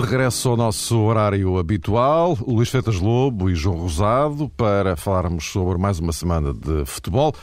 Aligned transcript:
De 0.00 0.06
regresso 0.06 0.48
ao 0.48 0.56
nosso 0.56 0.98
horário 0.98 1.58
habitual. 1.58 2.34
Luís 2.46 2.70
Feitas 2.70 2.98
Lobo 2.98 3.50
e 3.50 3.54
João 3.54 3.80
Rosado 3.80 4.48
para 4.48 4.96
falarmos 4.96 5.44
sobre 5.44 5.76
mais 5.76 5.98
uma 5.98 6.10
semana 6.10 6.54
de 6.54 6.86
futebol 6.86 7.34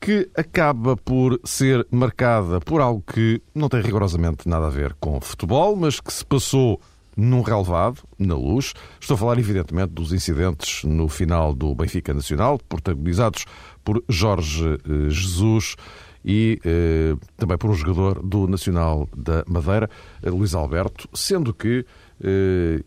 que 0.00 0.28
acaba 0.36 0.96
por 0.96 1.40
ser 1.44 1.86
marcada 1.88 2.58
por 2.58 2.80
algo 2.80 3.00
que 3.00 3.40
não 3.54 3.68
tem 3.68 3.80
rigorosamente 3.80 4.48
nada 4.48 4.66
a 4.66 4.70
ver 4.70 4.96
com 4.98 5.20
futebol, 5.20 5.76
mas 5.76 6.00
que 6.00 6.12
se 6.12 6.24
passou 6.24 6.80
num 7.16 7.42
relevado, 7.42 8.02
na 8.18 8.34
luz. 8.34 8.74
Estou 9.00 9.14
a 9.14 9.18
falar, 9.18 9.38
evidentemente, 9.38 9.92
dos 9.92 10.12
incidentes 10.12 10.82
no 10.82 11.08
final 11.08 11.54
do 11.54 11.72
Benfica 11.76 12.12
Nacional, 12.12 12.58
protagonizados 12.68 13.44
por 13.84 14.02
Jorge 14.08 14.64
eh, 14.64 15.10
Jesus 15.10 15.76
e 16.24 16.60
eh, 16.64 17.16
também 17.36 17.56
por 17.56 17.70
um 17.70 17.74
jogador 17.74 18.22
do 18.22 18.46
Nacional 18.46 19.08
da 19.16 19.44
Madeira, 19.46 19.88
eh, 20.22 20.30
Luís 20.30 20.54
Alberto, 20.54 21.08
sendo 21.14 21.54
que 21.54 21.84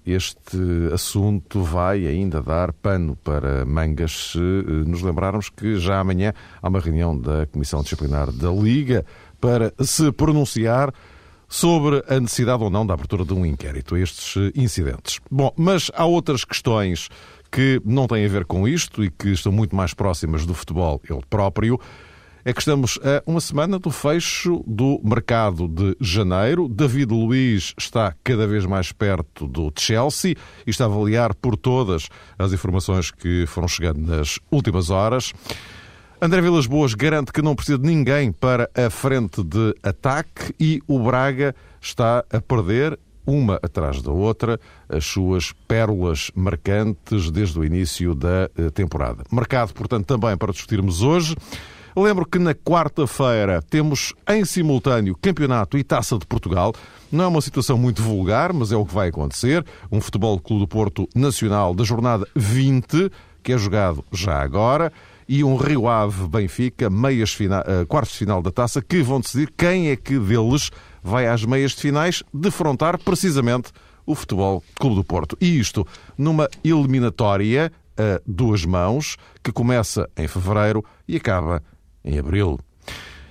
este 0.06 0.58
assunto 0.94 1.64
vai 1.64 2.06
ainda 2.06 2.42
dar 2.42 2.72
pano 2.72 3.16
para 3.24 3.66
mangas 3.66 4.32
se 4.32 4.40
eh, 4.40 4.86
nos 4.86 5.02
lembrarmos 5.02 5.50
que 5.50 5.78
já 5.80 6.00
amanhã 6.00 6.34
há 6.62 6.70
uma 6.70 6.80
reunião 6.80 7.18
da 7.18 7.46
Comissão 7.48 7.82
Disciplinar 7.82 8.32
da 8.32 8.52
Liga 8.52 9.04
para 9.42 9.74
se 9.80 10.12
pronunciar 10.12 10.94
sobre 11.48 12.04
a 12.08 12.20
necessidade 12.20 12.64
ou 12.64 12.70
não 12.70 12.86
da 12.86 12.94
abertura 12.94 13.26
de 13.26 13.34
um 13.34 13.46
inquérito 13.46 13.96
a 13.96 14.00
estes 14.00 14.38
eh, 14.38 14.52
incidentes. 14.56 15.20
Bom, 15.30 15.52
mas 15.58 15.90
há 15.96 16.06
outras 16.06 16.46
questões 16.46 17.10
que 17.52 17.82
não 17.86 18.08
têm 18.08 18.26
a 18.26 18.30
ver 18.30 18.46
com 18.46 18.68
isto 18.68 19.04
e 19.04 19.10
que 19.12 19.30
estão 19.30 19.52
muito 19.52 19.76
mais 19.76 19.94
próximas 19.94 20.46
do 20.46 20.54
futebol 20.54 21.02
ele 21.10 21.22
próprio 21.30 21.80
é 22.46 22.52
que 22.52 22.60
estamos 22.60 23.00
a 23.04 23.24
uma 23.26 23.40
semana 23.40 23.80
do 23.80 23.90
fecho 23.90 24.64
do 24.68 25.00
mercado 25.04 25.68
de 25.68 25.96
janeiro. 26.02 26.68
David 26.68 27.14
Luiz 27.14 27.74
está 27.78 28.14
cada 28.24 28.46
vez 28.46 28.66
mais 28.66 28.92
perto 28.92 29.48
do 29.48 29.72
Chelsea 29.78 30.36
e 30.68 30.70
está 30.70 30.84
a 30.84 30.88
avaliar 30.88 31.34
por 31.34 31.56
todas 31.56 32.10
as 32.38 32.52
informações 32.52 33.12
que 33.12 33.46
foram 33.48 33.68
chegando 33.68 34.00
nas 34.00 34.40
últimas 34.52 34.90
horas. 34.90 35.32
André 36.22 36.42
Vilas 36.42 36.66
Boas 36.66 36.94
garante 36.94 37.32
que 37.32 37.42
não 37.42 37.56
precisa 37.56 37.78
de 37.78 37.88
ninguém 37.88 38.32
para 38.32 38.70
a 38.76 38.90
frente 38.90 39.44
de 39.44 39.76
ataque 39.82 40.54
e 40.60 40.82
o 40.88 41.00
Braga 41.00 41.56
está 41.82 42.26
a 42.30 42.42
perder 42.42 43.00
uma 43.26 43.56
atrás 43.64 44.02
da 44.02 44.12
outra, 44.12 44.60
as 44.90 45.06
suas 45.06 45.54
pérolas 45.68 46.30
marcantes 46.36 47.32
desde 47.32 47.58
o 47.58 47.64
início 47.64 48.14
da 48.14 48.50
eh, 48.58 48.70
temporada. 48.70 49.24
Mercado, 49.32 49.74
portanto, 49.74 50.06
também 50.06 50.36
para 50.38 50.52
discutirmos 50.52 51.02
hoje. 51.02 51.36
Lembro 51.96 52.26
que 52.26 52.40
na 52.40 52.56
quarta-feira 52.56 53.62
temos 53.62 54.14
em 54.28 54.44
simultâneo 54.44 55.16
Campeonato 55.22 55.78
e 55.78 55.84
Taça 55.84 56.18
de 56.18 56.26
Portugal. 56.26 56.74
Não 57.12 57.26
é 57.26 57.28
uma 57.28 57.42
situação 57.42 57.78
muito 57.78 58.02
vulgar, 58.02 58.52
mas 58.52 58.72
é 58.72 58.76
o 58.76 58.86
que 58.86 58.94
vai 58.94 59.10
acontecer. 59.10 59.64
Um 59.92 60.02
Futebol 60.02 60.40
Clube 60.40 60.62
do 60.62 60.68
Porto 60.68 61.08
Nacional 61.16 61.74
da 61.76 61.84
jornada 61.84 62.28
20, 62.36 63.12
que 63.44 63.54
é 63.54 63.58
jogado 63.58 64.04
já 64.12 64.42
agora, 64.42 64.92
e 65.30 65.44
um 65.44 65.56
Rio 65.56 65.88
Ave 65.88 66.28
Benfica, 66.28 66.90
meias 66.90 67.38
uh, 67.40 67.86
quartos 67.88 68.14
de 68.14 68.20
final 68.20 68.42
da 68.42 68.52
taça, 68.52 68.82
que 68.82 69.04
vão 69.04 69.22
decidir 69.22 69.52
quem 69.56 69.90
é 69.90 69.96
que 69.96 70.18
deles 70.18 70.72
vai 71.04 71.28
às 71.28 71.46
meias 71.46 71.72
de 71.72 71.82
finais 71.82 72.24
defrontar 72.34 72.98
precisamente 72.98 73.72
o 74.06 74.16
Futebol 74.16 74.64
Clube 74.76 74.96
do 74.96 75.04
Porto. 75.04 75.38
E 75.40 75.60
isto 75.60 75.86
numa 76.18 76.50
eliminatória 76.64 77.72
a 77.98 78.20
duas 78.26 78.66
mãos, 78.66 79.18
que 79.44 79.52
começa 79.52 80.10
em 80.18 80.28
fevereiro 80.28 80.84
e 81.08 81.16
acaba 81.16 81.62
em 82.04 82.18
abril. 82.18 82.60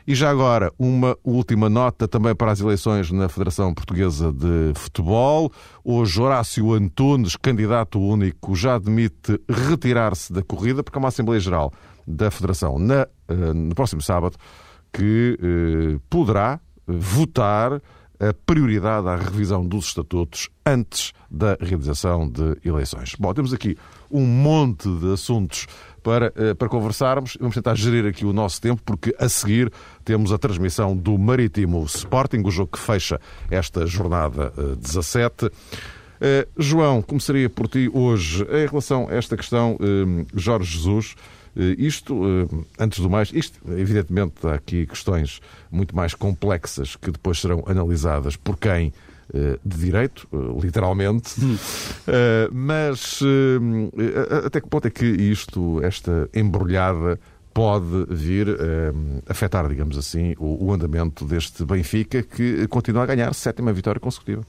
E 0.07 0.15
já 0.17 0.31
agora, 0.31 0.73
uma 0.77 1.17
última 1.23 1.69
nota 1.69 2.09
também 2.09 2.35
para 2.35 2.51
as 2.51 2.61
eleições 2.61 3.11
na 3.13 3.29
Federação 3.29 3.73
Portuguesa 3.73 4.33
de 4.33 4.73
Futebol. 4.75 5.53
Hoje, 5.85 6.21
Horácio 6.21 6.73
Antunes, 6.73 7.37
candidato 7.37 8.01
único, 8.01 8.57
já 8.57 8.75
admite 8.75 9.41
retirar-se 9.49 10.33
da 10.33 10.43
corrida, 10.43 10.83
porque 10.83 10.99
há 10.99 11.01
uma 11.01 11.09
Assembleia 11.09 11.41
Geral 11.41 11.73
da 12.05 12.33
Federação 12.33 12.81
na, 12.81 13.07
eh, 13.29 13.53
no 13.55 13.75
próximo 13.77 14.03
sábado 14.03 14.37
que 14.93 15.39
eh, 15.41 16.01
poderá 16.11 16.61
votar 16.87 17.81
a 18.23 18.33
prioridade 18.47 19.09
à 19.09 19.17
revisão 19.17 19.67
dos 19.67 19.87
estatutos 19.87 20.49
antes 20.65 21.13
da 21.29 21.57
realização 21.61 22.29
de 22.29 22.57
eleições. 22.65 23.17
Bom, 23.19 23.35
temos 23.35 23.53
aqui 23.53 23.77
um 24.09 24.25
monte 24.25 24.89
de 24.89 25.13
assuntos 25.13 25.67
para, 26.05 26.33
eh, 26.37 26.55
para 26.55 26.69
conversarmos. 26.69 27.37
Vamos 27.41 27.57
tentar 27.57 27.75
gerir 27.75 28.07
aqui 28.07 28.25
o 28.25 28.33
nosso 28.33 28.61
tempo, 28.61 28.81
porque 28.85 29.13
a 29.19 29.29
seguir 29.29 29.73
temos 30.05 30.33
a 30.33 30.39
transmissão 30.39 30.97
do 30.97 31.19
Marítimo 31.19 31.85
Sporting, 31.85 32.43
o 32.45 32.51
jogo 32.51 32.71
que 32.73 32.79
fecha 32.79 33.21
esta 33.51 33.87
jornada 33.87 34.53
17. 34.79 35.47
Uh, 35.47 35.51
eh, 36.21 36.49
João, 36.57 37.03
começaria 37.03 37.51
por 37.51 37.67
ti 37.67 37.91
hoje 37.93 38.45
em 38.45 38.67
relação 38.69 39.09
a 39.09 39.15
esta 39.15 39.37
questão, 39.37 39.77
Jorge 40.33 40.79
Jesus. 40.79 41.17
Uh, 41.55 41.75
isto, 41.79 42.15
antes 42.79 43.01
do 43.01 43.11
mais, 43.11 43.31
isto, 43.33 43.61
evidentemente, 43.73 44.47
há 44.47 44.55
aqui 44.55 44.87
questões 44.87 45.41
muito 45.71 45.95
mais 45.95 46.15
complexas 46.15 46.97
que 46.97 47.11
depois 47.11 47.41
serão 47.41 47.63
analisadas 47.67 48.37
por 48.37 48.59
quem 48.59 48.93
eh, 49.35 49.59
de 49.65 49.79
direito, 49.79 50.29
eh, 50.31 50.61
literalmente, 50.61 51.43
hum. 51.43 51.57
Eh, 52.07 52.51
mas 52.53 53.21
até 54.45 54.61
que 54.61 54.69
ponto 54.69 54.89
é 54.89 54.91
que 54.91 55.07
isto, 55.07 55.83
esta 55.83 56.29
embrulhada, 56.35 57.19
pode 57.55 58.07
vir 58.11 58.49
a 58.49 59.33
afetar, 59.33 59.69
digamos 59.69 59.97
assim, 59.97 60.35
o, 60.39 60.73
andamento 60.73 61.25
deste 61.25 61.65
Benfica 61.65 62.23
que 62.23 62.67
continua 62.69 63.03
a 63.03 63.07
ganhar 63.07 63.33
sétima 63.35 63.73
vitória 63.73 64.01
consecutiva? 64.01 64.43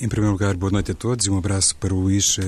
Em 0.00 0.08
primeiro 0.08 0.32
lugar, 0.32 0.56
boa 0.56 0.70
noite 0.70 0.92
a 0.92 0.94
todos 0.94 1.26
e 1.26 1.30
um 1.30 1.38
abraço 1.38 1.74
para 1.76 1.94
o 1.94 2.00
Luís. 2.00 2.38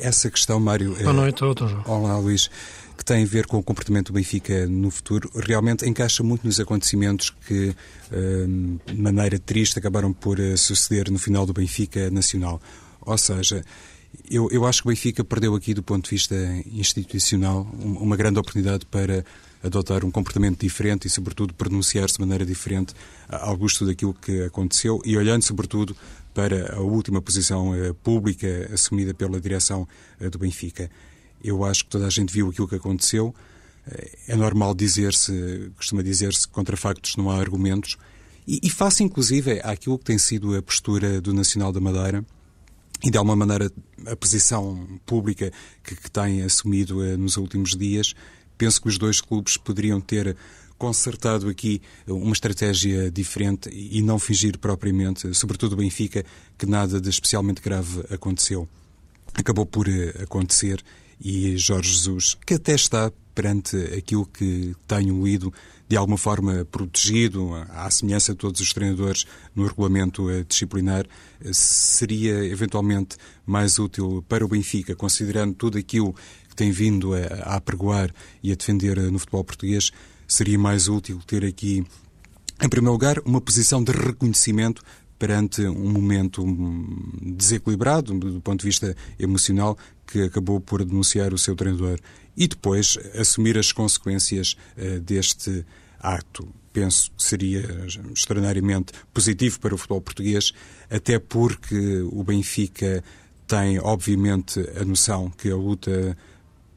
Essa 0.00 0.30
questão, 0.30 0.60
Mário. 0.60 0.94
Boa 0.94 1.12
noite 1.12 1.36
a 1.36 1.38
todos. 1.38 1.74
Olá, 1.86 2.18
Luís 2.18 2.50
que 2.96 3.04
tem 3.04 3.22
a 3.22 3.26
ver 3.26 3.46
com 3.46 3.58
o 3.58 3.62
comportamento 3.62 4.08
do 4.08 4.14
Benfica 4.14 4.66
no 4.66 4.90
futuro, 4.90 5.30
realmente 5.34 5.88
encaixa 5.88 6.22
muito 6.22 6.44
nos 6.44 6.60
acontecimentos 6.60 7.34
que, 7.46 7.74
hum, 8.12 8.78
de 8.86 9.00
maneira 9.00 9.38
triste, 9.38 9.78
acabaram 9.78 10.12
por 10.12 10.38
eh, 10.38 10.56
suceder 10.56 11.10
no 11.10 11.18
final 11.18 11.44
do 11.44 11.52
Benfica 11.52 12.10
Nacional. 12.10 12.60
Ou 13.00 13.18
seja, 13.18 13.64
eu, 14.30 14.48
eu 14.50 14.64
acho 14.66 14.82
que 14.82 14.88
o 14.88 14.90
Benfica 14.90 15.24
perdeu 15.24 15.54
aqui, 15.54 15.74
do 15.74 15.82
ponto 15.82 16.04
de 16.04 16.10
vista 16.10 16.34
institucional, 16.72 17.66
uma 17.82 18.16
grande 18.16 18.38
oportunidade 18.38 18.86
para 18.86 19.24
adotar 19.62 20.04
um 20.04 20.10
comportamento 20.10 20.60
diferente 20.60 21.06
e, 21.06 21.10
sobretudo, 21.10 21.54
pronunciar-se 21.54 22.14
de 22.14 22.20
maneira 22.20 22.44
diferente 22.44 22.94
ao 23.28 23.56
gosto 23.56 23.86
daquilo 23.86 24.14
que 24.14 24.42
aconteceu 24.42 25.00
e 25.04 25.16
olhando, 25.16 25.42
sobretudo, 25.42 25.96
para 26.34 26.74
a 26.74 26.80
última 26.80 27.22
posição 27.22 27.74
eh, 27.74 27.92
pública 28.02 28.68
assumida 28.72 29.14
pela 29.14 29.40
direção 29.40 29.88
eh, 30.20 30.28
do 30.28 30.38
Benfica. 30.38 30.90
Eu 31.44 31.62
acho 31.62 31.84
que 31.84 31.90
toda 31.90 32.06
a 32.06 32.10
gente 32.10 32.32
viu 32.32 32.48
aquilo 32.48 32.66
que 32.66 32.76
aconteceu. 32.76 33.34
Eh, 33.86 34.18
é 34.28 34.36
normal 34.36 34.74
dizer-se, 34.74 35.70
costuma 35.76 36.02
dizer-se, 36.02 36.48
contra 36.48 36.76
factos 36.76 37.16
não 37.16 37.30
há 37.30 37.38
argumentos. 37.38 37.98
E, 38.48 38.60
e 38.62 38.70
face, 38.70 39.04
inclusive, 39.04 39.60
àquilo 39.62 39.98
que 39.98 40.06
tem 40.06 40.18
sido 40.18 40.56
a 40.56 40.62
postura 40.62 41.20
do 41.20 41.34
Nacional 41.34 41.70
da 41.70 41.80
Madeira 41.80 42.24
e, 43.04 43.10
de 43.10 43.18
alguma 43.18 43.36
maneira, 43.36 43.70
a 44.06 44.16
posição 44.16 44.98
pública 45.04 45.52
que, 45.82 45.94
que 45.94 46.10
tem 46.10 46.42
assumido 46.42 47.04
eh, 47.04 47.16
nos 47.16 47.36
últimos 47.36 47.76
dias, 47.76 48.14
penso 48.56 48.80
que 48.80 48.88
os 48.88 48.96
dois 48.96 49.20
clubes 49.20 49.58
poderiam 49.58 50.00
ter 50.00 50.34
consertado 50.76 51.48
aqui 51.48 51.80
uma 52.06 52.32
estratégia 52.32 53.10
diferente 53.10 53.70
e 53.72 54.02
não 54.02 54.18
fingir 54.18 54.58
propriamente, 54.58 55.32
sobretudo 55.34 55.74
o 55.74 55.76
Benfica, 55.76 56.24
que 56.58 56.66
nada 56.66 57.00
de 57.00 57.08
especialmente 57.08 57.62
grave 57.62 58.04
aconteceu. 58.10 58.68
Acabou 59.34 59.66
por 59.66 59.88
eh, 59.88 60.14
acontecer 60.22 60.82
e 61.20 61.56
Jorge 61.56 61.90
Jesus, 61.90 62.36
que 62.46 62.54
até 62.54 62.74
está 62.74 63.12
perante 63.34 63.76
aquilo 63.96 64.24
que 64.26 64.74
tenho 64.86 65.22
lido, 65.24 65.52
de 65.88 65.96
alguma 65.96 66.16
forma 66.16 66.64
protegido, 66.64 67.54
à 67.70 67.90
semelhança 67.90 68.32
de 68.32 68.38
todos 68.38 68.60
os 68.60 68.72
treinadores 68.72 69.26
no 69.54 69.66
regulamento 69.66 70.30
eh, 70.30 70.44
disciplinar, 70.44 71.04
eh, 71.44 71.50
seria 71.52 72.44
eventualmente 72.44 73.16
mais 73.44 73.78
útil 73.78 74.24
para 74.28 74.44
o 74.44 74.48
Benfica, 74.48 74.94
considerando 74.94 75.54
tudo 75.54 75.76
aquilo 75.76 76.14
que 76.48 76.56
tem 76.56 76.70
vindo 76.70 77.12
a, 77.14 77.56
apregoar 77.56 78.14
e 78.42 78.52
a 78.52 78.54
defender 78.54 78.96
eh, 78.96 79.10
no 79.10 79.18
futebol 79.18 79.44
português, 79.44 79.90
seria 80.26 80.58
mais 80.58 80.88
útil 80.88 81.20
ter 81.26 81.44
aqui, 81.44 81.84
em 82.62 82.68
primeiro 82.68 82.92
lugar, 82.92 83.18
uma 83.24 83.40
posição 83.40 83.82
de 83.82 83.92
reconhecimento 83.92 84.82
perante 85.18 85.62
um 85.66 85.90
momento 85.90 86.44
desequilibrado 87.22 88.18
do 88.18 88.40
ponto 88.40 88.60
de 88.60 88.66
vista 88.66 88.96
emocional 89.18 89.76
que 90.06 90.22
acabou 90.22 90.60
por 90.60 90.84
denunciar 90.84 91.32
o 91.32 91.38
seu 91.38 91.54
treinador 91.54 91.98
e 92.36 92.48
depois 92.48 92.98
assumir 93.18 93.56
as 93.56 93.72
consequências 93.72 94.56
uh, 94.76 95.00
deste 95.00 95.64
ato. 96.00 96.48
Penso 96.72 97.10
que 97.12 97.22
seria 97.22 97.60
extraordinariamente 98.12 98.92
positivo 99.12 99.60
para 99.60 99.74
o 99.74 99.78
futebol 99.78 100.00
português, 100.00 100.52
até 100.90 101.18
porque 101.18 102.00
o 102.10 102.24
Benfica 102.24 103.02
tem, 103.46 103.78
obviamente, 103.78 104.58
a 104.76 104.84
noção 104.84 105.30
que 105.30 105.50
a 105.50 105.56
luta 105.56 106.16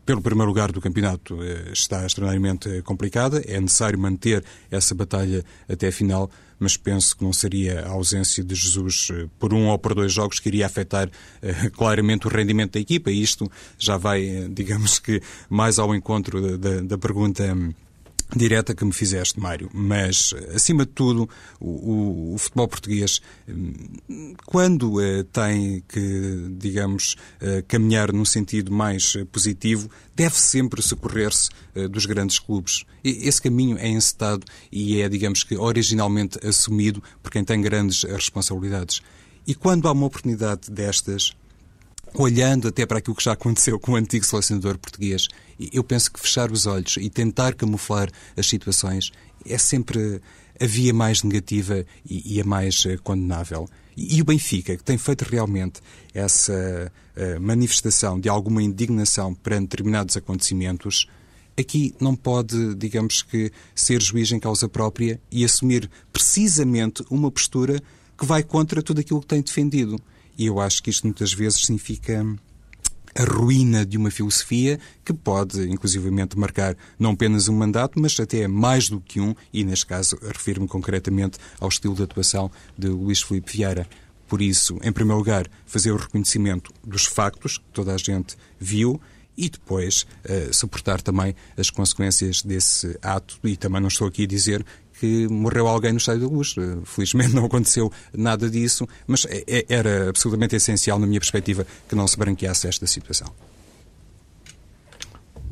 pelo 0.05 0.21
primeiro 0.21 0.47
lugar 0.47 0.71
do 0.71 0.79
campeonato 0.79 1.39
está 1.73 2.05
extraordinariamente 2.05 2.81
complicada. 2.83 3.41
É 3.45 3.59
necessário 3.59 3.99
manter 3.99 4.41
essa 4.71 4.95
batalha 4.95 5.43
até 5.67 5.87
a 5.87 5.91
final, 5.91 6.31
mas 6.59 6.77
penso 6.77 7.15
que 7.15 7.23
não 7.23 7.33
seria 7.33 7.81
a 7.85 7.89
ausência 7.89 8.43
de 8.43 8.55
Jesus 8.55 9.09
por 9.39 9.53
um 9.53 9.67
ou 9.67 9.77
por 9.77 9.93
dois 9.93 10.11
jogos 10.11 10.39
que 10.39 10.49
iria 10.49 10.65
afetar 10.65 11.09
claramente 11.73 12.27
o 12.27 12.29
rendimento 12.29 12.73
da 12.73 12.79
equipa. 12.79 13.11
E 13.11 13.21
isto 13.21 13.49
já 13.77 13.97
vai, 13.97 14.47
digamos 14.49 14.99
que, 14.99 15.21
mais 15.49 15.79
ao 15.79 15.93
encontro 15.93 16.57
da, 16.57 16.81
da 16.81 16.97
pergunta 16.97 17.43
direta 18.35 18.75
que 18.75 18.83
me 18.83 18.91
fizeste, 18.91 19.39
Mário. 19.39 19.69
Mas, 19.73 20.33
acima 20.53 20.85
de 20.85 20.91
tudo, 20.91 21.29
o, 21.59 21.69
o, 21.69 22.33
o 22.33 22.37
futebol 22.37 22.67
português, 22.67 23.21
quando 24.45 24.95
uh, 24.95 25.23
tem 25.25 25.83
que, 25.87 26.47
digamos, 26.57 27.15
uh, 27.41 27.63
caminhar 27.67 28.11
num 28.11 28.25
sentido 28.25 28.71
mais 28.71 29.15
uh, 29.15 29.25
positivo, 29.27 29.89
deve 30.15 30.35
sempre 30.35 30.81
socorrer-se 30.81 31.49
dos 31.91 32.05
grandes 32.05 32.39
clubes. 32.39 32.83
E, 33.03 33.27
esse 33.27 33.41
caminho 33.41 33.77
é 33.77 33.87
encetado 33.87 34.43
e 34.71 34.99
é, 34.99 35.07
digamos 35.07 35.43
que, 35.43 35.55
originalmente 35.55 36.39
assumido 36.45 37.01
por 37.21 37.31
quem 37.31 37.43
tem 37.43 37.61
grandes 37.61 38.03
responsabilidades. 38.03 39.01
E 39.45 39.53
quando 39.53 39.87
há 39.87 39.91
uma 39.91 40.07
oportunidade 40.07 40.71
destas, 40.71 41.33
olhando 42.13 42.67
até 42.67 42.85
para 42.85 42.99
aquilo 42.99 43.15
que 43.15 43.23
já 43.23 43.33
aconteceu 43.33 43.79
com 43.79 43.93
o 43.93 43.95
antigo 43.95 44.25
selecionador 44.25 44.77
português, 44.77 45.27
eu 45.71 45.83
penso 45.83 46.11
que 46.11 46.19
fechar 46.19 46.51
os 46.51 46.65
olhos 46.65 46.97
e 46.97 47.09
tentar 47.09 47.53
camuflar 47.55 48.09
as 48.35 48.47
situações 48.47 49.11
é 49.45 49.57
sempre 49.57 50.21
a 50.59 50.65
via 50.65 50.93
mais 50.93 51.23
negativa 51.23 51.85
e, 52.05 52.41
a 52.41 52.43
mais 52.43 52.83
eh, 52.85 52.97
condenável. 52.97 53.69
E, 53.95 54.21
o 54.21 54.25
Benfica, 54.25 54.75
que 54.75 54.83
tem 54.83 54.97
feito 54.97 55.23
realmente 55.23 55.81
essa 56.13 56.91
eh, 57.15 57.39
manifestação 57.39 58.19
de 58.19 58.29
alguma 58.29 58.61
indignação 58.61 59.33
perante 59.33 59.69
determinados 59.69 60.17
acontecimentos, 60.17 61.07
aqui 61.57 61.93
não 61.99 62.15
pode, 62.15 62.75
digamos 62.75 63.21
que, 63.21 63.51
ser 63.75 64.01
juiz 64.01 64.31
em 64.31 64.39
causa 64.39 64.67
própria 64.67 65.19
e 65.31 65.43
assumir 65.43 65.89
precisamente 66.11 67.03
uma 67.09 67.31
postura 67.31 67.81
que 68.17 68.25
vai 68.25 68.43
contra 68.43 68.81
tudo 68.81 69.01
aquilo 69.01 69.21
que 69.21 69.27
tem 69.27 69.41
defendido. 69.41 69.99
E 70.37 70.45
eu 70.45 70.59
acho 70.59 70.83
que 70.83 70.89
isto 70.89 71.05
muitas 71.05 71.33
vezes 71.33 71.61
significa 71.61 72.23
a 73.15 73.23
ruína 73.23 73.83
de 73.83 73.97
uma 73.97 74.11
filosofia 74.11 74.79
que 75.03 75.11
pode, 75.11 75.67
inclusivamente, 75.67 76.37
marcar 76.37 76.77
não 76.99 77.11
apenas 77.11 77.47
um 77.47 77.55
mandato, 77.55 77.99
mas 77.99 78.19
até 78.19 78.47
mais 78.47 78.89
do 78.89 79.01
que 79.01 79.19
um, 79.19 79.33
e 79.51 79.63
neste 79.63 79.87
caso 79.87 80.17
refiro-me 80.21 80.67
concretamente 80.67 81.39
ao 81.59 81.67
estilo 81.67 81.95
de 81.95 82.03
atuação 82.03 82.51
de 82.77 82.87
Luís 82.87 83.21
Filipe 83.21 83.51
Vieira. 83.51 83.87
Por 84.27 84.41
isso, 84.41 84.77
em 84.83 84.91
primeiro 84.91 85.17
lugar, 85.17 85.47
fazer 85.65 85.91
o 85.91 85.97
reconhecimento 85.97 86.71
dos 86.85 87.05
factos 87.05 87.57
que 87.57 87.63
toda 87.73 87.93
a 87.93 87.97
gente 87.97 88.35
viu 88.59 89.01
e 89.37 89.49
depois 89.49 90.05
uh, 90.25 90.53
suportar 90.53 91.01
também 91.01 91.35
as 91.55 91.69
consequências 91.69 92.41
desse 92.41 92.97
ato. 93.01 93.39
E 93.43 93.55
também 93.55 93.79
não 93.79 93.87
estou 93.87 94.07
aqui 94.07 94.23
a 94.23 94.27
dizer 94.27 94.65
que 94.99 95.27
morreu 95.27 95.67
alguém 95.67 95.91
no 95.91 95.97
Estádio 95.97 96.27
da 96.27 96.35
Luz. 96.35 96.55
Eh, 96.57 96.77
felizmente 96.85 97.33
não 97.35 97.45
aconteceu 97.45 97.91
nada 98.13 98.49
disso, 98.49 98.87
mas 99.05 99.25
é, 99.25 99.43
é, 99.47 99.65
era 99.69 100.09
absolutamente 100.09 100.55
essencial, 100.55 100.99
na 100.99 101.07
minha 101.07 101.19
perspectiva, 101.19 101.65
que 101.87 101.95
não 101.95 102.07
se 102.07 102.17
branqueasse 102.17 102.67
esta 102.67 102.87
situação. 102.87 103.27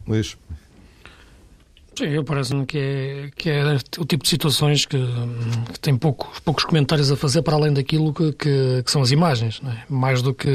Luís. 0.08 0.38
Sim, 1.98 2.08
eu 2.08 2.26
parece-me 2.26 2.66
que 2.66 2.78
é, 2.78 3.32
que 3.36 3.50
é 3.50 3.64
o 3.98 4.06
tipo 4.06 4.24
de 4.24 4.30
situações 4.30 4.86
que, 4.86 4.98
que 5.72 5.80
tem 5.80 5.96
poucos, 5.96 6.40
poucos 6.40 6.66
comentários 6.66 7.10
a 7.10 7.16
fazer 7.16 7.42
para 7.42 7.56
além 7.56 7.72
daquilo 7.72 8.14
que, 8.14 8.34
que, 8.34 8.84
que 8.84 8.92
são 8.92 9.02
as 9.02 9.12
imagens. 9.12 9.62
É? 9.66 9.84
Mais 9.88 10.22
do 10.22 10.34
que 10.34 10.54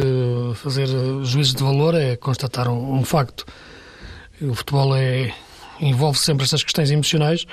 fazer 0.56 0.86
juízo 1.22 1.56
de 1.56 1.62
valor 1.62 1.94
é 1.94 2.14
constatar 2.16 2.68
um, 2.68 2.98
um 2.98 3.04
facto. 3.04 3.46
O 4.42 4.54
futebol 4.54 4.94
é, 4.94 5.34
envolve 5.80 6.18
sempre 6.18 6.44
estas 6.44 6.62
questões 6.62 6.90
emocionais 6.90 7.46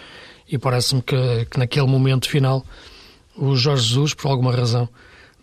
e 0.49 0.57
parece-me 0.57 1.01
que, 1.01 1.45
que, 1.49 1.59
naquele 1.59 1.88
momento 1.88 2.29
final 2.29 2.65
o 3.35 3.55
Jorge 3.55 3.89
Jesus, 3.89 4.13
por 4.13 4.29
alguma 4.29 4.51
razão, 4.51 4.89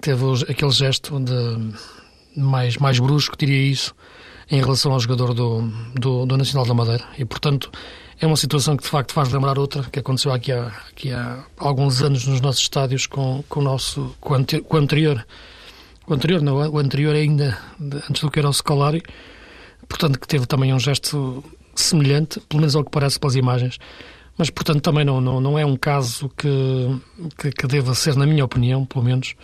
teve 0.00 0.24
aquele 0.48 0.70
gesto 0.70 1.18
de 1.20 1.74
mais, 2.36 2.76
mais 2.76 2.98
brusco, 2.98 3.36
diria 3.36 3.70
isso, 3.70 3.94
em 4.50 4.60
relação 4.60 4.92
ao 4.92 5.00
jogador 5.00 5.32
do, 5.32 5.62
do, 5.94 6.26
do, 6.26 6.36
Nacional 6.36 6.66
da 6.66 6.74
Madeira. 6.74 7.04
E, 7.16 7.24
portanto, 7.24 7.70
é 8.20 8.26
uma 8.26 8.36
situação 8.36 8.76
que 8.76 8.82
de 8.82 8.88
facto 8.88 9.12
faz 9.12 9.32
lembrar 9.32 9.58
outra 9.58 9.84
que 9.84 9.98
aconteceu 9.98 10.32
aqui 10.32 10.52
há, 10.52 10.66
aqui 10.90 11.12
há 11.12 11.44
alguns 11.56 12.02
anos 12.02 12.26
nos 12.26 12.40
nossos 12.40 12.62
estádios 12.62 13.06
com, 13.06 13.44
com 13.48 13.60
o 13.60 13.62
nosso 13.62 14.14
com, 14.20 14.34
com 14.44 14.76
o 14.76 14.80
anterior. 14.80 15.24
O 16.06 16.12
anterior, 16.12 16.42
não, 16.42 16.56
o 16.56 16.78
anterior 16.78 17.14
ainda, 17.14 17.58
antes 17.80 18.20
do 18.20 18.30
que 18.30 18.38
era 18.38 18.48
o 18.48 18.52
Scolari, 18.52 19.02
portanto, 19.88 20.18
que 20.18 20.28
teve 20.28 20.44
também 20.44 20.74
um 20.74 20.78
gesto 20.78 21.42
semelhante, 21.74 22.40
pelo 22.40 22.60
menos 22.60 22.76
ao 22.76 22.84
que 22.84 22.90
parece 22.90 23.18
pelas 23.18 23.36
imagens. 23.36 23.78
Mas, 24.36 24.50
portanto, 24.50 24.80
também 24.80 25.04
não, 25.04 25.20
não, 25.20 25.40
não 25.40 25.58
é 25.58 25.64
um 25.64 25.76
caso 25.76 26.28
que, 26.36 26.48
que, 27.38 27.52
que 27.52 27.66
deva 27.66 27.94
ser, 27.94 28.16
na 28.16 28.26
minha 28.26 28.44
opinião, 28.44 28.84
pelo 28.84 29.04
menos, 29.04 29.34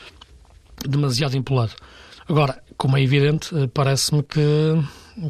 demasiado 0.85 1.37
empolado. 1.37 1.73
Agora, 2.29 2.61
como 2.77 2.97
é 2.97 3.03
evidente, 3.03 3.55
eh, 3.55 3.67
parece-me 3.67 4.23
que, 4.23 4.41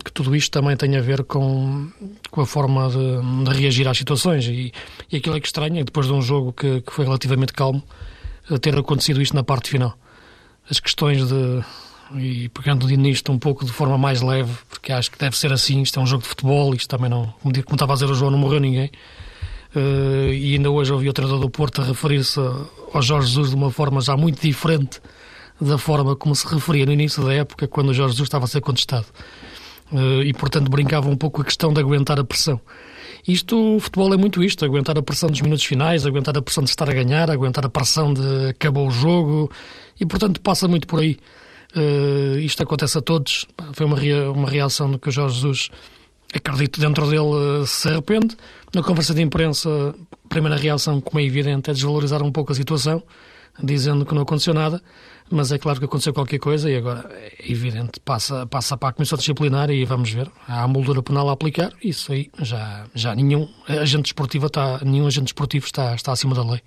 que 0.04 0.12
tudo 0.12 0.36
isto 0.36 0.52
também 0.52 0.76
tem 0.76 0.96
a 0.96 1.00
ver 1.00 1.24
com, 1.24 1.90
com 2.30 2.40
a 2.40 2.46
forma 2.46 2.88
de, 2.88 3.44
de 3.44 3.58
reagir 3.58 3.88
às 3.88 3.98
situações. 3.98 4.46
E, 4.46 4.72
e 5.10 5.16
aquilo 5.16 5.36
é 5.36 5.40
que 5.40 5.46
estranha, 5.46 5.84
depois 5.84 6.06
de 6.06 6.12
um 6.12 6.22
jogo 6.22 6.52
que, 6.52 6.80
que 6.80 6.92
foi 6.92 7.04
relativamente 7.04 7.52
calmo, 7.52 7.82
eh, 8.50 8.58
ter 8.58 8.76
acontecido 8.78 9.20
isto 9.20 9.34
na 9.34 9.42
parte 9.42 9.68
final. 9.70 9.96
As 10.70 10.78
questões 10.78 11.26
de. 11.26 11.64
E 12.16 12.48
pegando 12.48 12.86
nisto 12.88 13.30
um 13.30 13.38
pouco 13.38 13.64
de 13.64 13.72
forma 13.72 13.96
mais 13.96 14.20
leve, 14.20 14.52
porque 14.68 14.92
acho 14.92 15.10
que 15.10 15.18
deve 15.18 15.36
ser 15.36 15.52
assim. 15.52 15.82
Isto 15.82 16.00
é 16.00 16.02
um 16.02 16.06
jogo 16.06 16.22
de 16.22 16.28
futebol, 16.28 16.74
isto 16.74 16.88
também 16.88 17.08
não. 17.10 17.32
Como 17.42 17.56
estava 17.72 17.92
a 17.92 17.94
dizer 17.94 18.10
o 18.10 18.14
João, 18.14 18.30
não 18.30 18.38
morreu 18.38 18.60
ninguém. 18.60 18.90
Uh, 19.75 20.32
e 20.32 20.55
ainda 20.55 20.70
hoje 20.70 20.93
ouvi 20.93 21.08
o 21.08 21.12
treinador 21.12 21.40
do 21.40 21.49
Porto 21.49 21.81
a 21.81 21.84
referir-se 21.84 22.40
ao 22.93 23.00
Jorge 23.00 23.28
Jesus 23.28 23.50
de 23.50 23.56
uma 23.56 23.70
forma 23.70 24.00
já 24.00 24.17
muito 24.17 24.40
diferente 24.40 25.00
da 25.61 25.78
forma 25.78 26.17
como 26.17 26.34
se 26.34 26.46
referia 26.46 26.87
no 26.87 26.93
início 26.93 27.22
da 27.25 27.34
época, 27.34 27.69
quando 27.69 27.90
o 27.90 27.94
Jorge 27.94 28.14
Jesus 28.14 28.26
estava 28.26 28.46
a 28.46 28.49
ser 28.49 28.61
contestado. 28.61 29.06
Uh, 29.93 30.22
e, 30.22 30.32
portanto, 30.32 30.70
brincava 30.70 31.08
um 31.08 31.17
pouco 31.17 31.43
a 31.43 31.44
questão 31.44 31.72
de 31.72 31.81
aguentar 31.81 32.19
a 32.19 32.25
pressão. 32.25 32.61
Isto, 33.26 33.76
o 33.76 33.81
futebol 33.81 34.12
é 34.14 34.17
muito 34.17 34.43
isto, 34.43 34.64
aguentar 34.64 34.96
a 34.96 35.02
pressão 35.02 35.28
dos 35.28 35.40
minutos 35.40 35.64
finais, 35.64 36.06
aguentar 36.06 36.37
a 36.37 36.43
pressão 36.43 36.64
de 36.64 36.70
estar 36.70 36.88
a 36.88 36.93
ganhar, 36.93 37.31
aguentar 37.31 37.66
a 37.66 37.68
pressão 37.68 38.14
de 38.14 38.49
acabou 38.50 38.88
o 38.88 38.90
jogo, 38.90 39.50
e, 40.00 40.06
portanto, 40.06 40.40
passa 40.40 40.66
muito 40.66 40.87
por 40.87 41.00
aí. 41.00 41.18
Uh, 41.76 42.38
isto 42.38 42.62
acontece 42.62 42.99
a 42.99 43.00
todos. 43.00 43.47
Foi 43.75 43.87
uma, 43.87 43.97
uma 44.35 44.49
reação 44.49 44.97
que 44.97 45.09
o 45.09 45.12
Jorge 45.12 45.37
Jesus 45.37 45.71
acredito 46.34 46.80
dentro 46.80 47.08
dele 47.08 47.66
se 47.66 47.88
arrepende. 47.88 48.37
Na 48.75 48.82
conversa 48.82 49.14
de 49.14 49.22
imprensa, 49.22 49.68
a 50.25 50.28
primeira 50.28 50.56
reação, 50.56 51.00
como 51.00 51.20
é 51.20 51.25
evidente, 51.25 51.70
é 51.70 51.72
desvalorizar 51.72 52.22
um 52.22 52.30
pouco 52.30 52.52
a 52.52 52.54
situação, 52.54 53.02
dizendo 53.62 54.06
que 54.06 54.14
não 54.14 54.22
aconteceu 54.22 54.54
nada, 54.54 54.80
mas 55.30 55.52
é 55.52 55.58
claro 55.58 55.78
que 55.78 55.84
aconteceu 55.84 56.12
qualquer 56.12 56.38
coisa 56.38 56.70
e 56.70 56.76
agora 56.76 57.08
é 57.12 57.50
evidente, 57.50 58.00
passa, 58.00 58.46
passa 58.46 58.76
para 58.76 58.88
a 58.88 58.92
Comissão 58.92 59.18
Disciplinar 59.18 59.70
e 59.70 59.84
vamos 59.84 60.10
ver. 60.10 60.30
Há 60.46 60.62
a 60.62 60.68
moldura 60.68 61.02
penal 61.02 61.28
a 61.28 61.32
aplicar, 61.32 61.72
isso 61.82 62.12
aí 62.12 62.30
já, 62.40 62.87
já 62.94 63.14
nenhum 63.14 63.49
agente 63.68 64.06
esportivo 64.06 64.46
está, 64.46 64.80
nenhum 64.84 65.06
agente 65.06 65.28
esportivo 65.28 65.66
está, 65.66 65.94
está 65.94 66.12
acima 66.12 66.34
da 66.34 66.42
lei. 66.42 66.60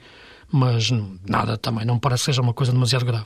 Mas 0.52 0.92
nada 1.28 1.58
também, 1.58 1.86
não 1.86 1.98
parece 1.98 2.22
que 2.22 2.26
seja 2.26 2.42
uma 2.42 2.54
coisa 2.54 2.72
demasiado 2.72 3.06
grave. 3.06 3.26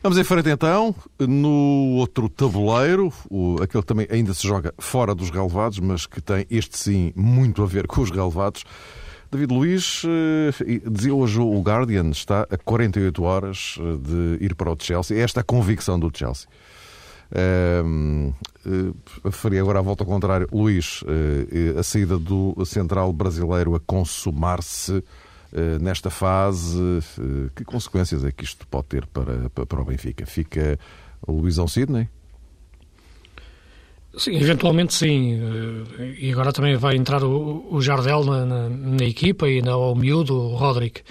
Vamos 0.00 0.16
em 0.16 0.22
frente 0.22 0.48
então, 0.48 0.94
no 1.18 1.96
outro 1.96 2.28
tabuleiro, 2.28 3.12
o, 3.28 3.56
aquele 3.60 3.82
que 3.82 3.86
também 3.86 4.06
ainda 4.08 4.32
se 4.32 4.46
joga 4.46 4.72
fora 4.78 5.12
dos 5.12 5.28
relevados, 5.28 5.80
mas 5.80 6.06
que 6.06 6.20
tem 6.20 6.46
este 6.48 6.78
sim 6.78 7.12
muito 7.16 7.62
a 7.64 7.66
ver 7.66 7.88
com 7.88 8.00
os 8.00 8.10
relevados. 8.10 8.64
David 9.30 9.52
Luiz, 9.52 10.02
eh, 10.04 10.80
dizia 10.88 11.12
hoje 11.12 11.40
o 11.40 11.60
Guardian, 11.60 12.10
está 12.10 12.46
a 12.48 12.56
48 12.56 13.22
horas 13.24 13.76
eh, 13.78 14.38
de 14.38 14.44
ir 14.44 14.54
para 14.54 14.70
o 14.70 14.76
Chelsea. 14.78 15.20
Esta 15.20 15.40
é 15.40 15.42
a 15.42 15.44
convicção 15.44 15.98
do 15.98 16.10
Chelsea. 16.16 16.48
Uh, 17.30 18.32
uh, 18.64 19.30
faria 19.30 19.60
agora 19.60 19.80
a 19.80 19.82
volta 19.82 20.02
ao 20.02 20.06
contrário. 20.06 20.48
Luís, 20.50 21.02
uh, 21.02 21.78
a 21.78 21.82
saída 21.82 22.18
do 22.18 22.54
central 22.64 23.12
brasileiro 23.12 23.74
a 23.74 23.80
consumar-se 23.80 24.96
eh, 24.96 25.02
nesta 25.80 26.10
fase, 26.10 27.00
eh, 27.18 27.50
que 27.54 27.64
consequências 27.64 28.24
é 28.24 28.30
que 28.30 28.44
isto 28.44 28.66
pode 28.66 28.86
ter 28.86 29.06
para, 29.06 29.48
para 29.50 29.80
o 29.80 29.84
Benfica? 29.84 30.26
Fica 30.26 30.78
o 31.26 31.32
Luizão 31.32 31.66
Sidney? 31.66 32.08
Sim, 34.16 34.36
eventualmente 34.36 34.94
sim. 34.94 35.40
Eh, 35.98 36.14
e 36.18 36.32
agora 36.32 36.52
também 36.52 36.76
vai 36.76 36.96
entrar 36.96 37.22
o, 37.22 37.66
o 37.70 37.80
Jardel 37.80 38.24
na, 38.24 38.44
na, 38.44 38.68
na, 38.68 39.04
equipa 39.04 39.48
e 39.48 39.62
na, 39.62 39.76
o 39.76 39.94
miúdo, 39.94 40.34
o 40.34 40.56
Roderick. 40.56 41.02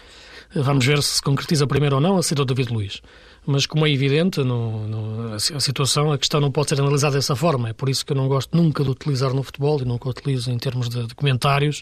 Vamos 0.53 0.85
ver 0.85 1.01
se 1.01 1.15
se 1.15 1.21
concretiza 1.21 1.67
primeiro 1.67 1.95
ou 1.95 2.01
não 2.01 2.17
a 2.17 2.23
saída 2.23 2.45
do 2.45 2.53
David 2.53 2.73
Luiz. 2.73 3.01
Mas 3.49 3.65
como 3.65 3.87
é 3.87 3.89
evidente, 3.89 4.43
no, 4.43 4.85
no, 4.85 5.33
a 5.33 5.39
situação, 5.39 6.11
a 6.11 6.17
questão 6.17 6.41
não 6.41 6.51
pode 6.51 6.67
ser 6.67 6.81
analisada 6.81 7.15
dessa 7.15 7.33
forma. 7.33 7.69
É 7.69 7.73
por 7.73 7.87
isso 7.87 8.05
que 8.05 8.11
eu 8.11 8.17
não 8.17 8.27
gosto 8.27 8.55
nunca 8.55 8.83
de 8.83 8.89
utilizar 8.89 9.33
no 9.33 9.41
futebol 9.41 9.81
e 9.81 9.85
nunca 9.85 10.09
utilizo 10.09 10.51
em 10.51 10.57
termos 10.57 10.89
de, 10.89 11.07
de 11.07 11.15
comentários 11.15 11.81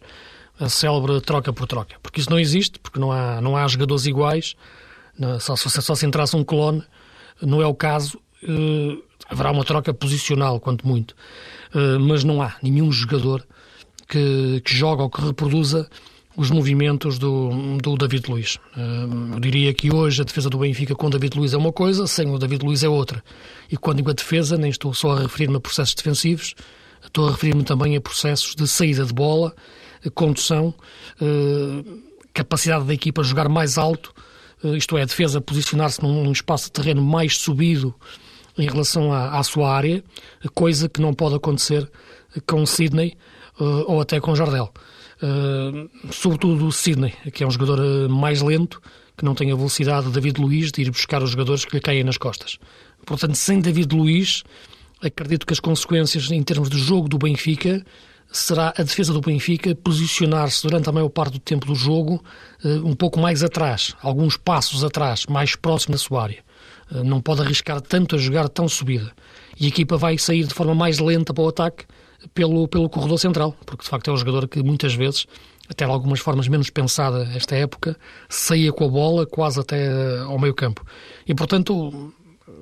a 0.59 0.69
célebre 0.69 1.19
troca 1.21 1.51
por 1.51 1.65
troca. 1.65 1.95
Porque 2.03 2.21
isso 2.21 2.29
não 2.29 2.39
existe, 2.39 2.77
porque 2.77 2.99
não 2.99 3.11
há, 3.11 3.41
não 3.41 3.57
há 3.57 3.67
jogadores 3.67 4.05
iguais, 4.05 4.55
só, 5.39 5.55
só, 5.55 5.67
só 5.81 5.95
se 5.95 6.05
entrasse 6.05 6.35
um 6.35 6.43
clone, 6.43 6.83
não 7.41 7.63
é 7.63 7.65
o 7.65 7.73
caso. 7.73 8.19
Uh, 8.43 9.01
haverá 9.27 9.49
uma 9.49 9.63
troca 9.63 9.91
posicional, 9.91 10.59
quanto 10.59 10.87
muito. 10.87 11.15
Mas 11.99 12.23
não 12.23 12.41
há 12.43 12.55
nenhum 12.61 12.91
jogador 12.91 13.45
que, 14.07 14.61
que 14.63 14.73
joga 14.73 15.03
ou 15.03 15.09
que 15.09 15.19
reproduza 15.19 15.89
os 16.37 16.51
movimentos 16.51 17.17
do, 17.17 17.77
do 17.81 17.95
David 17.95 18.29
Luiz. 18.29 18.59
Eu 19.33 19.39
diria 19.39 19.73
que 19.73 19.93
hoje 19.93 20.21
a 20.21 20.25
defesa 20.25 20.49
do 20.49 20.57
Benfica 20.57 20.93
com 20.93 21.07
o 21.07 21.09
David 21.09 21.37
Luiz 21.37 21.53
é 21.53 21.57
uma 21.57 21.71
coisa, 21.71 22.07
sem 22.07 22.29
o 22.29 22.37
David 22.37 22.65
Luiz 22.65 22.83
é 22.83 22.89
outra. 22.89 23.23
E 23.71 23.77
quando 23.77 23.97
digo 23.97 24.09
a 24.09 24.13
defesa, 24.13 24.57
nem 24.57 24.69
estou 24.69 24.93
só 24.93 25.11
a 25.11 25.21
referir-me 25.21 25.55
a 25.55 25.59
processos 25.59 25.95
defensivos, 25.95 26.53
estou 27.03 27.27
a 27.27 27.31
referir-me 27.31 27.63
também 27.63 27.95
a 27.95 28.01
processos 28.01 28.53
de 28.53 28.67
saída 28.67 29.05
de 29.05 29.13
bola, 29.13 29.55
condução, 30.13 30.73
capacidade 32.33 32.85
da 32.85 32.93
equipa 32.93 33.23
jogar 33.23 33.47
mais 33.47 33.77
alto, 33.77 34.13
isto 34.77 34.97
é, 34.97 35.03
a 35.03 35.05
defesa 35.05 35.39
posicionar-se 35.39 36.01
num 36.01 36.31
espaço 36.31 36.65
de 36.65 36.71
terreno 36.71 37.01
mais 37.01 37.37
subido 37.37 37.93
em 38.57 38.67
relação 38.67 39.13
à, 39.13 39.37
à 39.37 39.43
sua 39.43 39.73
área, 39.73 40.03
coisa 40.53 40.89
que 40.89 41.01
não 41.01 41.13
pode 41.13 41.35
acontecer 41.35 41.89
com 42.47 42.65
Sidney 42.65 43.17
ou 43.57 44.01
até 44.01 44.19
com 44.19 44.35
Jardel. 44.35 44.73
Uh, 45.21 45.89
sobretudo 46.11 46.67
o 46.67 46.71
Sidney, 46.71 47.13
que 47.33 47.43
é 47.43 47.47
um 47.47 47.51
jogador 47.51 47.79
uh, 47.79 48.09
mais 48.09 48.41
lento, 48.41 48.81
que 49.17 49.23
não 49.23 49.33
tem 49.33 49.51
a 49.51 49.55
velocidade 49.55 50.07
de 50.07 50.11
David 50.11 50.41
Luiz 50.41 50.71
de 50.71 50.81
ir 50.81 50.91
buscar 50.91 51.23
os 51.23 51.31
jogadores 51.31 51.63
que 51.63 51.73
lhe 51.73 51.81
caem 51.81 52.03
nas 52.03 52.17
costas. 52.17 52.57
Portanto, 53.05 53.35
sem 53.35 53.61
David 53.61 53.95
Luiz, 53.95 54.43
acredito 55.01 55.45
que 55.45 55.53
as 55.53 55.59
consequências 55.59 56.29
em 56.31 56.43
termos 56.43 56.69
de 56.69 56.77
jogo 56.77 57.07
do 57.07 57.17
Benfica 57.17 57.85
será 58.29 58.73
a 58.77 58.83
defesa 58.83 59.13
do 59.13 59.21
Benfica 59.21 59.73
posicionar-se 59.73 60.63
durante 60.63 60.89
a 60.89 60.91
maior 60.91 61.07
parte 61.07 61.33
do 61.33 61.39
tempo 61.39 61.65
do 61.65 61.75
jogo 61.75 62.21
uh, 62.63 62.85
um 62.85 62.93
pouco 62.93 63.17
mais 63.17 63.41
atrás, 63.41 63.95
alguns 64.01 64.35
passos 64.35 64.83
atrás, 64.83 65.25
mais 65.27 65.55
próximo 65.55 65.93
da 65.93 65.97
sua 65.97 66.23
área. 66.23 66.43
Não 67.03 67.19
pode 67.19 67.41
arriscar 67.41 67.81
tanto 67.81 68.15
a 68.15 68.19
jogar 68.19 68.47
tão 68.47 68.69
subida. 68.69 69.11
E 69.59 69.65
a 69.65 69.69
equipa 69.69 69.97
vai 69.97 70.19
sair 70.19 70.45
de 70.45 70.53
forma 70.53 70.75
mais 70.75 70.99
lenta 70.99 71.33
para 71.33 71.43
o 71.43 71.47
ataque 71.47 71.85
pelo, 72.33 72.67
pelo 72.67 72.89
corredor 72.89 73.19
central, 73.19 73.55
porque 73.65 73.83
de 73.83 73.89
facto 73.89 74.09
é 74.09 74.13
um 74.13 74.17
jogador 74.17 74.47
que 74.47 74.61
muitas 74.63 74.93
vezes, 74.93 75.25
até 75.69 75.85
de 75.85 75.91
algumas 75.91 76.19
formas 76.19 76.47
menos 76.47 76.69
pensada 76.69 77.29
esta 77.35 77.55
época, 77.55 77.97
saía 78.29 78.71
com 78.71 78.85
a 78.85 78.89
bola 78.89 79.25
quase 79.25 79.59
até 79.59 80.19
ao 80.19 80.39
meio 80.39 80.53
campo. 80.53 80.85
E 81.27 81.33
portanto, 81.33 82.13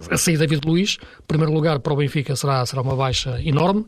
a 0.10 0.17
saída 0.17 0.46
de 0.46 0.55
David 0.55 0.67
Luiz, 0.67 0.98
primeiro 1.27 1.53
lugar 1.53 1.79
para 1.79 1.93
o 1.93 1.96
Benfica 1.96 2.36
será, 2.36 2.65
será 2.65 2.82
uma 2.82 2.96
baixa 2.96 3.41
enorme 3.41 3.86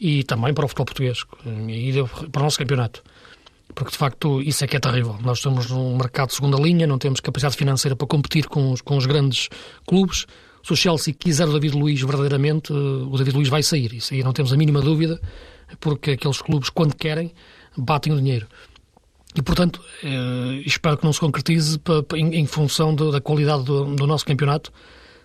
e 0.00 0.24
também 0.24 0.52
para 0.52 0.64
o 0.64 0.68
futebol 0.68 0.86
português 0.86 1.24
e 1.68 1.92
para 2.30 2.40
o 2.40 2.44
nosso 2.44 2.58
campeonato. 2.58 3.02
Porque 3.74 3.92
de 3.92 3.96
facto 3.96 4.42
isso 4.42 4.64
é 4.64 4.66
que 4.66 4.76
é 4.76 4.80
terrível. 4.80 5.16
Nós 5.22 5.38
estamos 5.38 5.70
num 5.70 5.96
mercado 5.96 6.28
de 6.28 6.34
segunda 6.34 6.58
linha, 6.58 6.86
não 6.86 6.98
temos 6.98 7.20
capacidade 7.20 7.56
financeira 7.56 7.96
para 7.96 8.06
competir 8.06 8.46
com 8.46 8.72
os, 8.72 8.80
com 8.80 8.96
os 8.96 9.06
grandes 9.06 9.48
clubes 9.86 10.26
se 10.62 10.72
o 10.72 10.76
Chelsea 10.76 11.12
quiser 11.12 11.48
o 11.48 11.52
David 11.52 11.76
Luiz 11.76 12.00
verdadeiramente, 12.00 12.72
eh, 12.72 12.76
o 12.76 13.16
David 13.16 13.36
Luiz 13.36 13.48
vai 13.48 13.62
sair. 13.62 13.92
Isso 13.94 14.14
aí 14.14 14.22
não 14.22 14.32
temos 14.32 14.52
a 14.52 14.56
mínima 14.56 14.80
dúvida, 14.80 15.20
porque 15.80 16.12
aqueles 16.12 16.40
clubes, 16.40 16.70
quando 16.70 16.94
querem, 16.94 17.32
batem 17.76 18.12
o 18.12 18.16
dinheiro. 18.16 18.46
E, 19.34 19.42
portanto, 19.42 19.80
eh, 20.04 20.62
espero 20.64 20.96
que 20.96 21.04
não 21.04 21.12
se 21.12 21.20
concretize 21.20 21.80
em 22.14 22.46
função 22.46 22.94
da 22.94 23.20
qualidade 23.20 23.64
do, 23.64 23.94
do 23.96 24.06
nosso 24.06 24.24
campeonato, 24.24 24.72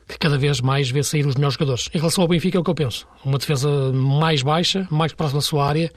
que 0.08 0.18
cada 0.18 0.38
vez 0.38 0.62
mais 0.62 0.90
vê 0.90 1.04
sair 1.04 1.26
os 1.26 1.36
melhores 1.36 1.56
jogadores. 1.56 1.90
Em 1.94 1.98
relação 1.98 2.22
ao 2.22 2.28
Benfica, 2.28 2.58
é 2.58 2.62
o 2.62 2.64
que 2.64 2.70
eu 2.70 2.76
penso. 2.76 3.06
Uma 3.26 3.38
defesa 3.38 3.70
mais 3.92 4.42
baixa, 4.42 4.88
mais 4.90 5.12
próxima 5.14 5.40
da 5.40 5.46
sua 5.46 5.68
área, 5.68 5.92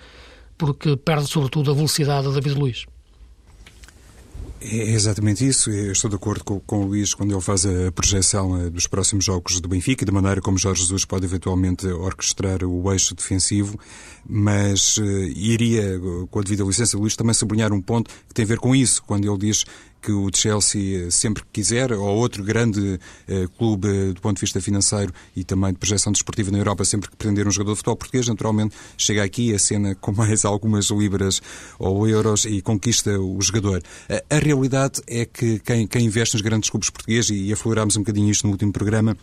porque 0.59 0.97
perde, 0.97 1.28
sobretudo, 1.28 1.70
a 1.70 1.75
velocidade 1.75 2.26
da 2.26 2.35
David 2.35 2.59
Luiz. 2.59 2.87
É 4.62 4.90
exatamente 4.90 5.47
isso. 5.47 5.71
Eu 5.71 5.93
estou 5.93 6.11
de 6.11 6.17
acordo 6.17 6.45
com, 6.45 6.61
com, 6.61 6.83
o 6.83 6.87
Luís 6.87 7.14
quando 7.14 7.33
ele 7.33 7.40
faz 7.40 7.64
a 7.64 7.90
projeção 7.93 8.61
eh, 8.61 8.69
dos 8.69 8.87
próximos 8.87 9.25
jogos 9.25 9.59
do 9.59 9.69
Benfica 9.69 10.05
e 10.05 10.07
da 10.07 10.12
maneira 10.12 10.40
como 10.43 10.59
Jorge 10.59 10.83
Jesus 10.83 11.07
pode 11.07 11.25
eventualmente 11.25 11.87
orquestrar 11.87 12.62
o 12.62 12.93
eixo 12.93 13.14
defensivo, 13.14 13.79
mas 14.28 14.96
uh, 14.96 15.04
iria, 15.04 16.00
com 16.30 16.38
a 16.38 16.42
devida 16.42 16.64
licença, 16.64 16.96
Luís, 16.96 17.16
também 17.16 17.34
sublinhar 17.34 17.72
um 17.72 17.80
ponto 17.80 18.10
que 18.28 18.34
tem 18.34 18.44
a 18.44 18.48
ver 18.48 18.58
com 18.58 18.74
isso, 18.74 19.02
quando 19.04 19.28
ele 19.28 19.38
diz 19.38 19.64
que 20.00 20.12
o 20.12 20.30
Chelsea 20.34 21.06
eh, 21.06 21.10
sempre 21.10 21.42
que 21.42 21.48
quiser, 21.52 21.92
ou 21.92 22.16
outro 22.16 22.42
grande 22.42 22.98
eh, 23.28 23.46
clube 23.58 24.12
do 24.12 24.20
ponto 24.20 24.36
de 24.36 24.40
vista 24.40 24.60
financeiro 24.60 25.12
e 25.36 25.44
também 25.44 25.72
de 25.72 25.78
projeção 25.78 26.12
desportiva 26.12 26.50
na 26.50 26.58
Europa, 26.58 26.84
sempre 26.84 27.10
que 27.10 27.16
pretender 27.16 27.46
um 27.46 27.50
jogador 27.50 27.72
de 27.72 27.76
futebol 27.78 27.96
português, 27.96 28.26
naturalmente 28.28 28.74
chega 28.96 29.22
aqui 29.22 29.54
a 29.54 29.58
cena 29.58 29.94
com 29.94 30.12
mais 30.12 30.44
algumas 30.44 30.86
libras 30.86 31.40
ou 31.78 32.08
euros 32.08 32.44
e 32.44 32.62
conquista 32.62 33.18
o 33.20 33.40
jogador. 33.40 33.82
A, 34.30 34.38
realidade 34.38 35.02
é 35.06 35.26
que 35.26 35.58
quem, 35.60 35.86
quem 35.86 36.06
investe 36.06 36.34
nos 36.34 36.42
grandes 36.42 36.70
clubes 36.70 36.88
portugueses, 36.88 37.30
e 37.30 37.52
aflorámos 37.52 37.96
um 37.96 38.00
bocadinho 38.00 38.30
isto 38.30 38.46
no 38.46 38.52
último 38.52 38.72
programa, 38.72 39.16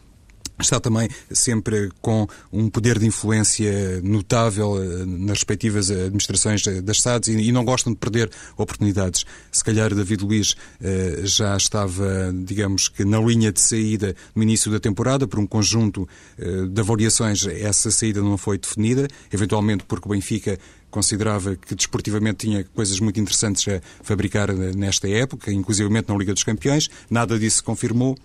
está 0.59 0.79
também 0.79 1.07
sempre 1.31 1.89
com 2.01 2.27
um 2.51 2.69
poder 2.69 2.97
de 2.99 3.05
influência 3.05 4.01
notável 4.01 4.81
eh, 4.81 5.05
nas 5.05 5.37
respectivas 5.37 5.91
administrações 5.91 6.63
das 6.83 7.01
SADs 7.01 7.27
e 7.29 7.51
não 7.51 7.63
gostam 7.63 7.93
de 7.93 7.99
perder 7.99 8.29
oportunidades. 8.57 9.25
Se 9.51 9.63
calhar 9.63 9.93
David 9.93 10.23
Luiz 10.23 10.55
eh, 10.81 11.21
já 11.23 11.55
estava, 11.55 12.33
digamos 12.33 12.87
que, 12.87 13.05
na 13.05 13.19
linha 13.19 13.51
de 13.51 13.61
saída 13.61 14.15
no 14.35 14.43
início 14.43 14.71
da 14.71 14.79
temporada, 14.79 15.27
por 15.27 15.39
um 15.39 15.47
conjunto 15.47 16.07
eh, 16.37 16.65
de 16.67 16.81
avaliações, 16.81 17.45
essa 17.45 17.91
saída 17.91 18.21
não 18.21 18.37
foi 18.37 18.57
definida, 18.57 19.07
eventualmente 19.31 19.83
porque 19.87 20.07
o 20.07 20.11
Benfica 20.11 20.57
considerava 20.89 21.55
que 21.55 21.75
desportivamente 21.75 22.47
tinha 22.47 22.63
coisas 22.63 22.99
muito 22.99 23.19
interessantes 23.19 23.67
a 23.67 23.81
fabricar 24.01 24.51
nesta 24.53 25.07
época, 25.07 25.51
inclusive 25.51 25.89
na 25.89 26.15
Liga 26.15 26.33
dos 26.33 26.43
Campeões. 26.43 26.89
Nada 27.09 27.37
disso 27.37 27.57
se 27.57 27.63
confirmou. 27.63 28.17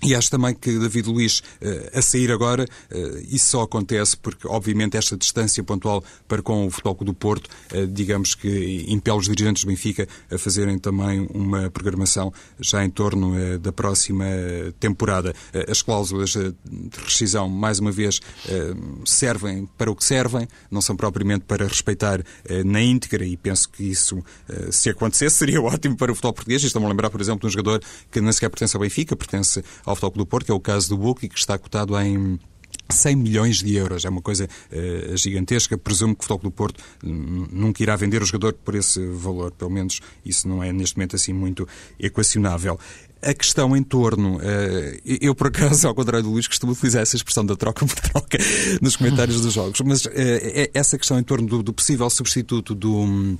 E 0.00 0.14
acho 0.14 0.30
também 0.30 0.54
que 0.54 0.78
David 0.78 1.08
Luiz, 1.08 1.42
eh, 1.60 1.90
a 1.92 2.00
sair 2.00 2.30
agora, 2.30 2.64
eh, 2.88 3.22
isso 3.30 3.50
só 3.50 3.62
acontece 3.62 4.16
porque, 4.16 4.46
obviamente, 4.46 4.96
esta 4.96 5.16
distância 5.16 5.62
pontual 5.64 6.04
para 6.28 6.40
com 6.40 6.66
o 6.66 6.70
Futebol 6.70 6.94
do 7.00 7.12
Porto, 7.12 7.50
eh, 7.72 7.84
digamos 7.84 8.36
que 8.36 8.86
impele 8.88 9.16
os 9.16 9.26
dirigentes 9.26 9.64
do 9.64 9.68
Benfica 9.68 10.06
a 10.30 10.38
fazerem 10.38 10.78
também 10.78 11.26
uma 11.34 11.68
programação 11.70 12.32
já 12.60 12.84
em 12.84 12.90
torno 12.90 13.58
da 13.58 13.72
próxima 13.72 14.24
temporada. 14.78 15.34
As 15.68 15.82
cláusulas 15.82 16.30
de 16.30 16.54
rescisão, 17.04 17.48
mais 17.48 17.78
uma 17.78 17.90
vez, 17.90 18.20
servem 19.04 19.68
para 19.76 19.90
o 19.90 19.96
que 19.96 20.04
servem, 20.04 20.46
não 20.70 20.80
são 20.80 20.96
propriamente 20.96 21.44
para 21.44 21.66
respeitar 21.66 22.22
na 22.64 22.80
íntegra 22.80 23.24
e 23.24 23.36
penso 23.36 23.68
que 23.68 23.84
isso, 23.84 24.22
se 24.70 24.90
acontecesse, 24.90 25.36
seria 25.36 25.60
ótimo 25.62 25.96
para 25.96 26.12
o 26.12 26.14
futebol 26.14 26.32
português. 26.32 26.62
Estou-me 26.62 26.86
a 26.86 26.90
lembrar, 26.90 27.10
por 27.10 27.20
exemplo, 27.20 27.40
de 27.40 27.46
um 27.46 27.50
jogador 27.50 27.82
que 28.10 28.20
nem 28.20 28.32
sequer 28.32 28.50
pertence 28.50 28.76
ao 28.76 28.80
Benfica, 28.80 29.16
pertence 29.16 29.62
ao 29.88 29.96
Futebol 29.96 30.24
do 30.24 30.26
Porto, 30.26 30.46
que 30.46 30.52
é 30.52 30.54
o 30.54 30.60
caso 30.60 30.88
do 30.88 30.98
Book, 30.98 31.28
que 31.28 31.38
está 31.38 31.58
cotado 31.58 31.98
em 31.98 32.38
100 32.90 33.16
milhões 33.16 33.56
de 33.62 33.74
euros. 33.74 34.04
É 34.04 34.08
uma 34.08 34.22
coisa 34.22 34.46
uh, 34.46 35.16
gigantesca. 35.16 35.76
Presumo 35.76 36.14
que 36.14 36.20
o 36.20 36.22
Futebol 36.24 36.50
do 36.50 36.54
Porto 36.54 36.82
nunca 37.02 37.82
irá 37.82 37.96
vender 37.96 38.22
o 38.22 38.24
jogador 38.24 38.54
por 38.54 38.74
esse 38.74 39.04
valor. 39.08 39.52
Pelo 39.52 39.70
menos 39.70 40.00
isso 40.24 40.48
não 40.48 40.62
é 40.62 40.72
neste 40.72 40.96
momento 40.96 41.16
assim 41.16 41.32
muito 41.32 41.66
equacionável. 41.98 42.78
A 43.20 43.34
questão 43.34 43.76
em 43.76 43.82
torno, 43.82 44.36
uh, 44.36 44.40
eu 45.04 45.34
por 45.34 45.48
acaso, 45.48 45.88
ao 45.88 45.94
contrário 45.94 46.22
do 46.22 46.30
Luís, 46.30 46.46
costumo 46.46 46.72
utilizar 46.72 47.02
essa 47.02 47.16
expressão 47.16 47.44
da 47.44 47.56
troca 47.56 47.84
por 47.84 47.98
troca 47.98 48.38
nos 48.80 48.96
comentários 48.96 49.40
dos 49.40 49.52
jogos, 49.52 49.80
mas 49.80 50.04
uh, 50.04 50.10
essa 50.72 50.96
questão 50.96 51.18
em 51.18 51.22
torno 51.24 51.48
do, 51.48 51.62
do 51.62 51.72
possível 51.72 52.08
substituto 52.08 52.74
do 52.74 53.04
de 53.06 53.38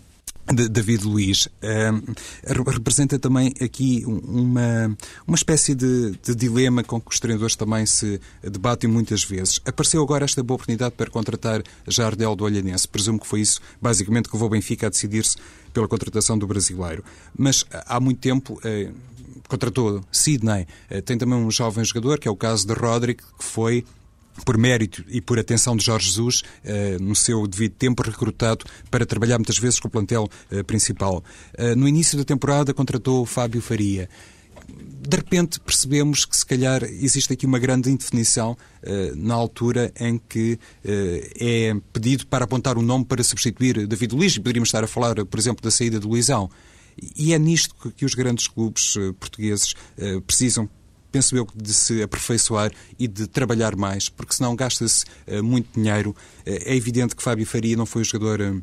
David 0.52 1.05
Luiz 1.05 1.47
uh, 1.47 2.71
representa 2.71 3.19
também 3.19 3.52
aqui 3.61 4.02
uma, 4.07 4.97
uma 5.26 5.37
espécie 5.37 5.75
de, 5.75 6.12
de, 6.23 6.35
dilema 6.35 6.83
com 6.83 7.00
que 7.00 7.11
os 7.11 7.21
treinadores 7.21 7.55
também 7.55 7.85
se 7.85 8.21
debatem 8.43 8.88
muitas 8.88 9.23
vezes. 9.25 9.61
Apareceu 9.67 10.02
agora 10.02 10.25
esta 10.25 10.43
boa 10.43 10.57
oportunidade 10.57 10.95
para 10.97 11.11
contratar 11.11 11.62
Jardel 11.87 12.35
do 12.35 12.45
Olhanense. 12.45 12.88
Presumo 12.88 13.21
que 13.21 13.26
foi 13.26 13.40
isso, 13.40 13.61
basicamente, 13.81 14.28
que 14.28 14.35
levou 14.35 14.49
o 14.49 14.50
Benfica 14.50 14.87
a 14.87 14.90
decidir-se 14.90 15.37
pela 15.73 15.87
contratação 15.87 16.38
do 16.38 16.47
brasileiro. 16.47 17.05
Mas 17.37 17.64
há 17.71 18.00
muito 18.00 18.21
tempo 18.21 18.55
uh, 18.55 18.95
contratou 19.49 20.02
Sidney. 20.11 20.67
Uh, 20.90 21.02
tem 21.02 21.19
também 21.19 21.38
um 21.38 21.50
jovem 21.50 21.85
jogador, 21.85 22.19
que 22.19 22.26
é 22.26 22.31
o 22.31 22.37
caso 22.37 22.67
de 22.67 22.73
Roderick, 22.73 23.23
que 23.23 23.45
foi 23.45 23.85
por 24.45 24.57
mérito 24.57 25.04
e 25.09 25.21
por 25.21 25.38
atenção 25.38 25.76
de 25.76 25.85
Jorge 25.85 26.09
Jesus, 26.09 26.42
eh, 26.64 26.97
no 27.00 27.14
seu 27.14 27.47
devido 27.47 27.73
tempo 27.73 28.02
recrutado 28.02 28.64
para 28.90 29.07
trabalhar 29.07 29.38
muitas 29.38 29.59
vezes 29.59 29.78
com 29.80 29.88
o 29.88 29.90
plantel 29.90 30.28
eh, 30.50 30.62
principal. 30.62 31.23
Eh, 31.54 31.75
no 31.75 31.88
início 31.88 32.16
da 32.16 32.25
temporada 32.25 32.75
contratou 32.75 33.25
Fábio 33.26 33.61
Faria. 33.61 34.09
De 34.66 35.16
repente 35.16 35.59
percebemos 35.61 36.25
que 36.26 36.37
se 36.37 36.45
calhar 36.45 36.85
existe 36.85 37.33
aqui 37.33 37.47
uma 37.47 37.59
grande 37.59 37.90
indefinição 37.90 38.54
na 39.16 39.35
altura 39.35 39.90
em 39.99 40.21
que 40.28 40.59
é 40.85 41.75
pedido 41.90 42.26
para 42.26 42.45
apontar 42.45 42.76
um 42.76 42.83
nome 42.83 43.07
para 43.07 43.23
substituir 43.23 43.87
David 43.87 44.14
Luiz. 44.14 44.37
Poderíamos 44.37 44.68
estar 44.68 44.85
a 44.85 44.87
falar, 44.87 45.25
por 45.25 45.38
exemplo, 45.40 45.62
da 45.62 45.71
saída 45.71 45.99
do 45.99 46.09
Luizão. 46.09 46.50
E 47.16 47.33
é 47.33 47.38
nisto 47.38 47.75
que 47.97 48.04
os 48.04 48.14
grandes 48.14 48.47
clubes 48.47 48.95
portugueses 49.18 49.75
precisam 50.26 50.68
penso 51.11 51.37
eu, 51.37 51.47
de 51.55 51.73
se 51.73 52.03
aperfeiçoar 52.03 52.73
e 52.99 53.09
de 53.09 53.27
trabalhar 53.27 53.77
mais, 53.77 54.09
porque 54.09 54.35
senão 54.35 54.55
gasta-se 54.55 55.05
uh, 55.27 55.43
muito 55.43 55.69
dinheiro. 55.75 56.11
Uh, 56.11 56.15
é 56.47 56.77
evidente 56.77 57.15
que 57.15 57.23
Fábio 57.23 57.47
Faria 57.47 57.77
não 57.77 57.87
foi 57.87 58.03
o 58.03 58.05
jogador. 58.05 58.41
Uh, 58.41 58.62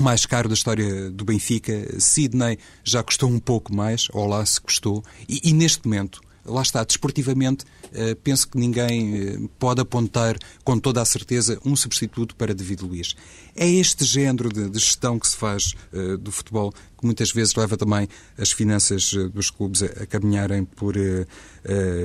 mais 0.00 0.24
caro 0.24 0.48
da 0.48 0.54
história 0.54 1.10
do 1.10 1.22
Benfica. 1.22 2.00
Sidney 2.00 2.58
já 2.82 3.02
custou 3.02 3.28
um 3.28 3.38
pouco 3.38 3.74
mais, 3.74 4.08
ou 4.12 4.26
lá 4.26 4.44
se 4.44 4.58
custou, 4.58 5.04
e, 5.28 5.50
e 5.50 5.52
neste 5.52 5.86
momento 5.86 6.22
lá 6.44 6.62
está, 6.62 6.84
desportivamente, 6.84 7.64
uh, 7.64 8.16
penso 8.22 8.48
que 8.48 8.58
ninguém 8.58 9.44
uh, 9.44 9.48
pode 9.58 9.80
apontar 9.80 10.36
com 10.64 10.78
toda 10.78 11.00
a 11.00 11.04
certeza 11.04 11.58
um 11.64 11.76
substituto 11.76 12.34
para 12.34 12.54
David 12.54 12.82
Luiz. 12.82 13.14
É 13.54 13.68
este 13.68 14.04
género 14.04 14.48
de, 14.48 14.78
gestão 14.78 15.18
que 15.18 15.28
se 15.28 15.36
faz 15.36 15.74
uh, 15.92 16.16
do 16.18 16.32
futebol 16.32 16.72
que 16.72 17.04
muitas 17.04 17.32
vezes 17.32 17.54
leva 17.54 17.76
também 17.76 18.08
as 18.38 18.52
finanças 18.52 19.12
dos 19.34 19.50
clubes 19.50 19.82
a, 19.82 19.86
a 19.86 20.06
caminharem 20.06 20.64
por 20.64 20.94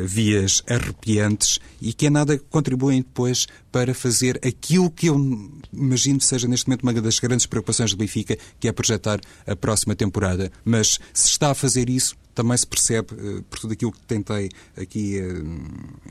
vias 0.05 0.63
arrepiantes 0.67 1.59
e 1.79 1.93
que 1.93 2.07
é 2.07 2.09
nada 2.09 2.39
contribuem 2.49 3.03
depois 3.03 3.45
para 3.71 3.93
fazer 3.93 4.39
aquilo 4.43 4.89
que 4.89 5.07
eu 5.07 5.51
imagino 5.71 6.19
seja 6.19 6.47
neste 6.47 6.67
momento 6.67 6.81
uma 6.81 6.93
das 6.93 7.19
grandes 7.19 7.45
preocupações 7.45 7.91
do 7.91 7.97
Benfica, 7.97 8.39
que 8.59 8.67
é 8.67 8.71
projetar 8.71 9.19
a 9.45 9.55
próxima 9.55 9.95
temporada. 9.95 10.51
Mas 10.65 10.99
se 11.13 11.27
está 11.27 11.51
a 11.51 11.55
fazer 11.55 11.91
isso, 11.91 12.15
também 12.37 12.55
se 12.55 12.67
percebe, 12.67 13.15
eh, 13.17 13.41
por 13.49 13.57
tudo 13.57 13.73
aquilo 13.73 13.91
que 13.91 13.99
tentei 14.01 14.51
aqui, 14.79 15.17
eh, 15.17 15.43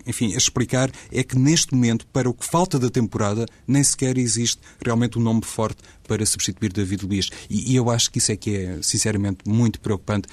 enfim, 0.05 0.35
explicar, 0.35 0.91
é 1.13 1.23
que 1.23 1.39
neste 1.39 1.73
momento, 1.73 2.05
para 2.09 2.29
o 2.29 2.35
que 2.35 2.45
falta 2.45 2.81
da 2.81 2.91
temporada, 2.91 3.47
nem 3.65 3.81
sequer 3.85 4.19
existe 4.19 4.61
realmente 4.85 5.21
um 5.21 5.23
nome 5.23 5.43
forte 5.45 5.81
para 6.03 6.27
substituir 6.27 6.73
David 6.73 7.07
Luiz. 7.07 7.31
E, 7.49 7.73
e 7.73 7.77
eu 7.77 7.89
acho 7.89 8.11
que 8.11 8.19
isso 8.19 8.33
é 8.33 8.37
que 8.37 8.57
é, 8.57 8.83
sinceramente, 8.83 9.49
muito 9.49 9.81
preocupante 9.81 10.27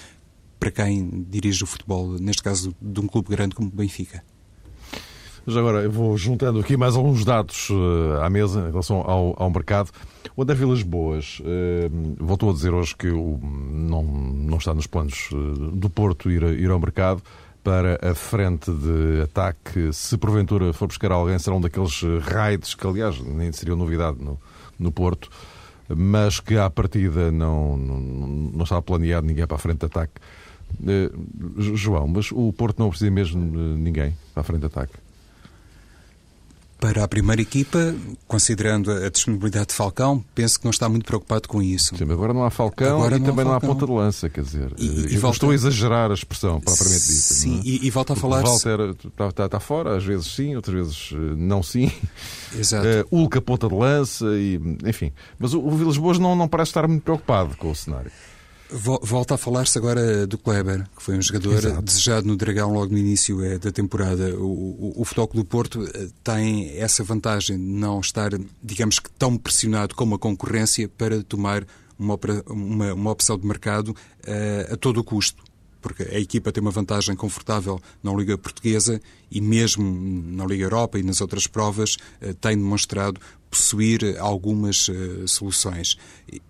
para 0.59 0.71
quem 0.71 1.25
dirige 1.29 1.63
o 1.63 1.67
futebol, 1.67 2.17
neste 2.19 2.41
caso 2.41 2.75
de 2.81 2.99
um 2.99 3.05
clube 3.05 3.29
grande 3.29 3.53
como 3.53 3.67
o 3.67 3.71
Benfica. 3.71 4.23
Mas 5.45 5.57
agora 5.57 5.81
eu 5.83 5.91
vou 5.91 6.17
juntando 6.17 6.59
aqui 6.59 6.77
mais 6.77 6.95
alguns 6.95 7.25
dados 7.25 7.69
uh, 7.69 8.21
à 8.21 8.29
mesa 8.29 8.61
em 8.61 8.71
relação 8.71 9.01
ao, 9.01 9.35
ao 9.37 9.49
mercado. 9.49 9.91
O 10.37 10.41
André 10.41 10.55
Vilas 10.55 10.81
Boas 10.81 11.41
uh, 11.41 12.15
voltou 12.17 12.49
a 12.49 12.53
dizer 12.53 12.73
hoje 12.73 12.95
que 12.95 13.09
o, 13.09 13.39
não, 13.41 14.03
não 14.03 14.57
está 14.57 14.73
nos 14.73 14.87
planos 14.87 15.29
uh, 15.31 15.71
do 15.71 15.89
Porto 15.89 16.31
ir, 16.31 16.43
ir 16.43 16.71
ao 16.71 16.79
mercado 16.79 17.21
para 17.61 17.99
a 18.01 18.15
frente 18.15 18.71
de 18.71 19.21
ataque. 19.23 19.91
Se 19.91 20.17
porventura 20.17 20.71
for 20.71 20.87
buscar 20.87 21.11
alguém, 21.11 21.37
serão 21.37 21.59
daqueles 21.59 22.01
raids 22.21 22.73
que, 22.73 22.87
aliás, 22.87 23.19
nem 23.19 23.51
seria 23.51 23.75
novidade 23.75 24.23
no, 24.23 24.39
no 24.79 24.91
Porto, 24.93 25.29
mas 25.89 26.39
que 26.39 26.57
à 26.57 26.69
partida 26.69 27.31
não, 27.31 27.77
não, 27.77 27.99
não 27.99 28.63
está 28.63 28.81
planeado 28.81 29.27
ninguém 29.27 29.45
para 29.45 29.55
a 29.55 29.59
frente 29.59 29.79
de 29.79 29.85
ataque. 29.85 30.13
João, 31.57 32.07
mas 32.07 32.31
o 32.31 32.51
Porto 32.53 32.79
não 32.79 32.89
precisa 32.89 33.11
mesmo 33.11 33.51
de 33.51 33.81
ninguém 33.81 34.15
a 34.35 34.41
frente 34.41 34.61
de 34.61 34.67
ataque? 34.67 35.02
Para 36.83 37.01
a 37.01 37.07
primeira 37.07 37.41
equipa, 37.41 37.95
considerando 38.27 38.91
a 38.91 39.09
disponibilidade 39.09 39.67
de 39.67 39.73
Falcão, 39.73 40.21
penso 40.35 40.59
que 40.59 40.65
não 40.65 40.69
está 40.69 40.89
muito 40.89 41.05
preocupado 41.05 41.47
com 41.47 41.63
isso. 41.63 41.95
Sim, 41.95 42.03
agora 42.11 42.33
não 42.33 42.43
há 42.43 42.49
Falcão 42.49 42.97
agora 42.97 43.15
e 43.15 43.19
não 43.19 43.25
também 43.27 43.45
não 43.45 43.53
há 43.53 43.61
ponta 43.61 43.85
de 43.85 43.91
lança, 43.93 44.29
quer 44.29 44.43
dizer. 44.43 44.73
E, 44.77 45.13
e 45.13 45.17
volta... 45.17 45.37
Estou 45.37 45.51
a 45.51 45.53
exagerar 45.53 46.11
a 46.11 46.13
expressão 46.13 46.59
propriamente 46.59 47.07
dita. 47.07 47.33
Sim, 47.35 47.59
é? 47.59 47.61
e, 47.63 47.87
e, 47.87 47.89
volta 47.89 48.11
a 48.11 48.15
falar. 48.17 48.43
O 48.43 48.47
Walter 48.47 48.95
está, 49.07 49.27
está, 49.29 49.45
está, 49.45 49.59
fora, 49.61 49.95
às 49.95 50.03
vezes 50.03 50.27
sim, 50.27 50.57
outras 50.57 50.75
vezes 50.75 51.09
eh, 51.13 51.35
não 51.37 51.63
sim. 51.63 51.89
Exato. 52.53 52.85
Uh, 52.85 53.17
Ulca, 53.17 53.41
ponta 53.41 53.69
de 53.69 53.75
lança, 53.75 54.25
e, 54.33 54.59
enfim. 54.85 55.13
Mas 55.39 55.53
o, 55.53 55.61
o 55.61 55.71
Vilas 55.71 55.97
Boas 55.97 56.19
não, 56.19 56.35
não 56.35 56.49
parece 56.49 56.71
estar 56.71 56.85
muito 56.85 57.03
preocupado 57.03 57.55
com 57.55 57.71
o 57.71 57.75
cenário. 57.75 58.11
Volta 58.75 59.35
a 59.35 59.37
falar-se 59.37 59.77
agora 59.77 60.25
do 60.25 60.35
Kleber, 60.35 60.87
que 60.95 61.03
foi 61.03 61.15
um 61.15 61.21
jogador 61.21 61.63
Exato. 61.63 61.81
desejado 61.83 62.27
no 62.27 62.35
Dragão 62.35 62.73
logo 62.73 62.91
no 62.91 62.97
início 62.97 63.43
eh, 63.45 63.59
da 63.59 63.71
temporada. 63.71 64.35
O, 64.35 64.47
o, 64.47 64.93
o 64.97 65.05
Futebol 65.05 65.29
do 65.31 65.45
Porto 65.45 65.87
eh, 65.93 66.07
tem 66.23 66.75
essa 66.79 67.03
vantagem 67.03 67.55
de 67.55 67.63
não 67.63 67.99
estar, 67.99 68.31
digamos 68.63 68.97
que, 68.97 69.11
tão 69.11 69.37
pressionado 69.37 69.93
como 69.93 70.15
a 70.15 70.19
concorrência 70.19 70.89
para 70.89 71.21
tomar 71.21 71.63
uma, 71.99 72.19
uma, 72.47 72.93
uma 72.95 73.11
opção 73.11 73.37
de 73.37 73.45
mercado 73.45 73.89
uh, 73.89 74.73
a 74.73 74.77
todo 74.77 74.99
o 74.99 75.03
custo 75.03 75.43
porque 75.79 76.03
a 76.03 76.17
equipa 76.17 76.49
tem 76.49 76.61
uma 76.61 76.71
vantagem 76.71 77.13
confortável 77.13 77.77
na 78.01 78.13
Liga 78.13 78.37
Portuguesa 78.37 79.01
e 79.29 79.41
mesmo 79.41 79.83
na 80.31 80.45
Liga 80.45 80.63
Europa 80.63 80.97
e 80.97 81.03
nas 81.03 81.19
outras 81.19 81.45
provas 81.45 81.97
tem 82.39 82.55
demonstrado 82.55 83.19
possuir 83.53 84.17
algumas 84.19 84.87
uh, 84.87 85.27
soluções. 85.27 85.95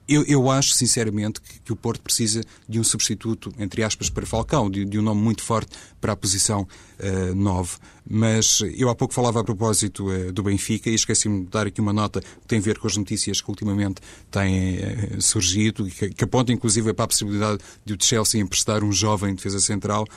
Eu, 0.07 0.23
eu, 0.23 0.49
acho, 0.49 0.73
sinceramente, 0.73 1.41
que, 1.41 1.59
que, 1.59 1.73
o 1.73 1.75
Porto 1.75 2.01
precisa 2.01 2.41
de 2.67 2.79
um 2.79 2.83
substituto, 2.83 3.53
entre 3.59 3.83
aspas, 3.83 4.09
para 4.09 4.25
Falcão, 4.25 4.69
de, 4.69 4.85
de 4.85 4.97
um 4.97 5.01
nome 5.01 5.21
muito 5.21 5.43
forte 5.43 5.71
para 5.99 6.13
a 6.13 6.15
posição 6.15 6.61
uh, 6.61 7.35
9. 7.35 7.77
Mas 8.09 8.61
eu 8.77 8.89
há 8.89 8.95
pouco 8.95 9.13
falava 9.13 9.41
a 9.41 9.43
propósito 9.43 10.07
uh, 10.07 10.31
do 10.31 10.43
Benfica 10.43 10.89
e 10.89 10.93
esqueci-me 10.93 11.41
de 11.43 11.49
dar 11.49 11.67
aqui 11.67 11.81
uma 11.81 11.91
nota 11.91 12.21
que 12.21 12.47
tem 12.47 12.59
a 12.59 12.61
ver 12.61 12.79
com 12.79 12.87
as 12.87 12.95
notícias 12.95 13.41
que 13.41 13.49
ultimamente 13.49 14.01
têm 14.31 14.77
uh, 14.77 15.21
surgido, 15.21 15.85
que, 15.85 16.09
que 16.09 16.23
apontam 16.23 16.55
inclusive 16.55 16.93
para 16.93 17.03
a 17.03 17.07
possibilidade 17.09 17.59
de 17.83 17.93
o 17.93 17.97
Chelsea 17.99 18.39
emprestar 18.39 18.81
um 18.81 18.93
jovem 18.93 19.35
defesa 19.35 19.59
central. 19.59 20.07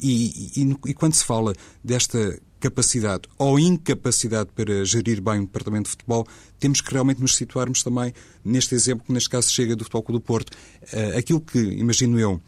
E, 0.00 0.60
e, 0.60 0.76
e, 0.88 0.94
quando 0.94 1.14
se 1.14 1.24
fala 1.24 1.52
desta 1.84 2.40
capacidade 2.62 3.22
ou 3.36 3.58
incapacidade 3.58 4.50
para 4.54 4.84
gerir 4.84 5.20
bem 5.20 5.40
o 5.40 5.46
departamento 5.46 5.86
de 5.86 5.90
futebol, 5.90 6.26
temos 6.60 6.80
que 6.80 6.92
realmente 6.92 7.20
nos 7.20 7.34
situarmos 7.34 7.82
também 7.82 8.14
neste 8.44 8.72
exemplo 8.76 9.04
que 9.04 9.12
neste 9.12 9.28
caso 9.28 9.50
chega 9.50 9.74
do 9.74 9.82
Futebol 9.82 10.12
do 10.12 10.20
Porto. 10.20 10.50
Uh, 10.84 11.18
aquilo 11.18 11.40
que, 11.40 11.58
imagino 11.58 12.20
eu, 12.20 12.40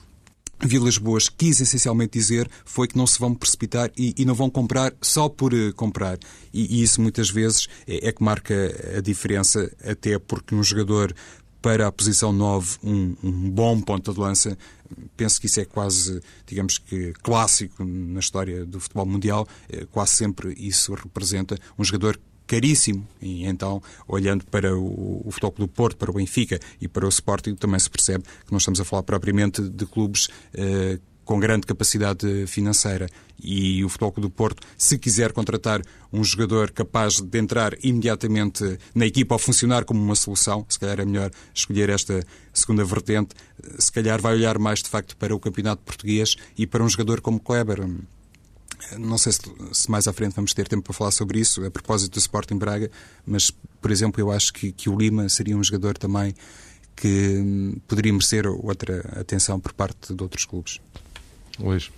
Vilas 0.61 0.99
Boas 0.99 1.29
quis 1.29 1.61
essencialmente 1.61 2.17
dizer 2.17 2.49
foi 2.65 2.87
que 2.87 2.97
não 2.97 3.09
se 3.09 3.19
vão 3.19 3.35
precipitar 3.35 3.91
e, 3.97 4.15
e 4.17 4.25
não 4.25 4.35
vão 4.35 4.49
comprar 4.49 4.95
só 5.03 5.29
por 5.29 5.53
uh, 5.53 5.75
comprar. 5.75 6.17
E, 6.53 6.79
e, 6.79 6.83
isso 6.83 7.01
muitas 7.01 7.29
vezes 7.29 7.67
é, 7.87 8.09
é, 8.09 8.13
que 8.13 8.23
marca 8.23 8.55
a 8.97 9.01
diferença, 9.01 9.71
até 9.85 10.17
porque 10.17 10.55
um 10.55 10.63
jogador 10.63 11.13
para 11.65 11.87
a 11.87 11.91
posição 11.91 12.31
9, 12.31 12.77
um, 12.85 13.17
um 13.23 13.51
bom 13.51 13.81
ponta 13.81 14.13
de 14.13 14.21
lança, 14.21 14.59
penso 15.17 15.41
que 15.41 15.47
isso 15.47 15.61
é 15.61 15.65
quase, 15.65 16.21
digamos 16.47 16.77
que, 16.77 17.15
clássico 17.23 17.83
na 17.83 18.21
história 18.21 18.67
do 18.67 18.79
futebol 18.79 19.07
mundial. 19.07 19.49
Eh, 19.71 19.87
quase 19.91 20.13
sempre 20.13 20.53
isso 20.59 20.93
representa 20.93 21.57
um 21.79 21.83
jogador 21.83 22.21
caríssimo. 22.47 23.09
E 23.19 23.47
então, 23.47 23.83
olhando 24.07 24.45
para 24.45 24.77
o, 24.77 25.27
o 25.27 25.31
Futebol 25.31 25.67
do 25.67 25.69
Porto, 25.69 25.97
para 25.97 26.11
o 26.11 26.15
Benfica 26.15 26.61
e 26.79 26.87
para 26.87 27.07
o 27.07 27.09
Sporting, 27.09 27.55
também 27.55 27.81
se 27.81 27.89
percebe 27.89 28.25
que 28.45 28.53
não 28.53 28.59
estamos 28.59 28.79
a 28.79 28.85
falar 28.85 29.03
propriamente 29.03 29.63
de 29.63 29.87
clubes 29.87 30.29
eh, 30.53 30.99
com 31.25 31.41
grande 31.41 31.67
capacidade 31.67 32.47
financeira. 32.47 33.09
E 33.43 33.85
o 33.85 33.89
Futebol 33.89 34.13
do 34.19 34.31
Porto, 34.31 34.67
se 34.79 34.97
quiser 34.99 35.33
contratar 35.33 35.83
um 36.13 36.23
jogador 36.23 36.71
capaz 36.71 37.21
de 37.21 37.39
entrar 37.39 37.75
imediatamente 37.83 38.79
na 38.95 39.07
equipa 39.07 39.35
ou 39.35 39.39
funcionar 39.39 39.85
como 39.85 40.01
uma 40.01 40.15
solução, 40.15 40.65
se 40.69 40.79
calhar 40.79 41.01
é 41.01 41.05
melhor 41.05 41.31
escolher 41.53 41.91
esta 41.91 42.25
segunda 42.53 42.85
vertente, 42.85 43.35
se 43.79 43.91
calhar 43.91 44.21
vai 44.21 44.35
olhar 44.35 44.59
mais 44.59 44.83
de 44.83 44.89
facto 44.89 45.17
para 45.17 45.35
o 45.35 45.41
campeonato 45.41 45.83
português 45.83 46.37
e 46.57 46.67
para 46.67 46.83
um 46.83 46.89
jogador 46.89 47.21
como 47.21 47.41
Kleber. 47.41 47.87
Não 48.99 49.19
sei 49.19 49.33
se, 49.33 49.41
se, 49.73 49.91
mais 49.91 50.07
à 50.07 50.13
frente 50.13 50.35
vamos 50.35 50.53
ter 50.53 50.69
tempo 50.69 50.83
para 50.83 50.93
falar 50.93 51.11
sobre 51.11 51.41
isso, 51.41 51.65
a 51.65 51.71
propósito 51.71 52.13
do 52.13 52.19
Sporting 52.19 52.57
Braga, 52.57 52.91
mas, 53.27 53.51
por 53.81 53.91
exemplo, 53.91 54.21
eu 54.21 54.31
acho 54.31 54.53
que, 54.53 54.73
que 54.73 54.89
o 54.89 54.97
Lima 54.97 55.29
seria 55.29 55.57
um 55.57 55.65
jogador 55.65 55.97
também 55.97 56.35
que 56.97 57.39
hum, 57.39 57.77
poderia 57.89 58.13
merecer 58.13 58.47
outra 58.47 59.01
atenção 59.21 59.59
por 59.59 59.73
parte 59.73 60.15
de 60.15 60.23
outros 60.23 60.45
clubes. 60.45 60.81
Luís. 61.59 61.91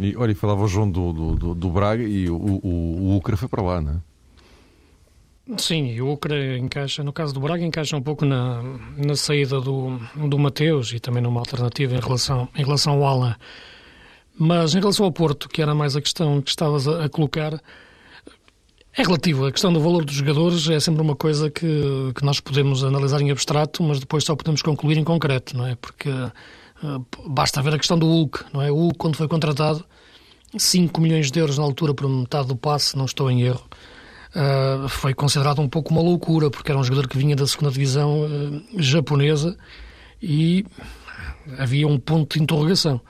E, 0.00 0.16
olha, 0.16 0.34
falava 0.34 0.62
o 0.62 0.68
João 0.68 0.90
do, 0.90 1.12
do, 1.12 1.54
do 1.54 1.70
Braga 1.70 2.02
e 2.02 2.28
o, 2.28 2.36
o, 2.36 3.12
o 3.12 3.16
Ucra 3.16 3.36
foi 3.36 3.48
para 3.48 3.62
lá, 3.62 3.80
não 3.80 3.92
é? 3.92 4.14
Sim, 5.58 5.88
e 5.88 6.00
o 6.00 6.10
Ucra 6.10 6.56
encaixa, 6.56 7.04
no 7.04 7.12
caso 7.12 7.34
do 7.34 7.40
Braga, 7.40 7.62
encaixa 7.62 7.96
um 7.96 8.02
pouco 8.02 8.24
na, 8.24 8.62
na 8.96 9.14
saída 9.14 9.60
do, 9.60 9.98
do 10.28 10.38
Mateus 10.38 10.92
e 10.92 10.98
também 10.98 11.22
numa 11.22 11.40
alternativa 11.40 11.94
em 11.94 12.00
relação, 12.00 12.48
em 12.56 12.64
relação 12.64 12.94
ao 12.94 13.04
Alan. 13.04 13.36
Mas 14.36 14.74
em 14.74 14.80
relação 14.80 15.04
ao 15.04 15.12
Porto, 15.12 15.48
que 15.48 15.60
era 15.60 15.74
mais 15.74 15.94
a 15.94 16.00
questão 16.00 16.40
que 16.40 16.48
estavas 16.48 16.88
a, 16.88 17.04
a 17.04 17.08
colocar, 17.10 17.60
é 18.96 19.02
relativo. 19.02 19.44
A 19.44 19.52
questão 19.52 19.72
do 19.72 19.80
valor 19.80 20.04
dos 20.04 20.14
jogadores 20.14 20.68
é 20.68 20.80
sempre 20.80 21.02
uma 21.02 21.14
coisa 21.14 21.50
que, 21.50 22.12
que 22.14 22.24
nós 22.24 22.40
podemos 22.40 22.82
analisar 22.82 23.20
em 23.20 23.30
abstrato, 23.30 23.82
mas 23.82 24.00
depois 24.00 24.24
só 24.24 24.34
podemos 24.34 24.62
concluir 24.62 24.96
em 24.96 25.04
concreto, 25.04 25.56
não 25.56 25.66
é? 25.66 25.76
Porque 25.76 26.08
basta 27.26 27.62
ver 27.62 27.74
a 27.74 27.78
questão 27.78 27.98
do 27.98 28.06
Hulk, 28.06 28.44
não 28.52 28.62
é? 28.62 28.70
O 28.70 28.76
Hulk, 28.76 28.98
quando 28.98 29.16
foi 29.16 29.28
contratado, 29.28 29.84
5 30.56 31.00
milhões 31.00 31.30
de 31.30 31.38
euros 31.38 31.58
na 31.58 31.64
altura 31.64 31.94
por 31.94 32.08
metade 32.08 32.48
do 32.48 32.56
passe, 32.56 32.96
não 32.96 33.04
estou 33.04 33.30
em 33.30 33.42
erro, 33.42 33.64
uh, 34.34 34.88
foi 34.88 35.14
considerado 35.14 35.60
um 35.60 35.68
pouco 35.68 35.90
uma 35.90 36.02
loucura, 36.02 36.50
porque 36.50 36.70
era 36.70 36.78
um 36.78 36.84
jogador 36.84 37.08
que 37.08 37.18
vinha 37.18 37.34
da 37.34 37.46
segunda 37.46 37.70
divisão 37.70 38.20
uh, 38.20 38.62
japonesa 38.76 39.56
e 40.22 40.64
havia 41.58 41.86
um 41.86 41.98
ponto 41.98 42.36
de 42.36 42.42
interrogação. 42.42 43.00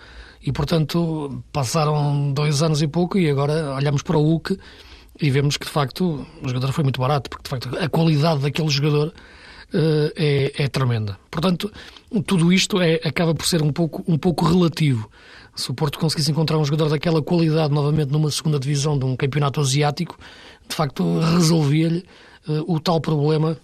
E, 0.43 0.53
portanto, 0.53 1.43
passaram 1.53 2.33
dois 2.33 2.63
anos 2.63 2.83
e 2.83 2.87
pouco 2.87 3.17
e 3.19 3.31
agora 3.31 3.75
olhamos 3.75 4.03
para 4.03 4.19
o 4.19 4.23
Hulk 4.23 4.59
e 5.21 5.31
vemos 5.31 5.57
que, 5.57 5.65
de 5.65 5.73
facto, 5.73 6.27
o 6.43 6.49
jogador 6.49 6.73
foi 6.73 6.85
muito 6.85 7.01
barato, 7.01 7.31
porque, 7.31 7.45
de 7.45 7.51
facto, 7.51 7.79
a 7.79 7.89
qualidade 7.89 8.41
daquele 8.41 8.69
jogador 8.69 9.09
uh, 9.09 10.13
é, 10.17 10.65
é 10.65 10.69
tremenda. 10.69 11.19
Portanto, 11.31 11.73
tudo 12.23 12.53
isto 12.53 12.81
é, 12.81 13.01
acaba 13.05 13.35
por 13.35 13.47
ser 13.47 13.63
um 13.63 13.73
pouco, 13.73 14.05
um 14.07 14.19
pouco 14.19 14.45
relativo. 14.45 15.11
Se 15.55 15.71
o 15.71 15.75
Porto 15.75 15.99
conseguisse 15.99 16.31
encontrar 16.31 16.59
um 16.59 16.65
jogador 16.65 16.89
daquela 16.89 17.23
qualidade 17.23 17.73
novamente 17.73 18.11
numa 18.11 18.31
segunda 18.31 18.59
divisão 18.59 18.99
de 18.99 19.05
um 19.05 19.17
campeonato 19.17 19.61
asiático, 19.61 20.19
de 20.69 20.75
facto 20.75 21.21
resolvia-lhe 21.21 22.05
uh, 22.49 22.73
o 22.73 22.81
tal 22.81 23.01
problema 23.01 23.57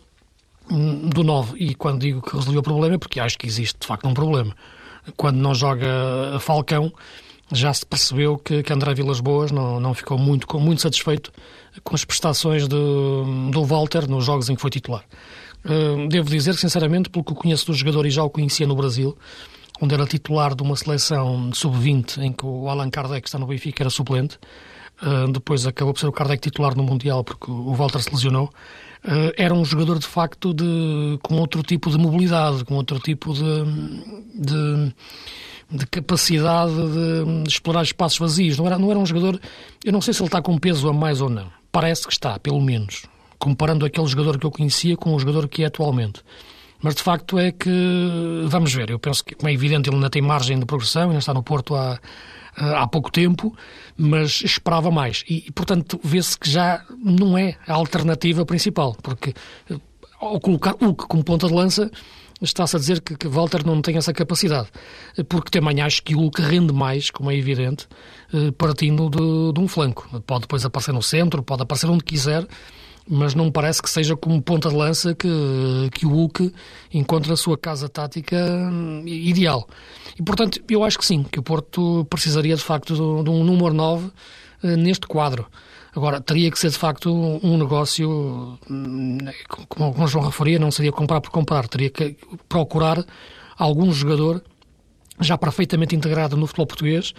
um, 0.70 1.08
do 1.08 1.24
9. 1.24 1.58
E 1.58 1.74
quando 1.74 2.00
digo 2.00 2.22
que 2.22 2.36
resolveu 2.36 2.60
o 2.60 2.62
problema 2.64 2.94
é 2.94 2.98
porque 2.98 3.18
acho 3.18 3.36
que 3.36 3.46
existe 3.46 3.78
de 3.80 3.86
facto 3.86 4.06
um 4.06 4.14
problema. 4.14 4.54
Quando 5.16 5.36
não 5.36 5.54
joga 5.54 5.88
Falcão, 6.40 6.92
já 7.52 7.72
se 7.74 7.84
percebeu 7.84 8.38
que, 8.38 8.62
que 8.62 8.72
André 8.72 8.94
Vilas 8.94 9.20
Boas 9.20 9.50
não, 9.50 9.80
não 9.80 9.92
ficou 9.92 10.16
muito, 10.16 10.46
muito 10.60 10.82
satisfeito 10.82 11.32
com 11.82 11.94
as 11.94 12.04
prestações 12.04 12.68
de, 12.68 13.50
do 13.50 13.64
Walter 13.64 14.08
nos 14.08 14.24
jogos 14.24 14.48
em 14.48 14.54
que 14.54 14.60
foi 14.60 14.70
titular. 14.70 15.04
Devo 16.08 16.30
dizer 16.30 16.54
sinceramente, 16.54 17.10
pelo 17.10 17.24
que 17.24 17.34
conheço 17.34 17.66
do 17.66 17.74
jogador 17.74 18.06
e 18.06 18.10
já 18.10 18.22
o 18.22 18.30
conhecia 18.30 18.66
no 18.66 18.74
Brasil, 18.74 19.16
onde 19.80 19.94
era 19.94 20.06
titular 20.06 20.54
de 20.54 20.62
uma 20.62 20.76
seleção 20.76 21.52
sub-20 21.52 22.18
em 22.18 22.32
que 22.32 22.44
o 22.44 22.68
Allan 22.68 22.90
Kardec 22.90 23.26
está 23.26 23.38
no 23.38 23.46
Benfica 23.46 23.82
era 23.82 23.90
suplente, 23.90 24.38
uh, 25.02 25.30
depois 25.32 25.66
acabou 25.66 25.94
por 25.94 26.00
ser 26.00 26.06
o 26.06 26.12
Kardec 26.12 26.40
titular 26.42 26.76
no 26.76 26.82
Mundial 26.82 27.24
porque 27.24 27.50
o 27.50 27.72
Walter 27.74 28.02
se 28.02 28.10
lesionou, 28.10 28.46
uh, 29.04 29.32
era 29.36 29.54
um 29.54 29.64
jogador 29.64 29.98
de 29.98 30.06
facto 30.06 30.52
de, 30.52 31.18
com 31.22 31.36
outro 31.36 31.62
tipo 31.62 31.90
de 31.90 31.98
mobilidade, 31.98 32.64
com 32.64 32.74
outro 32.74 32.98
tipo 32.98 33.32
de, 33.32 33.42
de 34.34 34.94
de 35.72 35.86
capacidade 35.86 36.72
de, 36.72 37.42
de, 37.44 37.48
explorar 37.48 37.82
espaços 37.82 38.18
vazios. 38.18 38.58
Não 38.58 38.66
era, 38.66 38.76
não 38.76 38.90
era 38.90 38.98
um 38.98 39.06
jogador. 39.06 39.40
Eu 39.84 39.92
não 39.92 40.00
sei 40.00 40.12
se 40.12 40.20
ele 40.20 40.26
está 40.26 40.42
com 40.42 40.58
peso 40.58 40.88
a 40.88 40.92
mais 40.92 41.20
ou 41.20 41.30
não. 41.30 41.46
Parece 41.70 42.08
que 42.08 42.12
está, 42.12 42.38
pelo 42.40 42.60
menos. 42.60 43.04
Comparando 43.40 43.84
aquele 43.84 44.06
jogador 44.06 44.38
que 44.38 44.46
eu 44.46 44.50
conhecia 44.52 44.96
com 44.96 45.14
o 45.14 45.18
jogador 45.18 45.48
que 45.48 45.64
é 45.64 45.66
atualmente. 45.66 46.22
Mas 46.80 46.94
de 46.94 47.02
facto 47.02 47.38
é 47.38 47.50
que. 47.50 47.70
Vamos 48.46 48.72
ver. 48.72 48.90
Eu 48.90 48.98
penso 48.98 49.24
que, 49.24 49.34
como 49.34 49.48
é 49.48 49.52
evidente, 49.52 49.88
ele 49.88 49.96
ainda 49.96 50.08
tem 50.08 50.22
margem 50.22 50.58
de 50.58 50.64
progressão, 50.64 51.08
ainda 51.08 51.18
está 51.18 51.34
no 51.34 51.42
Porto 51.42 51.74
há, 51.74 51.98
há 52.54 52.86
pouco 52.86 53.10
tempo, 53.10 53.52
mas 53.96 54.42
esperava 54.42 54.90
mais. 54.90 55.24
E, 55.28 55.50
portanto, 55.52 55.98
vê-se 56.04 56.38
que 56.38 56.48
já 56.48 56.84
não 57.02 57.36
é 57.36 57.56
a 57.66 57.74
alternativa 57.74 58.46
principal, 58.46 58.96
porque 59.02 59.34
ao 60.20 60.38
colocar 60.38 60.74
o 60.80 60.94
como 60.94 61.24
ponta 61.24 61.48
de 61.48 61.54
lança 61.54 61.90
está-se 62.42 62.76
a 62.76 62.78
dizer 62.78 63.00
que, 63.00 63.16
que 63.16 63.28
Walter 63.28 63.66
não 63.66 63.82
tem 63.82 63.96
essa 63.96 64.12
capacidade, 64.12 64.68
porque 65.28 65.50
também 65.50 65.80
acho 65.80 66.02
que 66.02 66.14
o 66.14 66.30
rende 66.34 66.72
mais, 66.72 67.10
como 67.10 67.30
é 67.30 67.36
evidente, 67.36 67.86
eh, 68.32 68.50
partindo 68.56 69.10
de, 69.10 69.52
de 69.52 69.60
um 69.60 69.68
flanco. 69.68 70.08
Pode 70.26 70.42
depois 70.42 70.64
aparecer 70.64 70.92
no 70.92 71.02
centro, 71.02 71.42
pode 71.42 71.62
aparecer 71.62 71.88
onde 71.90 72.04
quiser, 72.04 72.46
mas 73.10 73.34
não 73.34 73.50
parece 73.50 73.82
que 73.82 73.90
seja 73.90 74.16
como 74.16 74.40
ponta 74.40 74.68
de 74.68 74.76
lança 74.76 75.12
que, 75.16 75.28
que 75.92 76.06
o 76.06 76.10
Hulk 76.10 76.54
encontra 76.94 77.32
a 77.32 77.36
sua 77.36 77.58
casa 77.58 77.88
tática 77.88 78.36
hum, 78.36 79.02
ideal. 79.04 79.68
E, 80.16 80.22
portanto, 80.22 80.62
eu 80.70 80.84
acho 80.84 80.96
que 80.96 81.04
sim, 81.04 81.24
que 81.24 81.40
o 81.40 81.42
Porto 81.42 82.06
precisaria 82.08 82.54
de 82.54 82.62
facto 82.62 82.94
de, 82.94 83.24
de 83.24 83.30
um 83.30 83.42
número 83.42 83.74
9 83.74 84.10
eh, 84.62 84.76
neste 84.76 85.08
quadro. 85.08 85.46
Agora, 85.92 86.20
teria 86.20 86.52
que 86.52 86.58
ser 86.58 86.70
de 86.70 86.78
facto 86.78 87.10
um 87.12 87.58
negócio, 87.58 88.56
hum, 88.70 89.18
como 89.68 90.04
o 90.04 90.06
João 90.06 90.26
referia, 90.26 90.60
não 90.60 90.70
seria 90.70 90.92
comprar 90.92 91.20
por 91.20 91.30
comprar, 91.30 91.66
teria 91.66 91.90
que 91.90 92.16
procurar 92.48 93.04
algum 93.58 93.92
jogador 93.92 94.40
já 95.20 95.36
perfeitamente 95.36 95.96
integrado 95.96 96.36
no 96.36 96.46
futebol 96.46 96.66
português, 96.66 97.12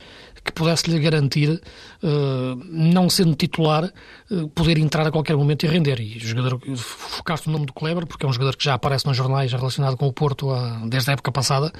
que 0.43 0.51
pudesse-lhe 0.51 0.99
garantir, 0.99 1.61
uh, 2.03 2.55
não 2.69 3.09
sendo 3.09 3.35
titular, 3.35 3.91
uh, 4.29 4.47
poder 4.49 4.77
entrar 4.77 5.05
a 5.05 5.11
qualquer 5.11 5.35
momento 5.35 5.65
e 5.65 5.69
render. 5.69 5.99
E 5.99 6.17
o 6.17 6.19
jogador, 6.19 6.59
focaste 6.75 7.47
no 7.47 7.53
nome 7.53 7.65
do 7.65 7.73
Kleber, 7.73 8.05
porque 8.05 8.25
é 8.25 8.29
um 8.29 8.33
jogador 8.33 8.55
que 8.55 8.63
já 8.63 8.73
aparece 8.73 9.05
nos 9.05 9.15
jornais 9.15 9.51
relacionado 9.51 9.95
com 9.97 10.07
o 10.07 10.13
Porto 10.13 10.49
desde 10.87 11.11
a 11.11 11.13
época 11.13 11.31
passada, 11.31 11.71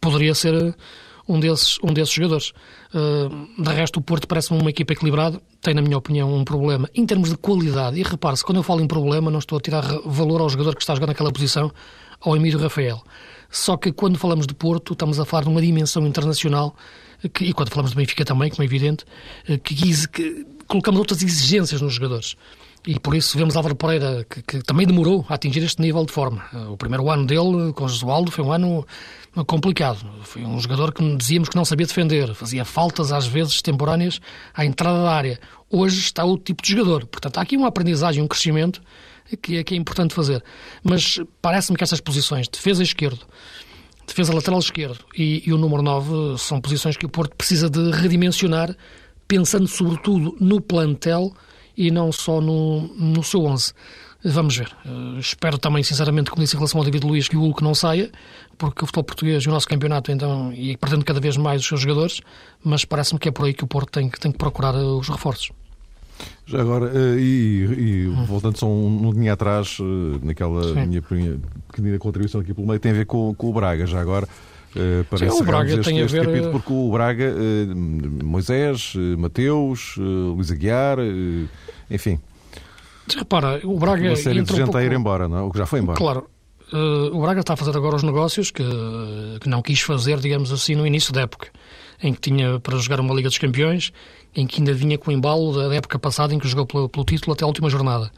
poderia 0.00 0.34
ser 0.34 0.74
um 1.28 1.40
desses, 1.40 1.78
um 1.82 1.92
desses 1.92 2.14
jogadores. 2.14 2.52
Uh, 2.92 3.62
de 3.62 3.72
resto, 3.72 3.98
o 3.98 4.02
Porto 4.02 4.26
parece-me 4.26 4.60
uma 4.60 4.70
equipa 4.70 4.92
equilibrada, 4.92 5.40
tem, 5.60 5.74
na 5.74 5.82
minha 5.82 5.96
opinião, 5.98 6.32
um 6.32 6.44
problema 6.44 6.88
em 6.94 7.04
termos 7.06 7.30
de 7.30 7.36
qualidade. 7.36 7.98
E 7.98 8.02
repare-se, 8.02 8.44
quando 8.44 8.58
eu 8.58 8.62
falo 8.62 8.80
em 8.80 8.86
problema, 8.86 9.30
não 9.30 9.38
estou 9.38 9.58
a 9.58 9.60
tirar 9.60 9.82
valor 10.04 10.40
ao 10.40 10.48
jogador 10.48 10.74
que 10.74 10.82
está 10.82 10.94
jogar 10.94 11.06
naquela 11.06 11.32
posição, 11.32 11.72
ao 12.20 12.36
Emílio 12.36 12.58
Rafael. 12.58 13.02
Só 13.50 13.76
que 13.76 13.92
quando 13.92 14.18
falamos 14.18 14.46
de 14.46 14.54
Porto, 14.54 14.92
estamos 14.92 15.18
a 15.20 15.24
falar 15.24 15.44
de 15.44 15.48
uma 15.48 15.60
dimensão 15.60 16.06
internacional, 16.06 16.74
que, 17.28 17.44
e 17.44 17.52
quando 17.52 17.70
falamos 17.70 17.92
de 17.92 17.96
Benfica 17.96 18.24
também, 18.24 18.50
como 18.50 18.62
é 18.62 18.66
evidente, 18.66 19.04
eh, 19.48 19.58
que, 19.58 19.74
que 20.08 20.46
colocamos 20.66 20.98
outras 20.98 21.22
exigências 21.22 21.80
nos 21.80 21.94
jogadores. 21.94 22.36
E 22.86 23.00
por 23.00 23.14
isso 23.14 23.38
vemos 23.38 23.56
Álvaro 23.56 23.74
Pereira, 23.74 24.26
que, 24.28 24.42
que, 24.42 24.62
também 24.62 24.86
demorou 24.86 25.24
a 25.28 25.34
atingir 25.34 25.62
este 25.64 25.80
nível 25.80 26.04
de 26.04 26.12
forma. 26.12 26.44
Eh, 26.52 26.66
o 26.68 26.76
primeiro 26.76 27.10
ano 27.10 27.26
dele, 27.26 27.72
com 27.72 27.88
Josualdo, 27.88 28.30
foi 28.30 28.44
um 28.44 28.52
ano 28.52 28.86
complicado. 29.46 30.06
Foi 30.22 30.44
um 30.44 30.58
jogador 30.60 30.92
que 30.92 31.16
dizíamos 31.16 31.48
que 31.48 31.56
não 31.56 31.64
sabia 31.64 31.86
defender, 31.86 32.34
fazia 32.34 32.64
faltas 32.64 33.10
às 33.10 33.26
vezes 33.26 33.62
temporâneas 33.62 34.20
à 34.54 34.64
entrada 34.64 35.02
da 35.02 35.12
área. 35.12 35.40
Hoje 35.70 35.98
está 36.00 36.24
outro 36.24 36.44
tipo 36.44 36.62
de 36.62 36.70
jogador. 36.70 37.06
Portanto, 37.06 37.38
há 37.38 37.42
aqui 37.42 37.56
uma 37.56 37.68
aprendizagem, 37.68 38.22
um 38.22 38.28
crescimento 38.28 38.80
que 39.42 39.56
é, 39.56 39.64
que 39.64 39.74
é 39.74 39.76
importante 39.76 40.14
fazer. 40.14 40.42
Mas 40.82 41.18
parece-me 41.40 41.76
que 41.76 41.84
essas 41.84 42.00
posições, 42.00 42.48
defesa 42.48 42.82
esquerdo, 42.82 43.26
defesa 44.14 44.32
lateral 44.32 44.60
esquerdo 44.60 45.04
e, 45.16 45.42
e 45.44 45.52
o 45.52 45.58
número 45.58 45.82
9, 45.82 46.38
são 46.38 46.60
posições 46.60 46.96
que 46.96 47.04
o 47.04 47.08
Porto 47.08 47.34
precisa 47.34 47.68
de 47.68 47.90
redimensionar, 47.90 48.74
pensando 49.26 49.66
sobretudo 49.66 50.36
no 50.40 50.60
plantel 50.60 51.32
e 51.76 51.90
não 51.90 52.12
só 52.12 52.40
no, 52.40 52.82
no 52.94 53.24
seu 53.24 53.44
11. 53.44 53.72
Vamos 54.26 54.56
ver. 54.56 54.70
Uh, 54.86 55.18
espero 55.18 55.58
também, 55.58 55.82
sinceramente, 55.82 56.30
como 56.30 56.42
disse 56.42 56.54
em 56.54 56.58
relação 56.58 56.78
ao 56.78 56.84
David 56.84 57.04
Luiz, 57.04 57.28
que 57.28 57.36
o 57.36 57.40
Hulk 57.40 57.62
não 57.62 57.74
saia, 57.74 58.10
porque 58.56 58.84
o 58.84 58.86
futebol 58.86 59.04
português 59.04 59.42
e 59.42 59.48
o 59.48 59.50
nosso 59.50 59.68
campeonato, 59.68 60.12
então, 60.12 60.50
e 60.52 60.76
perdendo 60.76 61.04
cada 61.04 61.20
vez 61.20 61.36
mais 61.36 61.60
os 61.60 61.68
seus 61.68 61.80
jogadores, 61.80 62.20
mas 62.62 62.84
parece-me 62.84 63.18
que 63.18 63.28
é 63.28 63.32
por 63.32 63.44
aí 63.44 63.52
que 63.52 63.64
o 63.64 63.66
Porto 63.66 63.90
tem, 63.90 64.08
tem 64.08 64.32
que 64.32 64.38
procurar 64.38 64.74
os 64.76 65.08
reforços. 65.08 65.50
Já 66.46 66.60
agora, 66.60 66.90
eh, 66.94 67.16
e, 67.18 67.64
e 67.78 68.06
voltando 68.26 68.58
só 68.58 68.66
um, 68.66 69.08
um 69.08 69.12
dia 69.14 69.32
atrás, 69.32 69.78
eh, 69.80 70.18
naquela 70.22 70.62
Sim. 70.62 70.86
minha 70.86 71.02
pequenina 71.02 71.98
contribuição 71.98 72.40
aqui 72.40 72.52
pelo 72.52 72.66
meio, 72.66 72.78
tem 72.78 72.92
a 72.92 72.94
ver 72.94 73.06
com, 73.06 73.34
com 73.34 73.48
o 73.48 73.52
Braga, 73.52 73.86
já 73.86 74.00
agora. 74.00 74.28
Uh, 74.76 75.04
parece 75.08 75.30
Sim, 75.34 75.42
o 75.42 75.44
Braga 75.44 75.72
este, 75.72 75.84
tem 75.84 76.02
a 76.02 76.06
ver... 76.06 76.26
capítulo, 76.26 76.52
porque 76.52 76.72
o 76.72 76.90
Braga, 76.90 77.32
uh, 77.32 78.24
Moisés, 78.24 78.94
uh, 78.94 79.16
Mateus, 79.18 79.94
Luís 79.96 80.50
Aguiar, 80.50 80.98
enfim. 81.90 82.20
Repara, 83.16 83.60
o 83.64 83.78
Braga. 83.78 84.08
Uma 84.08 84.16
série 84.16 84.42
de 84.42 84.50
gente 84.50 84.62
um 84.62 84.64
pouco... 84.64 84.78
a 84.78 84.84
ir 84.84 84.92
embora, 84.92 85.28
não 85.28 85.38
é? 85.38 85.42
O 85.42 85.50
que 85.50 85.58
já 85.58 85.66
foi 85.66 85.80
embora. 85.80 85.96
Claro. 85.96 86.26
o 87.12 87.20
Braga 87.22 87.40
está 87.40 87.54
a 87.54 87.56
fazer 87.56 87.74
agora 87.74 87.96
os 87.96 88.02
negócios 88.02 88.50
que, 88.50 88.64
que 89.40 89.48
não 89.48 89.62
quis 89.62 89.80
fazer, 89.80 90.18
digamos 90.18 90.52
assim, 90.52 90.74
no 90.74 90.86
início 90.86 91.12
da 91.12 91.22
época, 91.22 91.48
em 92.02 92.12
que 92.12 92.20
tinha 92.20 92.58
para 92.60 92.76
jogar 92.76 93.00
uma 93.00 93.14
Liga 93.14 93.28
dos 93.28 93.38
Campeões 93.38 93.92
em 94.34 94.46
que 94.46 94.60
ainda 94.60 94.74
vinha 94.74 94.98
com 94.98 95.10
o 95.10 95.14
embalo 95.14 95.52
da 95.52 95.74
época 95.74 95.98
passada 95.98 96.34
em 96.34 96.38
que 96.38 96.48
jogou 96.48 96.66
pelo, 96.66 96.88
pelo, 96.88 97.04
título 97.04 97.32
até 97.32 97.44
a 97.44 97.46
última 97.46 97.70
jornada. 97.70 98.10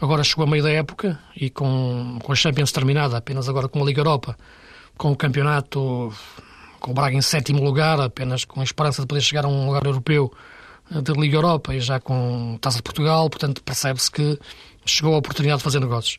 Agora 0.00 0.22
chegou 0.22 0.44
a 0.44 0.46
meio 0.46 0.62
da 0.62 0.70
época 0.70 1.18
e 1.34 1.50
com, 1.50 2.18
com 2.22 2.32
a 2.32 2.34
Champions 2.34 2.70
terminada, 2.70 3.16
apenas 3.16 3.48
agora 3.48 3.68
com 3.68 3.82
a 3.82 3.84
Liga 3.84 4.00
Europa, 4.00 4.36
com 4.96 5.12
o 5.12 5.16
campeonato, 5.16 6.12
com 6.78 6.90
o 6.90 6.94
Braga 6.94 7.16
em 7.16 7.22
sétimo 7.22 7.62
lugar, 7.62 8.00
apenas 8.00 8.44
com 8.44 8.60
a 8.60 8.64
esperança 8.64 9.02
de 9.02 9.08
poder 9.08 9.20
chegar 9.20 9.44
a 9.44 9.48
um 9.48 9.66
lugar 9.66 9.84
europeu 9.84 10.32
eh, 10.90 11.00
da 11.00 11.12
Liga 11.14 11.36
Europa 11.36 11.74
e 11.74 11.80
já 11.80 11.98
com 11.98 12.58
Taça 12.60 12.76
de 12.76 12.82
Portugal, 12.82 13.28
portanto 13.28 13.62
percebe-se 13.62 14.10
que 14.10 14.38
chegou 14.84 15.14
a 15.14 15.18
oportunidade 15.18 15.58
de 15.58 15.64
fazer 15.64 15.80
negócios. 15.80 16.18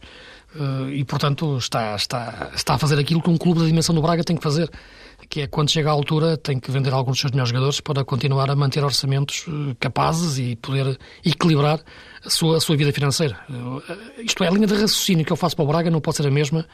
Eh, 0.56 0.96
e, 0.98 1.06
portanto, 1.06 1.58
está, 1.58 1.96
está, 1.96 2.52
está 2.56 2.76
a 2.76 2.78
fazer 2.78 3.00
aquilo 3.00 3.22
que 3.22 3.30
um 3.30 3.38
clube 3.38 3.60
da 3.60 3.66
dimensão 3.66 3.94
do 3.94 4.02
Braga 4.02 4.24
tem 4.24 4.36
que 4.36 4.44
fazer 4.44 4.70
que 5.30 5.42
é 5.42 5.48
quando 5.48 5.70
chega 5.70 5.90
à 5.90 5.92
altura 5.92 6.38
tem 6.38 6.60
que 6.60 6.72
vender 6.72 6.94
alguns 6.94 7.14
dos 7.14 7.22
seus 7.22 7.32
melhores 7.32 7.50
jogadores 7.50 7.82
para 7.82 8.06
continuar 8.06 8.50
a 8.50 8.56
manter 8.56 8.84
orçamentos 8.84 9.46
eh, 9.48 9.76
capazes 9.80 10.38
e 10.38 10.56
poder 10.56 10.98
equilibrar 11.26 11.80
a 12.24 12.30
sua, 12.30 12.58
a 12.58 12.60
sua 12.60 12.78
vida 12.78 12.94
financeira. 12.94 13.38
Eh, 13.50 14.24
isto 14.24 14.44
é, 14.44 14.48
a 14.48 14.52
linha 14.52 14.68
de 14.68 14.74
raciocínio 14.74 15.26
que 15.26 15.32
eu 15.32 15.38
faço 15.38 15.56
para 15.56 15.66
o 15.66 15.68
Braga 15.68 15.90
não 15.90 16.00
pode 16.00 16.18
ser 16.18 16.28
a 16.28 16.32
mesma 16.32 16.66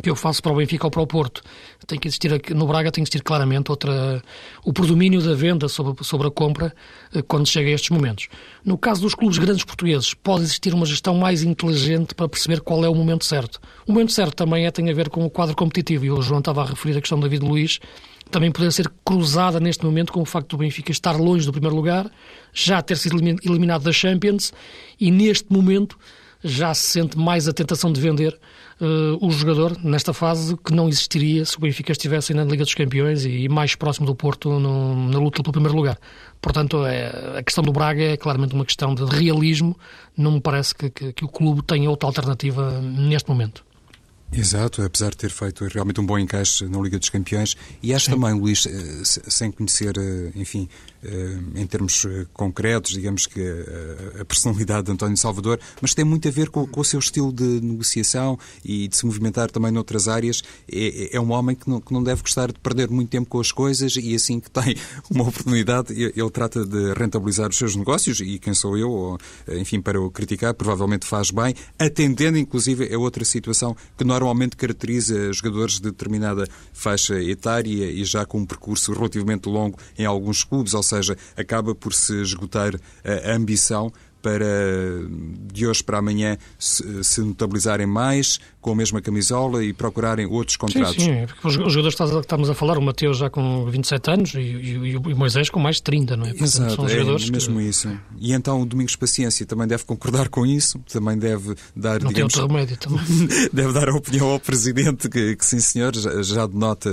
que 0.00 0.08
eu 0.08 0.16
faço 0.16 0.42
para 0.42 0.52
o 0.52 0.56
Benfica 0.56 0.86
ou 0.86 0.90
para 0.90 1.02
o 1.02 1.06
Porto. 1.06 1.42
Tem 1.86 1.98
que 1.98 2.08
existir 2.08 2.30
no 2.54 2.66
Braga 2.66 2.90
tem 2.90 3.04
que 3.04 3.08
existir 3.08 3.22
claramente 3.22 3.70
outra 3.70 4.22
o 4.64 4.72
predomínio 4.72 5.20
da 5.20 5.34
venda 5.34 5.68
sobre, 5.68 6.02
sobre 6.04 6.28
a 6.28 6.30
compra 6.30 6.74
eh, 7.14 7.22
quando 7.22 7.46
chega 7.46 7.68
a 7.68 7.72
estes 7.72 7.90
momentos. 7.90 8.28
No 8.64 8.78
caso 8.78 9.02
dos 9.02 9.14
clubes 9.14 9.38
grandes 9.38 9.64
portugueses, 9.64 10.14
pode 10.14 10.44
existir 10.44 10.72
uma 10.72 10.86
gestão 10.86 11.14
mais 11.16 11.42
inteligente 11.42 12.14
para 12.14 12.28
perceber 12.28 12.60
qual 12.60 12.84
é 12.84 12.88
o 12.88 12.94
momento 12.94 13.24
certo. 13.24 13.60
O 13.86 13.92
momento 13.92 14.12
certo 14.12 14.34
também 14.34 14.66
é, 14.66 14.70
tem 14.70 14.88
a 14.90 14.94
ver 14.94 15.08
com 15.08 15.24
o 15.24 15.30
quadro 15.30 15.54
competitivo, 15.54 16.04
e 16.04 16.10
o 16.10 16.22
João 16.22 16.38
estava 16.38 16.62
a 16.62 16.66
referir 16.66 16.96
a 16.96 17.00
questão 17.00 17.18
do 17.18 17.28
David 17.28 17.44
Luiz, 17.44 17.80
também 18.30 18.50
poder 18.50 18.72
ser 18.72 18.90
cruzada 19.04 19.60
neste 19.60 19.84
momento 19.84 20.12
com 20.12 20.22
o 20.22 20.24
facto 20.24 20.50
do 20.50 20.58
Benfica 20.58 20.90
estar 20.90 21.12
longe 21.12 21.44
do 21.44 21.52
primeiro 21.52 21.76
lugar, 21.76 22.10
já 22.52 22.80
ter 22.80 22.96
sido 22.96 23.18
eliminado 23.44 23.82
da 23.82 23.92
Champions 23.92 24.52
e 24.98 25.10
neste 25.10 25.52
momento 25.52 25.98
já 26.42 26.72
se 26.74 26.90
sente 26.90 27.16
mais 27.18 27.46
a 27.46 27.52
tentação 27.52 27.92
de 27.92 28.00
vender 28.00 28.36
uh, 28.82 29.24
o 29.24 29.30
jogador 29.30 29.78
nesta 29.82 30.12
fase 30.12 30.56
que 30.56 30.74
não 30.74 30.88
existiria 30.88 31.44
se 31.44 31.56
o 31.56 31.60
Benfica 31.60 31.92
estivesse 31.92 32.34
na 32.34 32.44
Liga 32.44 32.64
dos 32.64 32.74
Campeões 32.74 33.24
e 33.24 33.48
mais 33.48 33.74
próximo 33.74 34.06
do 34.06 34.14
Porto 34.14 34.58
no, 34.58 35.08
na 35.08 35.18
luta 35.18 35.42
pelo 35.42 35.52
primeiro 35.52 35.76
lugar. 35.76 35.98
Portanto, 36.40 36.84
é, 36.84 37.38
a 37.38 37.42
questão 37.42 37.62
do 37.62 37.72
Braga 37.72 38.02
é 38.02 38.16
claramente 38.16 38.54
uma 38.54 38.64
questão 38.64 38.94
de 38.94 39.04
realismo. 39.04 39.78
Não 40.16 40.32
me 40.32 40.40
parece 40.40 40.74
que, 40.74 40.90
que, 40.90 41.12
que 41.12 41.24
o 41.24 41.28
clube 41.28 41.62
tenha 41.62 41.88
outra 41.88 42.08
alternativa 42.08 42.80
neste 42.80 43.28
momento. 43.28 43.64
Exato, 44.34 44.80
apesar 44.82 45.10
de 45.10 45.18
ter 45.18 45.30
feito 45.30 45.66
realmente 45.66 46.00
um 46.00 46.06
bom 46.06 46.18
encaixe 46.18 46.64
na 46.66 46.80
Liga 46.80 46.98
dos 46.98 47.10
Campeões. 47.10 47.54
E 47.82 47.92
acho 47.92 48.06
Sim. 48.06 48.12
também, 48.12 48.32
Luís, 48.32 48.66
eh, 48.66 49.02
sem 49.04 49.50
conhecer, 49.50 49.94
eh, 49.98 50.32
enfim, 50.34 50.70
eh, 51.04 51.38
em 51.54 51.66
termos 51.66 52.06
concretos, 52.32 52.92
digamos 52.92 53.26
que 53.26 53.42
a 54.18 54.24
personalidade 54.24 54.86
de 54.86 54.92
António 54.92 55.16
Salvador, 55.18 55.60
mas 55.82 55.94
tem 55.94 56.04
muito 56.04 56.26
a 56.26 56.30
ver 56.30 56.48
com, 56.48 56.66
com 56.66 56.80
o 56.80 56.84
seu 56.84 56.98
estilo 56.98 57.30
de 57.30 57.60
negociação 57.60 58.38
e 58.64 58.88
de 58.88 58.96
se 58.96 59.04
movimentar 59.04 59.50
também 59.50 59.70
noutras 59.70 60.08
áreas. 60.08 60.42
É, 60.70 61.14
é 61.14 61.20
um 61.20 61.30
homem 61.32 61.54
que 61.54 61.68
não, 61.68 61.80
que 61.80 61.92
não 61.92 62.02
deve 62.02 62.22
gostar 62.22 62.50
de 62.50 62.58
perder 62.58 62.88
muito 62.88 63.10
tempo 63.10 63.28
com 63.28 63.38
as 63.38 63.52
coisas 63.52 63.96
e 63.96 64.14
assim 64.14 64.40
que 64.40 64.50
tem 64.50 64.74
uma 65.10 65.24
oportunidade, 65.24 65.92
ele 65.92 66.30
trata 66.30 66.64
de 66.64 66.94
rentabilizar 66.94 67.50
os 67.50 67.58
seus 67.58 67.76
negócios 67.76 68.20
e 68.20 68.38
quem 68.38 68.54
sou 68.54 68.78
eu, 68.78 68.90
ou, 68.90 69.18
enfim, 69.48 69.80
para 69.80 70.00
o 70.00 70.10
criticar, 70.10 70.54
provavelmente 70.54 71.04
faz 71.04 71.30
bem, 71.30 71.54
atendendo 71.78 72.38
inclusive 72.38 72.92
a 72.94 72.98
outra 72.98 73.24
situação 73.24 73.76
que 73.96 74.04
normalmente 74.04 74.21
normalmente 74.22 74.56
caracteriza 74.56 75.32
jogadores 75.32 75.74
de 75.74 75.82
determinada 75.82 76.46
faixa 76.72 77.20
etária 77.20 77.90
e 77.90 78.04
já 78.04 78.24
com 78.24 78.38
um 78.38 78.46
percurso 78.46 78.92
relativamente 78.92 79.48
longo 79.48 79.76
em 79.98 80.04
alguns 80.04 80.44
clubes, 80.44 80.74
ou 80.74 80.82
seja, 80.82 81.16
acaba 81.36 81.74
por 81.74 81.92
se 81.92 82.22
esgotar 82.22 82.74
a 83.04 83.32
ambição 83.32 83.92
para 84.22 84.46
de 85.52 85.66
hoje 85.66 85.82
para 85.82 85.98
amanhã 85.98 86.38
se, 86.56 87.20
notabilizarem 87.20 87.86
mais 87.86 88.38
com 88.62 88.70
a 88.70 88.76
mesma 88.76 89.02
camisola 89.02 89.62
e 89.62 89.72
procurarem 89.72 90.24
outros 90.24 90.56
contratos. 90.56 90.94
Sim, 90.94 91.20
sim. 91.20 91.26
Porque 91.26 91.48
os, 91.48 91.72
jogadores 91.72 91.96
que 91.96 92.02
estamos 92.02 92.48
a 92.48 92.54
falar, 92.54 92.78
o 92.78 92.82
Mateus 92.82 93.18
já 93.18 93.28
com 93.28 93.66
27 93.66 94.10
anos 94.10 94.34
e, 94.34 94.38
e, 94.38 94.90
e 94.92 94.96
o 94.96 95.16
Moisés 95.16 95.50
com 95.50 95.58
mais 95.58 95.76
de 95.76 95.82
30, 95.82 96.16
não 96.16 96.24
é? 96.24 96.28
Portanto, 96.28 96.44
Exato, 96.44 96.76
são 96.76 96.88
jogadores 96.88 97.28
é 97.28 97.32
mesmo 97.32 97.58
que... 97.58 97.64
isso. 97.64 97.98
E 98.18 98.32
então 98.32 98.62
o 98.62 98.64
Domingos 98.64 98.94
Paciência 98.94 99.44
também 99.44 99.66
deve 99.66 99.84
concordar 99.84 100.28
com 100.28 100.46
isso, 100.46 100.78
também 100.90 101.18
deve 101.18 101.56
dar, 101.74 102.00
não 102.00 102.08
digamos... 102.10 102.32
Tem 102.32 102.42
outro 102.42 102.46
remédio 102.46 102.76
também. 102.76 103.02
deve 103.52 103.72
dar 103.72 103.88
a 103.88 103.94
opinião 103.94 104.28
ao 104.28 104.38
Presidente 104.38 105.08
que, 105.08 105.34
que 105.34 105.44
sim 105.44 105.58
senhor, 105.58 105.94
já, 105.96 106.22
já, 106.22 106.46
denota 106.46 106.88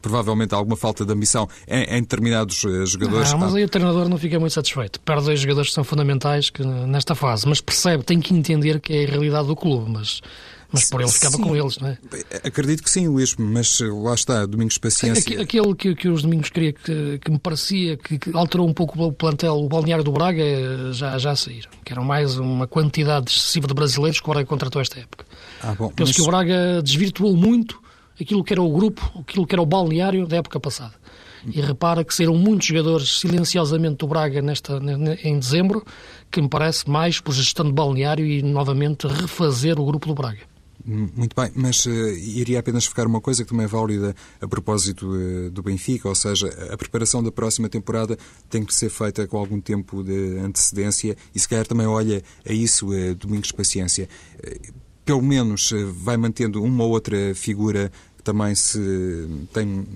provavelmente 0.00 0.54
alguma 0.54 0.76
falta 0.76 1.04
de 1.04 1.12
ambição 1.12 1.46
em, 1.68 1.82
em 1.98 2.00
determinados 2.00 2.64
eh, 2.64 2.86
jogadores. 2.86 3.30
Não, 3.32 3.38
mas 3.40 3.54
aí 3.54 3.64
o 3.64 3.68
treinador 3.68 4.08
não 4.08 4.16
fica 4.16 4.40
muito 4.40 4.52
satisfeito. 4.54 4.98
Perde 5.00 5.26
dois 5.26 5.40
jogadores 5.40 5.68
que 5.68 5.74
são 5.74 5.84
fundamentais 5.84 6.48
que 6.48 6.64
nesta 6.64 7.14
fase, 7.14 7.46
mas 7.46 7.60
percebe, 7.60 8.02
tem 8.02 8.20
que 8.20 8.32
entender 8.32 8.80
que 8.80 8.94
é 8.94 9.04
a 9.04 9.08
realidade 9.08 9.48
do 9.48 9.54
clube, 9.54 9.90
mas 9.90 10.22
mas 10.72 10.88
por 10.88 11.00
ele 11.00 11.10
ficava 11.10 11.36
sim. 11.36 11.42
com 11.42 11.56
eles, 11.56 11.78
não 11.78 11.88
é? 11.88 11.98
Acredito 12.44 12.82
que 12.82 12.90
sim, 12.90 13.08
Luís, 13.08 13.34
mas 13.36 13.80
lá 13.80 14.14
está, 14.14 14.46
Domingos 14.46 14.78
Paciência. 14.78 15.40
Aquele 15.40 15.74
que, 15.74 15.94
que 15.94 16.08
os 16.08 16.22
Domingos 16.22 16.50
queria, 16.50 16.72
que, 16.72 17.18
que 17.18 17.30
me 17.30 17.38
parecia 17.38 17.96
que, 17.96 18.18
que, 18.18 18.36
alterou 18.36 18.68
um 18.68 18.72
pouco 18.72 19.02
o 19.02 19.12
plantel, 19.12 19.56
o 19.56 19.68
balneário 19.68 20.04
do 20.04 20.12
Braga, 20.12 20.42
já, 20.92 21.18
já 21.18 21.34
saíram. 21.34 21.70
Que 21.84 21.92
eram 21.92 22.04
mais 22.04 22.38
uma 22.38 22.66
quantidade 22.66 23.30
excessiva 23.30 23.66
de 23.66 23.74
brasileiros 23.74 24.20
que 24.20 24.28
o 24.28 24.32
Braga 24.32 24.46
contratou 24.46 24.80
esta 24.80 25.00
época. 25.00 25.24
Ah, 25.62 25.74
bom, 25.74 25.88
Penso 25.88 26.10
mas... 26.10 26.16
que 26.16 26.22
o 26.22 26.26
Braga 26.26 26.82
desvirtuou 26.82 27.36
muito 27.36 27.80
aquilo 28.20 28.44
que 28.44 28.52
era 28.52 28.62
o 28.62 28.70
grupo, 28.70 29.10
aquilo 29.20 29.46
que 29.46 29.54
era 29.54 29.62
o 29.62 29.66
balneário 29.66 30.26
da 30.26 30.36
época 30.36 30.60
passada. 30.60 30.94
E 31.46 31.60
repara 31.60 32.04
que 32.04 32.14
saíram 32.14 32.34
muitos 32.36 32.66
jogadores 32.66 33.18
silenciosamente 33.18 33.96
do 33.96 34.06
Braga 34.06 34.42
nesta, 34.42 34.78
em 35.24 35.38
dezembro, 35.38 35.84
que 36.30 36.40
me 36.40 36.48
parece 36.48 36.88
mais 36.88 37.18
por 37.18 37.32
gestão 37.32 37.64
de 37.64 37.72
balneário 37.72 38.26
e 38.26 38.42
novamente 38.42 39.06
refazer 39.06 39.80
o 39.80 39.84
grupo 39.84 40.06
do 40.06 40.14
Braga. 40.14 40.49
Muito 40.92 41.36
bem, 41.36 41.52
mas 41.54 41.86
uh, 41.86 41.90
iria 41.90 42.58
apenas 42.58 42.84
focar 42.84 43.06
uma 43.06 43.20
coisa 43.20 43.44
que 43.44 43.50
também 43.50 43.64
é 43.64 43.68
válida 43.68 44.12
a 44.40 44.48
propósito 44.48 45.06
uh, 45.06 45.48
do 45.48 45.62
Benfica, 45.62 46.08
ou 46.08 46.16
seja, 46.16 46.48
a 46.68 46.76
preparação 46.76 47.22
da 47.22 47.30
próxima 47.30 47.68
temporada 47.68 48.18
tem 48.48 48.64
que 48.64 48.74
ser 48.74 48.90
feita 48.90 49.24
com 49.28 49.38
algum 49.38 49.60
tempo 49.60 50.02
de 50.02 50.38
antecedência 50.38 51.16
e 51.32 51.38
se 51.38 51.48
calhar 51.48 51.64
também 51.64 51.86
olha 51.86 52.20
a 52.44 52.52
isso 52.52 52.88
uh, 52.88 53.14
Domingos 53.14 53.52
Paciência. 53.52 54.08
Pelo 55.04 55.22
menos 55.22 55.72
vai 55.94 56.16
mantendo 56.16 56.62
uma 56.62 56.84
ou 56.84 56.90
outra 56.90 57.34
figura 57.34 57.90
também 58.22 58.54
se 58.54 58.78
tem 59.52 59.86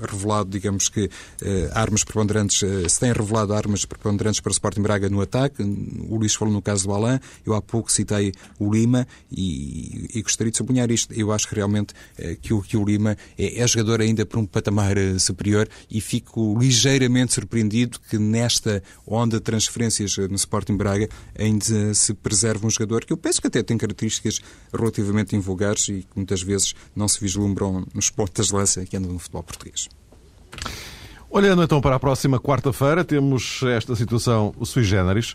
revelado, 0.00 0.50
digamos 0.50 0.88
que, 0.88 1.10
eh, 1.42 1.70
armas 1.72 2.04
preponderantes, 2.04 2.62
eh, 2.62 2.88
se 2.88 3.00
têm 3.00 3.12
revelado 3.12 3.54
armas 3.54 3.84
preponderantes 3.84 4.40
para 4.40 4.50
o 4.50 4.52
Sporting 4.52 4.82
Braga 4.82 5.08
no 5.08 5.20
ataque. 5.20 5.62
O 6.08 6.16
Luís 6.16 6.34
falou 6.34 6.52
no 6.52 6.62
caso 6.62 6.86
do 6.86 6.92
Alain, 6.92 7.18
eu 7.46 7.54
há 7.54 7.62
pouco 7.62 7.90
citei 7.90 8.32
o 8.58 8.72
Lima 8.72 9.06
e, 9.30 10.10
e 10.14 10.22
gostaria 10.22 10.50
de 10.50 10.56
sublinhar 10.56 10.90
isto. 10.90 11.12
Eu 11.14 11.32
acho 11.32 11.48
que 11.48 11.54
realmente 11.54 11.94
eh, 12.18 12.36
que, 12.40 12.52
o, 12.52 12.62
que 12.62 12.76
o 12.76 12.84
Lima 12.84 13.16
é, 13.38 13.60
é 13.60 13.66
jogador 13.66 14.00
ainda 14.00 14.26
por 14.26 14.38
um 14.38 14.46
patamar 14.46 14.96
superior 15.18 15.68
e 15.90 16.00
fico 16.00 16.58
ligeiramente 16.58 17.34
surpreendido 17.34 17.98
que 18.10 18.18
nesta 18.18 18.82
onda 19.06 19.36
de 19.36 19.42
transferências 19.42 20.16
no 20.18 20.36
Sporting 20.36 20.76
Braga 20.76 21.08
ainda 21.38 21.94
se 21.94 22.14
preserve 22.14 22.66
um 22.66 22.70
jogador 22.70 23.04
que 23.04 23.12
eu 23.12 23.16
penso 23.16 23.40
que 23.40 23.46
até 23.46 23.62
tem 23.62 23.78
características 23.78 24.40
relativamente 24.72 25.36
invulgares 25.36 25.88
e 25.88 26.02
que 26.02 26.16
muitas 26.16 26.42
vezes 26.42 26.74
não 26.94 27.08
se 27.08 27.20
vislumbram 27.20 27.73
nos 27.94 28.10
pontas 28.10 28.48
de 28.48 28.54
lança 28.54 28.84
que 28.84 28.96
andam 28.96 29.12
no 29.12 29.18
futebol 29.18 29.42
português. 29.42 29.88
Olhando 31.30 31.62
então 31.64 31.80
para 31.80 31.96
a 31.96 32.00
próxima 32.00 32.38
quarta-feira, 32.38 33.04
temos 33.04 33.60
esta 33.64 33.96
situação 33.96 34.54
sui 34.62 34.84
generis 34.84 35.34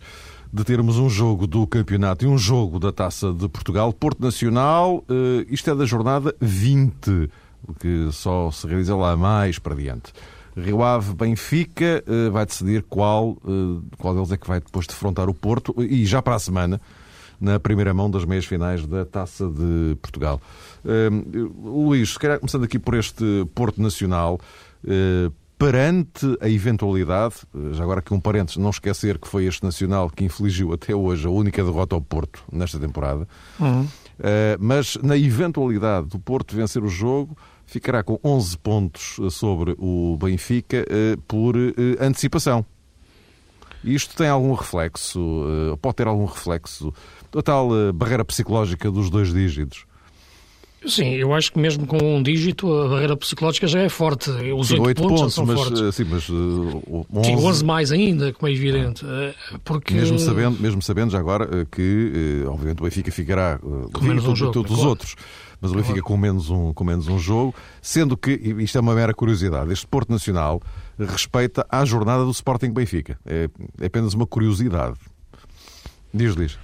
de 0.52 0.64
termos 0.64 0.98
um 0.98 1.10
jogo 1.10 1.46
do 1.46 1.68
campeonato 1.68 2.26
e 2.26 2.28
um 2.28 2.38
jogo 2.38 2.80
da 2.80 2.92
Taça 2.92 3.32
de 3.34 3.48
Portugal. 3.48 3.94
Porto 3.94 4.22
Nacional, 4.22 5.04
eh, 5.10 5.46
isto 5.50 5.70
é 5.70 5.76
da 5.76 5.86
jornada 5.86 6.34
20, 6.40 7.30
que 7.80 8.10
só 8.12 8.50
se 8.50 8.66
realiza 8.66 8.96
lá 8.96 9.16
mais 9.16 9.60
para 9.60 9.76
diante. 9.76 10.12
Rio 10.58 10.82
Ave 10.84 11.14
Benfica 11.14 12.04
eh, 12.06 12.30
vai 12.30 12.46
decidir 12.46 12.84
qual, 12.84 13.38
eh, 13.46 13.82
qual 13.98 14.16
deles 14.16 14.32
é 14.32 14.38
que 14.38 14.48
vai 14.48 14.60
depois 14.60 14.88
defrontar 14.88 15.30
o 15.30 15.34
Porto 15.34 15.76
e 15.78 16.06
já 16.06 16.22
para 16.22 16.36
a 16.36 16.40
semana 16.40 16.82
na 17.40 17.60
primeira 17.60 17.94
mão 17.94 18.10
das 18.10 18.26
meias 18.26 18.46
finais 18.46 18.86
da 18.86 19.06
Taça 19.06 19.48
de 19.48 19.96
Portugal. 20.02 20.42
Uh, 20.84 21.86
Luís, 21.86 22.14
se 22.14 22.20
calhar 22.20 22.40
começando 22.40 22.64
aqui 22.64 22.78
por 22.78 22.96
este 22.96 23.24
Porto 23.56 23.82
Nacional, 23.82 24.40
uh, 24.84 25.34
perante 25.58 26.38
a 26.40 26.48
eventualidade, 26.48 27.36
eh, 27.54 27.74
já 27.74 27.84
agora 27.84 28.02
que 28.02 28.14
um 28.14 28.20
parênteses, 28.20 28.56
não 28.56 28.70
esquecer 28.70 29.20
que 29.20 29.28
foi 29.28 29.44
este 29.44 29.62
Nacional 29.62 30.10
que 30.10 30.24
infligiu 30.24 30.72
até 30.72 30.96
hoje 30.96 31.28
a 31.28 31.30
única 31.30 31.62
derrota 31.62 31.96
ao 31.96 32.02
Porto 32.02 32.42
nesta 32.50 32.80
temporada, 32.80 33.28
uhum. 33.60 33.82
uh, 33.82 33.88
mas 34.58 34.96
na 35.04 35.18
eventualidade 35.18 36.08
do 36.08 36.18
Porto 36.18 36.56
vencer 36.56 36.82
o 36.82 36.88
jogo, 36.88 37.38
ficará 37.66 38.02
com 38.02 38.18
11 38.24 38.58
pontos 38.58 39.20
sobre 39.32 39.76
o 39.78 40.18
Benfica 40.18 40.86
por 41.28 41.56
antecipação. 42.00 42.66
Isto 43.84 44.16
tem 44.16 44.28
algum 44.28 44.54
reflexo, 44.54 45.20
pode 45.82 45.98
ter 45.98 46.08
algum 46.08 46.26
reflexo 46.26 46.94
a 47.36 47.42
tal 47.42 47.70
uh, 47.70 47.94
barreira 47.94 48.26
psicológica 48.26 48.90
dos 48.92 49.10
dois 49.10 49.34
dígitos? 49.34 49.86
Sim, 50.88 51.16
eu 51.16 51.34
acho 51.34 51.52
que 51.52 51.60
mesmo 51.60 51.86
com 51.86 51.98
um 51.98 52.24
dígito 52.24 52.74
a 52.74 52.88
barreira 52.88 53.18
psicológica 53.18 53.68
já 53.68 53.82
é 53.82 53.90
forte. 53.90 54.30
Os 54.30 54.72
oito 54.72 55.02
pontos, 55.02 55.20
pontos, 55.20 55.34
são 55.34 55.46
mas, 55.46 55.60
fortes. 55.60 55.82
Eh, 55.82 55.92
sim, 55.92 56.06
mas 56.10 56.30
uh, 56.30 57.06
11... 57.14 57.26
Sim, 57.26 57.36
11 57.36 57.66
mais 57.66 57.92
ainda, 57.92 58.32
como 58.32 58.50
é 58.50 58.56
evidente. 58.56 59.06
Porque... 59.66 59.94
Mesmo, 59.94 60.18
sabendo, 60.20 60.58
mesmo 60.62 60.82
sabendo 60.82 61.12
já 61.12 61.20
agora 61.20 61.66
que, 61.70 62.44
obviamente, 62.48 62.80
o 62.80 62.84
Benfica 62.84 63.12
ficará 63.12 63.60
com 63.60 64.06
menos 64.06 64.26
um 64.26 64.34
jogo, 64.34 64.54
todos 64.54 64.72
os 64.72 64.86
outros. 64.86 65.16
Mas 65.62 65.72
o 65.72 65.76
Benfica 65.76 66.02
com 66.02 66.16
menos, 66.16 66.50
um, 66.50 66.74
com 66.74 66.84
menos 66.84 67.08
um 67.08 67.20
jogo, 67.20 67.54
sendo 67.82 68.16
que, 68.16 68.32
isto 68.32 68.78
é 68.78 68.82
uma 68.82 68.96
mera 68.96 69.14
curiosidade, 69.14 69.72
este 69.74 69.86
Porto 69.86 70.10
Nacional 70.10 70.62
respeita 70.98 71.66
à 71.70 71.84
jornada 71.84 72.24
do 72.24 72.32
Sporting 72.32 72.72
Benfica. 72.72 73.20
É, 73.26 73.50
é 73.82 73.86
apenas 73.86 74.14
uma 74.14 74.26
curiosidade. 74.26 74.98
Diz, 76.14 76.36
Liz. 76.36 76.58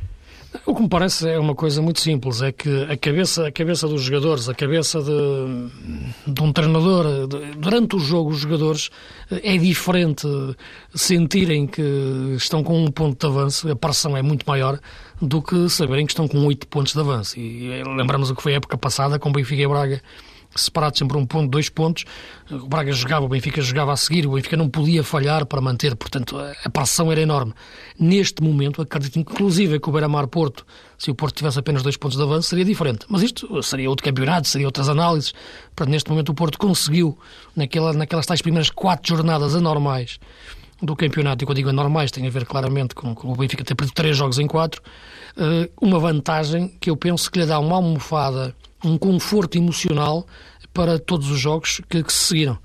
O 0.65 0.76
que 0.76 0.82
me 0.82 0.89
parece 0.89 1.28
é 1.30 1.39
uma 1.39 1.56
coisa 1.56 1.82
muito 1.82 2.00
simples, 2.00 2.41
é 2.41 2.52
que 2.52 2.84
a 2.89 2.96
cabeça, 2.96 3.48
a 3.48 3.52
cabeça 3.52 3.88
dos 3.88 4.04
jogadores, 4.04 4.48
a 4.48 4.54
cabeça 4.54 5.02
de, 5.02 6.32
de 6.32 6.41
um 6.41 6.52
treinador, 6.52 7.28
de, 7.28 7.58
durante 7.58 7.96
o 7.96 8.00
jogo 8.00 8.30
os 8.30 8.39
jogadores 8.39 8.89
é 9.30 9.58
diferente 9.58 10.28
sentirem 10.94 11.68
que 11.68 11.82
estão 12.36 12.63
com 12.63 12.84
um 12.84 12.91
ponto 12.91 13.20
de 13.20 13.26
avanço, 13.26 13.70
a 13.70 13.76
pressão 13.76 14.15
é 14.15 14.22
muito 14.22 14.46
maior 14.48 14.80
do 15.22 15.41
que 15.41 15.68
saberem 15.70 16.06
que 16.06 16.12
estão 16.12 16.28
com 16.28 16.46
oito 16.46 16.68
pontos 16.68 16.94
de 16.94 17.00
avanço. 17.00 17.39
E 17.39 17.84
lembramos 17.84 18.30
o 18.30 18.36
que 18.36 18.44
foi 18.44 18.54
a 18.54 18.58
época 18.58 18.78
passada 18.78 19.18
com 19.18 19.32
Benfica 19.32 19.62
e 19.62 19.68
Braga 19.68 20.02
separados 20.56 20.98
sempre 20.98 21.18
um 21.18 21.26
ponto, 21.26 21.50
dois 21.50 21.70
pontos. 21.70 22.06
O 22.50 22.68
Braga 22.68 22.91
jogava, 22.91 23.26
o 23.26 23.28
Benfica 23.30 23.62
jogava 23.62 23.94
a 23.94 23.98
seguir, 23.98 24.26
o 24.26 24.32
Benfica 24.32 24.56
não 24.56 24.70
podia 24.70 25.04
falhar 25.04 25.46
para 25.46 25.60
manter, 25.62 25.96
portanto 25.96 26.38
a 26.38 26.70
pressão 26.70 27.12
era 27.12 27.22
enorme. 27.22 27.54
Neste 28.00 28.41
momento, 28.41 28.82
acredito 28.82 29.20
inclusive 29.20 29.80
que 29.80 29.89
o 29.89 29.91
Beira-Mar 29.91 30.28
Porto, 30.28 30.65
se 30.98 31.12
o 31.12 31.15
Porto 31.15 31.36
tivesse 31.36 31.60
apenas 31.60 31.84
dois 31.84 31.98
pontos 31.98 32.18
de 32.18 32.24
avanço, 32.24 32.50
seria 32.50 32.65
diferente. 32.65 33.06
Mas 33.10 33.22
isto 33.22 33.62
seria 33.62 33.89
outro 33.89 34.06
campeonato, 34.06 34.48
seria 34.48 34.68
outras 34.68 34.88
análises. 34.89 35.34
Portanto, 35.76 35.91
neste 35.91 36.10
momento 36.10 36.30
o 36.30 36.34
Porto 36.34 36.58
conseguiu, 36.58 37.18
naquela, 37.56 37.94
naquelas 37.94 38.26
tais 38.26 38.41
primeiras 38.41 38.70
quatro 38.70 39.15
jornadas 39.15 39.56
anormais 39.56 40.20
do 40.81 40.95
campeonato, 40.95 41.43
e 41.43 41.45
quando 41.45 41.57
digo 41.57 41.69
anormais 41.69 42.11
tem 42.11 42.27
a 42.27 42.29
ver 42.29 42.45
claramente 42.45 42.93
com, 42.93 43.15
com 43.15 43.31
o 43.31 43.35
Benfica 43.35 43.63
ter 43.63 43.75
perdido 43.75 43.95
três 43.95 44.17
jogos 44.17 44.39
em 44.39 44.47
quatro, 44.47 44.81
eh, 45.38 45.69
uma 45.81 45.99
vantagem 45.99 46.67
que 46.79 46.89
eu 46.89 46.97
penso 46.97 47.31
que 47.31 47.39
lhe 47.39 47.45
dá 47.45 47.59
uma 47.59 47.75
almofada 47.75 48.55
um 48.83 48.97
conforto 48.97 49.57
emocional 49.57 50.27
para 50.73 50.99
todos 50.99 51.29
os 51.29 51.39
jogos 51.39 51.81
que, 51.89 52.03
que 52.03 52.13
se 52.13 52.27
seguiram. 52.27 52.57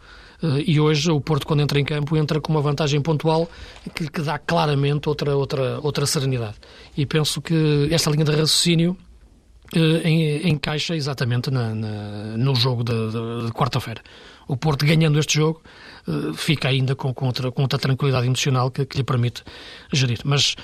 Uh, 0.42 0.58
e 0.66 0.80
hoje 0.80 1.10
o 1.10 1.20
Porto, 1.20 1.46
quando 1.46 1.60
entra 1.60 1.78
em 1.78 1.84
campo, 1.84 2.16
entra 2.16 2.40
com 2.40 2.50
uma 2.50 2.62
vantagem 2.62 3.00
pontual 3.00 3.48
que, 3.94 4.10
que 4.10 4.22
dá 4.22 4.38
claramente 4.38 5.08
outra, 5.08 5.36
outra, 5.36 5.78
outra 5.82 6.06
serenidade. 6.06 6.54
E 6.96 7.04
penso 7.04 7.42
que 7.42 7.88
esta 7.90 8.10
linha 8.10 8.24
de 8.24 8.30
raciocínio 8.30 8.96
encaixa 10.44 10.96
exatamente 10.96 11.50
na, 11.50 11.74
na, 11.74 12.36
no 12.36 12.54
jogo 12.54 12.82
de, 12.82 12.92
de, 12.92 13.46
de 13.46 13.52
quarta-feira. 13.52 14.02
O 14.48 14.56
Porto 14.56 14.84
ganhando 14.84 15.18
este 15.18 15.34
jogo 15.34 15.62
fica 16.34 16.68
ainda 16.68 16.96
com, 16.96 17.14
com, 17.14 17.26
outra, 17.26 17.52
com 17.52 17.62
outra 17.62 17.78
tranquilidade 17.78 18.26
emocional 18.26 18.70
que, 18.70 18.84
que 18.84 18.96
lhe 18.96 19.04
permite 19.04 19.44
gerir. 19.92 20.20
Mas 20.24 20.56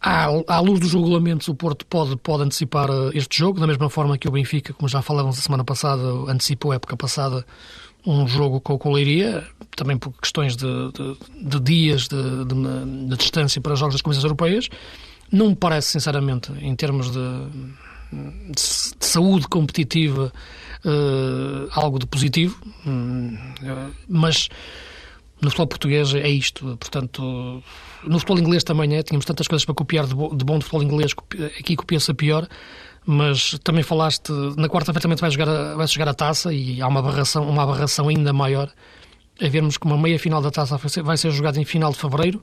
à, 0.00 0.26
à, 0.48 0.60
luz 0.60 0.80
dos 0.80 0.94
regulamentos, 0.94 1.48
o 1.48 1.54
Porto 1.54 1.84
pode, 1.84 2.16
pode 2.16 2.44
antecipar 2.44 2.88
este 3.12 3.38
jogo, 3.38 3.60
da 3.60 3.66
mesma 3.66 3.90
forma 3.90 4.16
que 4.16 4.26
o 4.26 4.30
Benfica, 4.30 4.72
como 4.72 4.88
já 4.88 5.02
falávamos 5.02 5.38
a 5.38 5.42
semana 5.42 5.64
passada, 5.64 6.02
antecipou 6.28 6.72
a 6.72 6.76
época 6.76 6.96
passada 6.96 7.44
um 8.06 8.26
jogo 8.26 8.60
com 8.60 8.78
o 8.88 8.92
Leiria, 8.92 9.46
também 9.76 9.98
por 9.98 10.12
questões 10.12 10.56
de, 10.56 10.66
de, 10.92 11.16
de 11.50 11.60
dias 11.60 12.08
de, 12.08 12.44
de, 12.46 13.16
distância 13.16 13.60
para 13.60 13.74
jogos 13.74 13.94
das 13.94 14.02
competições 14.02 14.24
europeias. 14.24 14.68
Não 15.30 15.50
me 15.50 15.54
parece, 15.54 15.88
sinceramente, 15.88 16.50
em 16.60 16.74
termos 16.74 17.10
de, 17.10 17.18
saúde 18.56 19.48
competitiva, 19.48 20.32
uh, 20.84 21.68
algo 21.72 21.98
de 21.98 22.06
positivo, 22.06 22.60
uh, 22.86 23.94
mas 24.08 24.48
no 25.40 25.48
futebol 25.48 25.66
português 25.68 26.14
é 26.14 26.28
isto. 26.28 26.76
Portanto, 26.78 27.62
no 28.04 28.18
futebol 28.18 28.38
inglês 28.38 28.62
também 28.62 28.94
é. 28.96 29.02
Tínhamos 29.02 29.24
tantas 29.24 29.48
coisas 29.48 29.64
para 29.64 29.74
copiar 29.74 30.06
de, 30.06 30.14
bom, 30.14 30.36
de 30.36 30.44
bom 30.44 30.60
futebol 30.60 30.82
inglês, 30.82 31.14
aqui 31.58 31.76
copia-se 31.76 32.10
a 32.10 32.14
pior 32.14 32.48
mas 33.06 33.58
também 33.64 33.82
falaste, 33.82 34.30
na 34.56 34.68
quarta-feira 34.68 35.00
também 35.00 35.16
vai 35.16 35.30
jogar, 35.30 35.74
vai 35.74 35.86
jogar 35.86 36.08
a 36.08 36.14
taça 36.14 36.52
e 36.52 36.80
há 36.82 36.86
uma 36.86 37.00
aberração, 37.00 37.48
uma 37.48 37.62
aberração 37.62 38.08
ainda 38.08 38.32
maior 38.32 38.70
a 39.40 39.48
vermos 39.48 39.78
que 39.78 39.86
uma 39.86 39.96
meia-final 39.96 40.42
da 40.42 40.50
taça 40.50 40.76
vai 40.76 40.90
ser, 40.90 41.02
vai 41.02 41.16
ser 41.16 41.30
jogada 41.30 41.58
em 41.58 41.64
final 41.64 41.90
de 41.90 41.98
fevereiro 41.98 42.42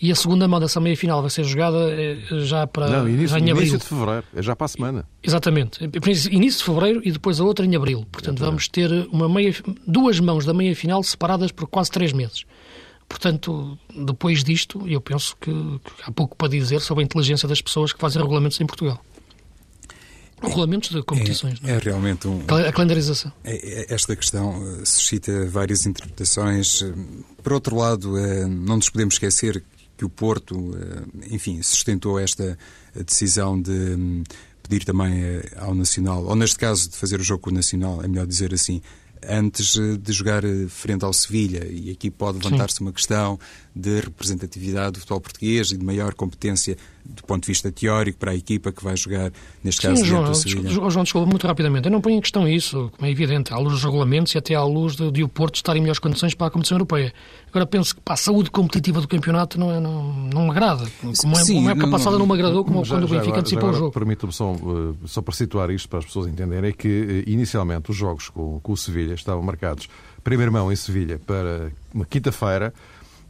e 0.00 0.10
a 0.10 0.14
segunda 0.14 0.48
mão 0.48 0.58
dessa 0.58 0.80
meia-final 0.80 1.20
vai 1.20 1.30
ser 1.30 1.44
jogada 1.44 1.78
eh, 1.90 2.18
já 2.44 2.66
para 2.66 2.88
Não, 2.88 3.08
início, 3.08 3.28
já 3.28 3.38
em 3.38 3.50
abril. 3.50 3.58
início 3.58 3.78
de 3.78 3.84
fevereiro, 3.84 4.24
é 4.34 4.42
já 4.42 4.56
para 4.56 4.64
a 4.64 4.68
semana. 4.68 5.08
Exatamente. 5.22 5.78
Início 6.30 6.58
de 6.58 6.64
fevereiro 6.64 7.00
e 7.04 7.12
depois 7.12 7.40
a 7.40 7.44
outra 7.44 7.66
em 7.66 7.76
abril. 7.76 8.06
Portanto, 8.10 8.38
vamos 8.38 8.68
ter 8.68 8.90
uma 9.12 9.28
meia, 9.28 9.54
duas 9.86 10.18
mãos 10.20 10.44
da 10.44 10.54
meia-final 10.54 11.02
separadas 11.02 11.52
por 11.52 11.66
quase 11.66 11.90
três 11.90 12.12
meses. 12.12 12.44
Portanto, 13.08 13.76
depois 13.94 14.44
disto, 14.44 14.86
eu 14.86 15.00
penso 15.00 15.36
que, 15.40 15.50
que 15.50 15.92
há 16.04 16.12
pouco 16.12 16.36
para 16.36 16.48
dizer 16.48 16.80
sobre 16.80 17.02
a 17.02 17.04
inteligência 17.04 17.48
das 17.48 17.60
pessoas 17.60 17.92
que 17.92 17.98
fazem 17.98 18.22
regulamentos 18.22 18.60
em 18.60 18.66
Portugal. 18.66 19.02
Regulamentos 20.40 20.90
de 20.90 21.02
competições, 21.02 21.58
é, 21.64 21.72
é? 21.72 21.74
é 21.74 21.78
realmente 21.78 22.26
um. 22.26 22.40
A 22.48 22.72
calendarização. 22.72 23.30
É, 23.44 23.82
é, 23.82 23.94
esta 23.94 24.16
questão 24.16 24.54
eh, 24.54 24.84
suscita 24.86 25.46
várias 25.46 25.84
interpretações. 25.84 26.82
Eh, 26.82 26.94
por 27.42 27.52
outro 27.52 27.76
lado, 27.76 28.16
eh, 28.16 28.46
não 28.46 28.76
nos 28.76 28.88
podemos 28.88 29.16
esquecer 29.16 29.62
que 30.00 30.04
o 30.06 30.08
Porto, 30.08 30.74
enfim, 31.30 31.60
sustentou 31.60 32.18
esta 32.18 32.56
decisão 33.04 33.60
de 33.60 33.70
hum, 33.70 34.22
pedir 34.62 34.82
também 34.82 35.12
ao 35.56 35.74
Nacional, 35.74 36.24
ou 36.24 36.34
neste 36.34 36.56
caso 36.56 36.88
de 36.88 36.96
fazer 36.96 37.20
o 37.20 37.22
jogo 37.22 37.42
com 37.42 37.50
o 37.50 37.52
Nacional, 37.52 38.02
é 38.02 38.08
melhor 38.08 38.26
dizer 38.26 38.54
assim, 38.54 38.80
antes 39.28 39.76
de 39.76 40.10
jogar 40.10 40.42
frente 40.70 41.04
ao 41.04 41.12
Sevilha. 41.12 41.66
E 41.70 41.90
aqui 41.90 42.10
pode 42.10 42.38
levantar-se 42.38 42.80
uma 42.80 42.94
questão 42.94 43.38
de 43.74 44.00
representatividade 44.00 44.92
do 44.92 44.98
futebol 45.00 45.20
português 45.20 45.70
e 45.70 45.76
de 45.76 45.84
maior 45.84 46.14
competência 46.14 46.76
do 47.04 47.22
ponto 47.24 47.42
de 47.42 47.48
vista 47.48 47.72
teórico 47.72 48.18
para 48.18 48.32
a 48.32 48.34
equipa 48.34 48.70
que 48.70 48.82
vai 48.82 48.96
jogar, 48.96 49.32
neste 49.64 49.80
caso, 49.80 49.96
Sim, 49.96 50.04
João, 50.04 50.90
João, 50.90 51.04
desculpa, 51.04 51.28
muito 51.28 51.46
rapidamente. 51.46 51.86
Eu 51.86 51.92
não 51.92 52.00
ponho 52.00 52.16
em 52.16 52.20
questão 52.20 52.46
isso, 52.46 52.90
como 52.96 53.08
é 53.08 53.10
evidente, 53.10 53.52
à 53.52 53.58
luz 53.58 53.74
dos 53.74 53.84
regulamentos 53.84 54.34
e 54.34 54.38
até 54.38 54.54
à 54.54 54.62
luz 54.62 54.96
de, 54.96 55.10
de 55.10 55.22
o 55.22 55.28
Porto 55.28 55.56
estar 55.56 55.76
em 55.76 55.80
melhores 55.80 55.98
condições 55.98 56.34
para 56.34 56.48
a 56.48 56.50
competição 56.50 56.76
europeia. 56.76 57.12
Agora 57.48 57.66
penso 57.66 57.94
que 57.94 58.00
para 58.00 58.14
a 58.14 58.16
saúde 58.16 58.50
competitiva 58.50 59.00
do 59.00 59.08
campeonato 59.08 59.58
não, 59.58 59.72
é, 59.72 59.80
não, 59.80 60.12
não 60.12 60.44
me 60.44 60.50
agrada. 60.50 60.86
Como, 61.00 61.36
é, 61.36 61.42
Sim, 61.42 61.54
como 61.54 61.68
é 61.68 61.72
época 61.72 61.90
passada 61.90 62.18
não 62.18 62.26
me 62.26 62.34
agradou, 62.34 62.64
como 62.64 62.84
já, 62.84 62.96
quando 62.96 63.04
o 63.04 63.08
Benfica 63.08 63.40
antecipou 63.40 63.70
o 63.70 63.72
jogo. 63.72 63.92
Permita-me 63.92 64.32
só, 64.32 64.52
eh, 64.52 64.94
só 65.06 65.22
para 65.22 65.34
situar 65.34 65.70
isto, 65.70 65.88
para 65.88 65.98
as 65.98 66.04
pessoas 66.04 66.28
entenderem, 66.28 66.70
é 66.70 66.72
que 66.72 67.24
eh, 67.26 67.30
inicialmente 67.30 67.90
os 67.90 67.96
jogos 67.96 68.28
com, 68.28 68.60
com 68.60 68.72
o 68.72 68.76
Sevilha 68.76 69.14
estavam 69.14 69.42
marcados, 69.42 69.88
primeira 70.22 70.50
mão 70.50 70.70
em 70.70 70.76
Sevilha, 70.76 71.18
para 71.18 71.72
uma 71.92 72.04
quinta-feira, 72.04 72.72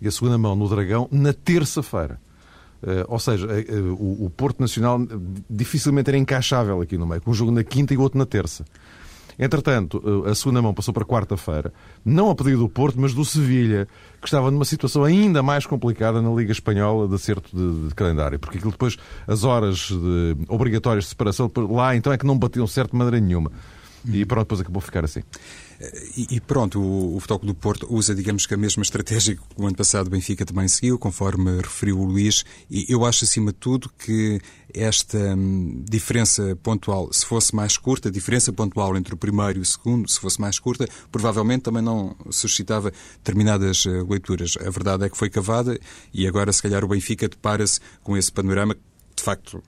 e 0.00 0.08
a 0.08 0.10
segunda 0.10 0.38
mão 0.38 0.54
no 0.56 0.68
Dragão 0.68 1.08
na 1.10 1.32
terça-feira. 1.32 2.20
Uh, 2.82 3.04
ou 3.08 3.18
seja, 3.18 3.46
uh, 3.46 4.24
o, 4.24 4.30
Porto 4.30 4.60
Nacional 4.60 4.98
dificilmente 5.48 6.08
era 6.08 6.16
encaixável 6.16 6.80
aqui 6.80 6.96
no 6.96 7.06
meio, 7.06 7.20
com 7.20 7.30
um 7.30 7.34
jogo 7.34 7.50
na 7.50 7.62
quinta 7.62 7.92
e 7.92 7.98
outro 7.98 8.18
na 8.18 8.24
terça. 8.24 8.64
Entretanto, 9.38 10.02
a 10.26 10.34
segunda 10.34 10.60
mão 10.60 10.74
passou 10.74 10.92
para 10.92 11.02
quarta-feira, 11.02 11.72
não 12.04 12.30
a 12.30 12.34
pedido 12.34 12.58
do 12.58 12.68
Porto, 12.68 13.00
mas 13.00 13.14
do 13.14 13.24
Sevilha, 13.24 13.88
que 14.20 14.28
estava 14.28 14.50
numa 14.50 14.66
situação 14.66 15.02
ainda 15.02 15.42
mais 15.42 15.64
complicada 15.64 16.20
na 16.20 16.30
Liga 16.30 16.52
Espanhola 16.52 17.08
de 17.08 17.14
acerto 17.14 17.48
de, 17.56 17.88
de 17.88 17.94
calendário, 17.94 18.38
porque 18.38 18.58
aquilo 18.58 18.70
depois, 18.70 18.98
as 19.26 19.42
horas 19.42 19.88
de, 19.88 20.36
obrigatórias 20.46 21.04
de 21.04 21.10
separação, 21.10 21.50
lá 21.70 21.96
então 21.96 22.12
é 22.12 22.18
que 22.18 22.26
não 22.26 22.38
batiam 22.38 22.66
certo 22.66 22.90
de 22.90 22.98
maneira 22.98 23.18
nenhuma. 23.18 23.50
E 24.06 24.24
pronto, 24.24 24.46
depois 24.46 24.60
acabou 24.60 24.78
a 24.78 24.82
ficar 24.82 25.04
assim. 25.04 25.22
E, 26.16 26.36
e 26.36 26.40
pronto, 26.40 26.80
o, 26.80 27.16
o 27.16 27.20
Futebol 27.20 27.46
do 27.46 27.54
Porto 27.54 27.86
usa, 27.90 28.14
digamos 28.14 28.46
que 28.46 28.52
a 28.52 28.56
mesma 28.56 28.82
estratégia 28.82 29.34
que 29.36 29.42
o 29.56 29.66
ano 29.66 29.74
passado 29.74 30.08
o 30.08 30.10
Benfica 30.10 30.44
também 30.44 30.68
seguiu, 30.68 30.98
conforme 30.98 31.56
referiu 31.56 31.98
o 31.98 32.04
Luís, 32.04 32.44
e 32.70 32.84
eu 32.88 33.04
acho 33.04 33.24
acima 33.24 33.50
de 33.50 33.58
tudo 33.58 33.90
que 33.98 34.40
esta 34.74 35.18
hum, 35.18 35.82
diferença 35.88 36.56
pontual, 36.62 37.12
se 37.12 37.24
fosse 37.24 37.54
mais 37.54 37.76
curta, 37.76 38.08
a 38.08 38.12
diferença 38.12 38.52
pontual 38.52 38.96
entre 38.96 39.14
o 39.14 39.16
primeiro 39.16 39.58
e 39.58 39.62
o 39.62 39.64
segundo, 39.64 40.08
se 40.08 40.20
fosse 40.20 40.40
mais 40.40 40.58
curta, 40.58 40.86
provavelmente 41.10 41.62
também 41.62 41.82
não 41.82 42.14
suscitava 42.30 42.92
determinadas 43.16 43.84
uh, 43.86 44.06
leituras. 44.08 44.56
A 44.60 44.70
verdade 44.70 45.04
é 45.04 45.08
que 45.08 45.16
foi 45.16 45.30
cavada 45.30 45.78
e 46.12 46.26
agora, 46.26 46.52
se 46.52 46.62
calhar, 46.62 46.84
o 46.84 46.88
Benfica 46.88 47.28
depara-se 47.28 47.80
com 48.02 48.16
esse 48.16 48.30
panorama 48.30 48.76
de 49.20 49.24
facto, 49.24 49.62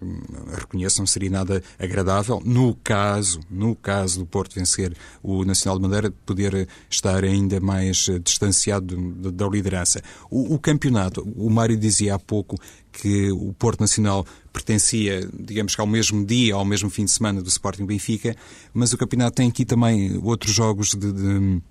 reconheço, 0.51 0.99
não 0.99 1.07
seria 1.07 1.29
nada 1.29 1.62
agradável, 1.79 2.43
no 2.43 2.75
caso, 2.75 3.38
no 3.51 3.77
caso 3.77 4.21
do 4.21 4.27
Porto 4.27 4.55
vencer 4.55 4.97
o 5.23 5.45
Nacional 5.45 5.79
de 5.79 5.83
Madeira, 5.83 6.11
poder 6.25 6.67
estar 6.88 7.23
ainda 7.23 7.61
mais 7.61 8.09
eh, 8.09 8.19
distanciado 8.19 8.97
da 9.31 9.47
liderança. 9.47 10.03
O, 10.31 10.55
o 10.55 10.59
campeonato, 10.59 11.23
o 11.37 11.51
Mário 11.51 11.77
dizia 11.77 12.15
há 12.15 12.19
pouco 12.19 12.57
que 12.91 13.31
o 13.31 13.53
Porto 13.53 13.81
Nacional 13.81 14.25
pertencia, 14.53 15.29
digamos 15.38 15.75
que 15.75 15.81
ao 15.81 15.87
mesmo 15.87 16.25
dia, 16.25 16.55
ao 16.55 16.65
mesmo 16.65 16.88
fim 16.88 17.05
de 17.05 17.11
semana 17.11 17.43
do 17.43 17.49
Sporting 17.49 17.85
Benfica, 17.85 18.35
mas 18.73 18.93
o 18.93 18.99
campeonato 18.99 19.37
tem 19.37 19.49
aqui 19.49 19.67
também 19.67 20.19
outros 20.23 20.55
jogos 20.55 20.95
de, 20.95 21.12
de 21.12 21.62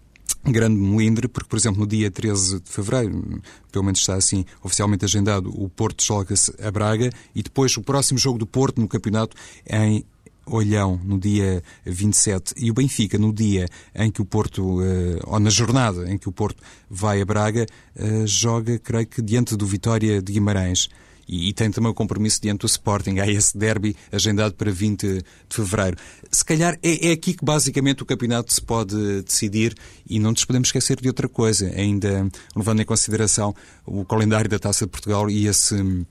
grande 0.43 0.75
melindre, 0.75 1.27
porque, 1.27 1.49
por 1.49 1.57
exemplo, 1.57 1.79
no 1.79 1.87
dia 1.87 2.09
13 2.09 2.59
de 2.59 2.69
fevereiro, 2.69 3.41
pelo 3.71 3.85
menos 3.85 3.99
está 3.99 4.15
assim 4.15 4.45
oficialmente 4.63 5.05
agendado, 5.05 5.49
o 5.49 5.69
Porto 5.69 6.03
joga-se 6.03 6.53
a 6.61 6.71
Braga 6.71 7.09
e 7.35 7.41
depois 7.41 7.75
o 7.77 7.81
próximo 7.81 8.17
jogo 8.19 8.37
do 8.37 8.45
Porto 8.45 8.81
no 8.81 8.87
campeonato 8.87 9.35
em 9.67 10.05
Olhão, 10.45 10.99
no 11.03 11.19
dia 11.19 11.63
27, 11.85 12.55
e 12.57 12.71
o 12.71 12.73
Benfica, 12.73 13.17
no 13.17 13.31
dia 13.31 13.67
em 13.95 14.11
que 14.11 14.21
o 14.21 14.25
Porto, 14.25 14.81
eh, 14.81 15.19
ou 15.23 15.39
na 15.39 15.49
jornada 15.49 16.11
em 16.11 16.17
que 16.17 16.27
o 16.27 16.31
Porto 16.31 16.61
vai 16.89 17.21
a 17.21 17.25
Braga, 17.25 17.65
eh, 17.95 18.25
joga, 18.25 18.79
creio 18.79 19.07
que, 19.07 19.21
diante 19.21 19.55
do 19.55 19.65
Vitória 19.65 20.21
de 20.21 20.33
Guimarães 20.33 20.89
e, 21.31 21.47
e, 21.47 21.53
tem 21.53 21.71
também 21.71 21.89
o 21.89 21.93
compromisso 21.93 22.41
diante 22.41 22.59
do 22.59 22.65
Sporting. 22.67 23.19
Há 23.19 23.27
esse 23.27 23.57
derby 23.57 23.95
agendado 24.11 24.53
para 24.53 24.69
20 24.69 25.07
de 25.07 25.23
fevereiro. 25.49 25.95
Se 26.29 26.43
calhar 26.43 26.77
é, 26.83 27.09
é, 27.09 27.11
aqui 27.13 27.33
que 27.33 27.45
basicamente 27.45 28.03
o 28.03 28.05
campeonato 28.05 28.51
se 28.51 28.61
pode 28.61 29.21
decidir 29.21 29.73
e 30.07 30.19
não 30.19 30.31
nos 30.31 30.43
podemos 30.43 30.67
esquecer 30.67 30.99
de 30.99 31.07
outra 31.07 31.29
coisa, 31.29 31.71
ainda 31.73 32.27
levando 32.53 32.81
em 32.81 32.85
consideração 32.85 33.55
o 33.85 34.03
calendário 34.03 34.49
da 34.49 34.59
Taça 34.59 34.85
de 34.85 34.91
Portugal 34.91 35.29
e 35.29 35.47
esse 35.47 36.05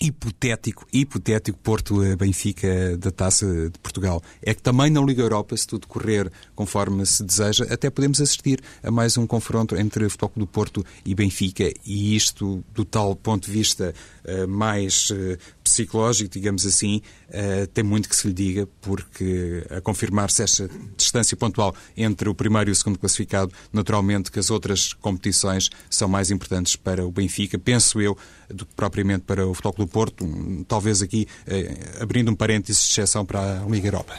hipotético, 0.00 0.86
hipotético 0.92 1.58
Porto 1.58 1.96
Benfica 2.16 2.96
da 2.96 3.10
Taça 3.10 3.46
de 3.70 3.78
Portugal. 3.78 4.22
É 4.42 4.54
que 4.54 4.62
também 4.62 4.90
na 4.90 5.00
Liga 5.00 5.22
Europa, 5.22 5.56
se 5.56 5.66
tudo 5.66 5.86
correr 5.86 6.30
conforme 6.54 7.04
se 7.06 7.24
deseja, 7.24 7.66
até 7.70 7.90
podemos 7.90 8.20
assistir 8.20 8.60
a 8.82 8.90
mais 8.90 9.16
um 9.16 9.26
confronto 9.26 9.76
entre 9.76 10.04
o 10.04 10.10
Futebol 10.10 10.32
do 10.36 10.46
Porto 10.46 10.84
e 11.04 11.14
Benfica 11.14 11.72
e 11.84 12.16
isto 12.16 12.64
do 12.74 12.84
tal 12.84 13.14
ponto 13.14 13.46
de 13.46 13.52
vista 13.52 13.94
uh, 14.24 14.48
mais 14.48 15.10
uh, 15.10 15.38
psicológico, 15.76 16.30
digamos 16.30 16.64
assim, 16.64 17.02
uh, 17.28 17.66
tem 17.68 17.84
muito 17.84 18.08
que 18.08 18.16
se 18.16 18.28
lhe 18.28 18.32
diga, 18.32 18.68
porque 18.80 19.64
a 19.70 19.80
confirmar-se 19.80 20.42
esta 20.42 20.70
distância 20.96 21.36
pontual 21.36 21.74
entre 21.96 22.28
o 22.28 22.34
primeiro 22.34 22.70
e 22.70 22.72
o 22.72 22.74
segundo 22.74 22.98
classificado, 22.98 23.52
naturalmente 23.72 24.30
que 24.30 24.38
as 24.38 24.50
outras 24.50 24.92
competições 24.94 25.70
são 25.90 26.08
mais 26.08 26.30
importantes 26.30 26.76
para 26.76 27.04
o 27.04 27.10
Benfica, 27.10 27.58
penso 27.58 28.00
eu, 28.00 28.16
do 28.48 28.64
que 28.64 28.74
propriamente 28.74 29.24
para 29.24 29.46
o 29.46 29.52
Futebol 29.52 29.86
do 29.86 29.90
Porto, 29.90 30.26
talvez 30.66 31.02
aqui 31.02 31.28
uh, 31.46 32.02
abrindo 32.02 32.30
um 32.30 32.34
parênteses 32.34 32.82
de 32.86 32.92
exceção 32.92 33.24
para 33.26 33.62
a 33.62 33.66
Liga 33.66 33.88
Europa. 33.88 34.16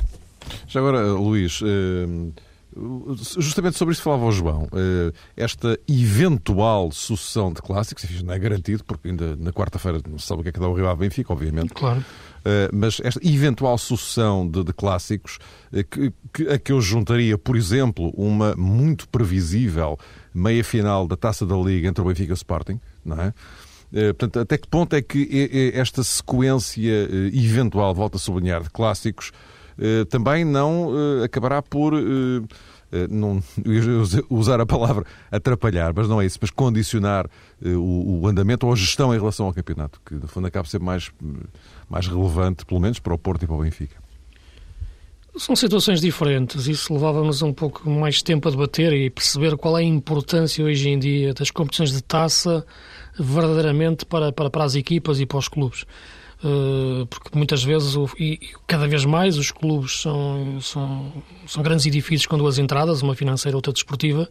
Já 0.68 0.80
agora, 0.80 1.12
Luís, 1.12 1.60
uh 1.62 2.47
Justamente 3.38 3.78
sobre 3.78 3.93
isso 3.93 4.01
falava 4.01 4.25
o 4.25 4.32
João. 4.32 4.67
Esta 5.36 5.80
eventual 5.88 6.91
sucessão 6.91 7.51
de 7.51 7.61
clássicos, 7.61 8.03
enfim, 8.03 8.23
não 8.23 8.34
é 8.34 8.39
garantido, 8.39 8.84
porque 8.84 9.09
ainda 9.09 9.36
na 9.36 9.51
quarta-feira 9.51 9.99
não 10.07 10.19
se 10.19 10.28
sabe 10.28 10.41
o 10.41 10.43
que 10.43 10.49
é 10.49 10.51
que 10.51 10.59
dá 10.59 10.67
o 10.67 10.73
Rio 10.73 10.88
Ave 10.88 11.01
Benfica, 11.01 11.34
obviamente. 11.34 11.73
Claro. 11.73 12.03
Mas 12.73 13.01
esta 13.03 13.19
eventual 13.28 13.78
sucessão 13.78 14.47
de, 14.47 14.63
de 14.63 14.71
clássicos, 14.73 15.39
que, 15.89 16.13
que, 16.34 16.47
a 16.49 16.57
que 16.57 16.71
eu 16.71 16.80
juntaria, 16.80 17.38
por 17.38 17.57
exemplo, 17.57 18.11
uma 18.15 18.55
muito 18.55 19.09
previsível 19.09 19.97
meia-final 20.34 21.07
da 21.07 21.17
Taça 21.17 21.45
da 21.45 21.55
Liga 21.55 21.88
entre 21.88 22.01
o 22.01 22.05
Benfica 22.05 22.32
e 22.32 22.34
o 22.34 22.36
Sporting, 22.36 22.80
não 23.03 23.19
é? 23.21 23.34
Portanto, 24.13 24.39
até 24.39 24.57
que 24.57 24.67
ponto 24.67 24.95
é 24.95 25.01
que 25.01 25.71
esta 25.73 26.03
sequência 26.03 27.09
eventual, 27.34 27.95
volta 27.95 28.17
a 28.17 28.19
sublinhar, 28.19 28.61
de 28.61 28.69
clássicos 28.69 29.32
também 30.09 30.43
não 30.43 30.91
acabará 31.23 31.61
por 31.61 31.93
não 33.09 33.43
usar 34.30 34.61
a 34.61 34.65
palavra 34.65 35.05
atrapalhar, 35.32 35.93
mas 35.93 36.07
não 36.07 36.21
é 36.21 36.25
isso, 36.25 36.38
mas 36.41 36.49
condicionar 36.49 37.30
o, 37.61 38.21
o, 38.21 38.28
andamento 38.28 38.65
ou 38.65 38.73
a 38.73 38.75
gestão 38.75 39.13
em 39.13 39.17
relação 39.17 39.45
ao 39.45 39.53
campeonato, 39.53 39.99
que 40.05 40.15
no 40.15 40.28
fundo 40.28 40.47
acaba 40.47 40.63
por 40.63 40.69
ser 40.69 40.80
mais, 40.80 41.11
mais 41.89 42.07
relevante, 42.07 42.65
pelo 42.65 42.80
menos 42.80 42.99
para 42.99 43.13
o 43.13 43.17
Porto 43.17 43.43
e 43.43 43.47
para 43.47 43.55
o 43.55 43.61
Benfica. 43.61 44.07
São 45.38 45.55
situações 45.55 46.01
diferentes. 46.01 46.67
Isso 46.67 46.91
levava-nos 46.91 47.43
um 47.43 47.53
pouco 47.53 47.88
mais 47.88 48.23
tempo 48.23 48.47
a 48.47 48.51
debater 48.51 48.91
e 48.93 49.09
perceber 49.09 49.55
qual 49.55 49.78
é 49.78 49.82
a 49.82 49.84
importância 49.84 50.65
hoje 50.65 50.89
em 50.89 50.97
dia 50.97 51.34
das 51.34 51.51
competições 51.51 51.91
de 51.91 52.01
taça 52.01 52.65
verdadeiramente 53.19 54.03
para, 54.05 54.32
para, 54.32 54.49
para 54.49 54.63
as 54.63 54.73
equipas 54.73 55.19
e 55.19 55.28
para 55.28 55.38
os 55.38 55.47
clubes. 55.47 55.86
Uh, 56.44 57.08
porque 57.08 57.36
muitas 57.36 57.64
vezes, 57.64 57.96
e 58.20 58.40
cada 58.68 58.88
vez 58.88 59.04
mais, 59.06 59.38
os 59.38 59.50
clubes 59.50 60.02
são, 60.02 60.62
são, 60.62 61.12
são 61.48 61.64
grandes 61.64 61.86
edifícios 61.88 62.28
com 62.28 62.38
duas 62.38 62.60
entradas, 62.60 63.02
uma 63.02 63.16
financeira 63.16 63.56
e 63.56 63.58
outra 63.58 63.74
desportiva, 63.74 64.30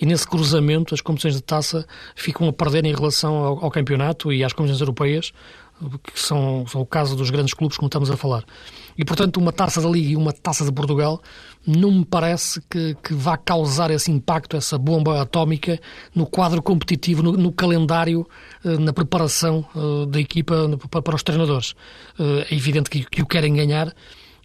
e 0.00 0.04
nesse 0.04 0.26
cruzamento 0.26 0.94
as 0.94 1.00
competições 1.00 1.34
de 1.34 1.42
taça 1.42 1.86
ficam 2.16 2.48
a 2.48 2.52
perder 2.52 2.84
em 2.84 2.92
relação 2.92 3.36
ao, 3.36 3.64
ao 3.64 3.70
campeonato 3.70 4.32
e 4.32 4.42
às 4.42 4.52
competições 4.52 4.80
europeias, 4.80 5.32
que 6.12 6.20
são, 6.20 6.66
são 6.66 6.80
o 6.80 6.86
caso 6.86 7.14
dos 7.14 7.30
grandes 7.30 7.54
clubes, 7.54 7.76
como 7.76 7.86
estamos 7.86 8.10
a 8.10 8.16
falar. 8.16 8.44
E, 8.96 9.04
portanto, 9.04 9.38
uma 9.38 9.52
taça 9.52 9.80
da 9.80 9.88
Liga 9.88 10.12
e 10.12 10.16
uma 10.16 10.32
taça 10.32 10.64
de 10.64 10.72
Portugal 10.72 11.20
não 11.66 11.90
me 11.90 12.04
parece 12.04 12.60
que, 12.70 12.96
que 13.02 13.14
vá 13.14 13.36
causar 13.36 13.90
esse 13.90 14.10
impacto, 14.10 14.56
essa 14.56 14.78
bomba 14.78 15.20
atómica 15.20 15.80
no 16.14 16.26
quadro 16.26 16.62
competitivo, 16.62 17.22
no, 17.22 17.32
no 17.32 17.52
calendário, 17.52 18.26
eh, 18.64 18.78
na 18.78 18.92
preparação 18.92 19.64
eh, 19.74 20.06
da 20.06 20.20
equipa 20.20 20.78
para 20.88 21.14
os 21.14 21.22
treinadores. 21.22 21.74
Eh, 22.18 22.46
é 22.50 22.54
evidente 22.54 22.90
que, 22.90 23.04
que 23.04 23.22
o 23.22 23.26
querem 23.26 23.54
ganhar, 23.54 23.94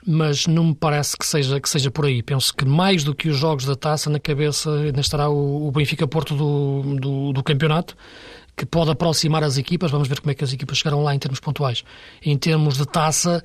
mas 0.05 0.47
não 0.47 0.65
me 0.65 0.75
parece 0.75 1.17
que 1.17 1.25
seja, 1.25 1.59
que 1.59 1.69
seja 1.69 1.91
por 1.91 2.05
aí. 2.05 2.23
Penso 2.23 2.55
que 2.55 2.65
mais 2.65 3.03
do 3.03 3.13
que 3.13 3.27
os 3.29 3.37
jogos 3.37 3.65
da 3.65 3.75
taça, 3.75 4.09
na 4.09 4.19
cabeça 4.19 4.71
ainda 4.71 5.01
estará 5.01 5.29
o, 5.29 5.67
o 5.67 5.71
Benfica 5.71 6.07
Porto 6.07 6.35
do, 6.35 6.95
do, 6.95 7.33
do 7.33 7.43
campeonato 7.43 7.95
que 8.59 8.65
pode 8.65 8.91
aproximar 8.91 9.41
as 9.41 9.57
equipas. 9.57 9.89
Vamos 9.89 10.09
ver 10.09 10.19
como 10.19 10.31
é 10.31 10.35
que 10.35 10.43
as 10.43 10.51
equipas 10.51 10.77
chegaram 10.79 11.01
lá 11.01 11.15
em 11.15 11.19
termos 11.19 11.39
pontuais. 11.39 11.85
Em 12.21 12.37
termos 12.37 12.77
de 12.77 12.85
taça, 12.85 13.41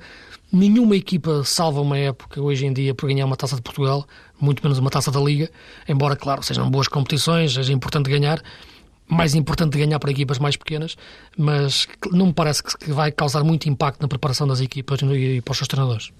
nenhuma 0.55 0.95
equipa 0.95 1.43
salva 1.43 1.81
uma 1.81 1.97
época 1.97 2.41
hoje 2.41 2.65
em 2.65 2.73
dia 2.73 2.95
por 2.95 3.07
ganhar 3.07 3.25
uma 3.25 3.35
taça 3.35 3.55
de 3.55 3.61
Portugal, 3.61 4.07
muito 4.39 4.63
menos 4.63 4.77
uma 4.79 4.89
taça 4.89 5.11
da 5.11 5.19
Liga, 5.19 5.49
embora, 5.87 6.15
claro, 6.15 6.41
sejam 6.41 6.69
boas 6.69 6.87
competições, 6.87 7.53
seja 7.53 7.73
importante 7.73 8.09
ganhar. 8.09 8.41
Mais 9.07 9.35
importante 9.35 9.77
ganhar 9.77 9.99
para 9.99 10.09
equipas 10.09 10.39
mais 10.39 10.55
pequenas, 10.55 10.95
mas 11.37 11.87
não 12.11 12.27
me 12.27 12.33
parece 12.33 12.63
que 12.63 12.91
vai 12.91 13.11
causar 13.11 13.43
muito 13.43 13.69
impacto 13.69 14.01
na 14.01 14.07
preparação 14.07 14.47
das 14.47 14.59
equipas 14.61 14.99
e 14.99 15.41
para 15.41 15.51
os 15.51 15.57
seus 15.57 15.67
treinadores 15.67 16.11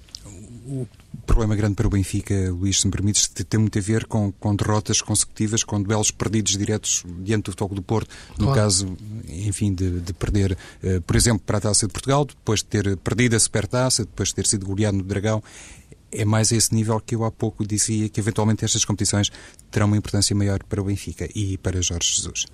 o 0.65 0.87
problema 1.25 1.55
grande 1.55 1.75
para 1.75 1.87
o 1.87 1.89
Benfica, 1.89 2.51
Luís, 2.51 2.81
se 2.81 2.87
me 2.87 2.91
permites, 2.91 3.27
tem 3.27 3.59
muito 3.59 3.77
a 3.77 3.81
ver 3.81 4.05
com, 4.05 4.31
com 4.31 4.55
derrotas 4.55 5.01
consecutivas, 5.01 5.63
com 5.63 5.81
duelos 5.81 6.11
perdidos 6.11 6.57
diretos 6.57 7.03
diante 7.19 7.51
do 7.51 7.57
Foco 7.57 7.75
do 7.75 7.81
Porto, 7.81 8.09
no 8.37 8.45
claro. 8.45 8.61
caso, 8.61 8.97
enfim, 9.27 9.73
de, 9.73 9.99
de 9.99 10.13
perder, 10.13 10.57
uh, 10.83 11.01
por 11.01 11.15
exemplo, 11.15 11.43
para 11.45 11.59
a 11.59 11.61
Taça 11.61 11.87
de 11.87 11.93
Portugal, 11.93 12.25
depois 12.25 12.59
de 12.59 12.65
ter 12.65 12.97
perdido 12.97 13.35
a 13.35 13.39
Supertaça, 13.39 14.05
depois 14.05 14.29
de 14.29 14.35
ter 14.35 14.47
sido 14.47 14.65
goleado 14.65 14.97
no 14.97 15.03
Dragão. 15.03 15.41
É 16.11 16.23
mais 16.23 16.51
a 16.51 16.55
esse 16.55 16.73
nível 16.73 16.99
que 16.99 17.13
eu 17.13 17.25
há 17.25 17.31
pouco 17.31 17.65
dizia 17.67 18.07
que 18.07 18.19
eventualmente 18.19 18.63
estas 18.63 18.85
competições 18.85 19.31
terão 19.69 19.87
uma 19.87 19.97
importância 19.97 20.35
maior 20.35 20.63
para 20.63 20.81
o 20.81 20.85
Benfica 20.85 21.27
e 21.35 21.57
para 21.57 21.81
Jorge 21.81 22.13
Jesus. 22.15 22.45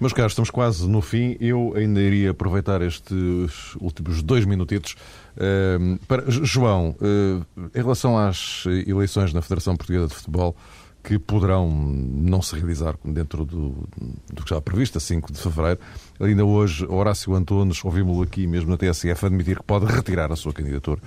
Meus 0.00 0.12
caros, 0.12 0.32
estamos 0.32 0.50
quase 0.50 0.88
no 0.88 1.00
fim. 1.00 1.36
Eu 1.40 1.72
ainda 1.76 2.00
iria 2.00 2.30
aproveitar 2.30 2.80
estes 2.82 3.74
últimos 3.80 4.22
dois 4.22 4.44
minutitos 4.44 4.94
uh, 5.36 5.98
para. 6.06 6.24
João, 6.30 6.94
uh, 7.00 7.44
em 7.74 7.78
relação 7.78 8.16
às 8.16 8.64
eleições 8.86 9.32
na 9.32 9.42
Federação 9.42 9.76
Portuguesa 9.76 10.06
de 10.06 10.14
Futebol, 10.14 10.54
que 11.02 11.18
poderão 11.18 11.70
não 11.70 12.42
se 12.42 12.54
realizar 12.54 12.94
dentro 13.04 13.44
do, 13.44 13.88
do 14.32 14.44
que 14.44 14.50
já 14.50 14.60
previsto, 14.60 14.98
a 14.98 15.00
5 15.00 15.32
de 15.32 15.40
fevereiro. 15.40 15.80
Ainda 16.20 16.44
hoje, 16.44 16.86
Horácio 16.86 17.34
Antunes, 17.34 17.84
ouvimos-lo 17.84 18.22
aqui 18.22 18.46
mesmo 18.46 18.70
na 18.70 18.76
TSF, 18.76 19.26
admitir 19.26 19.56
que 19.56 19.64
pode 19.64 19.86
retirar 19.86 20.30
a 20.30 20.36
sua 20.36 20.52
candidatura 20.52 21.00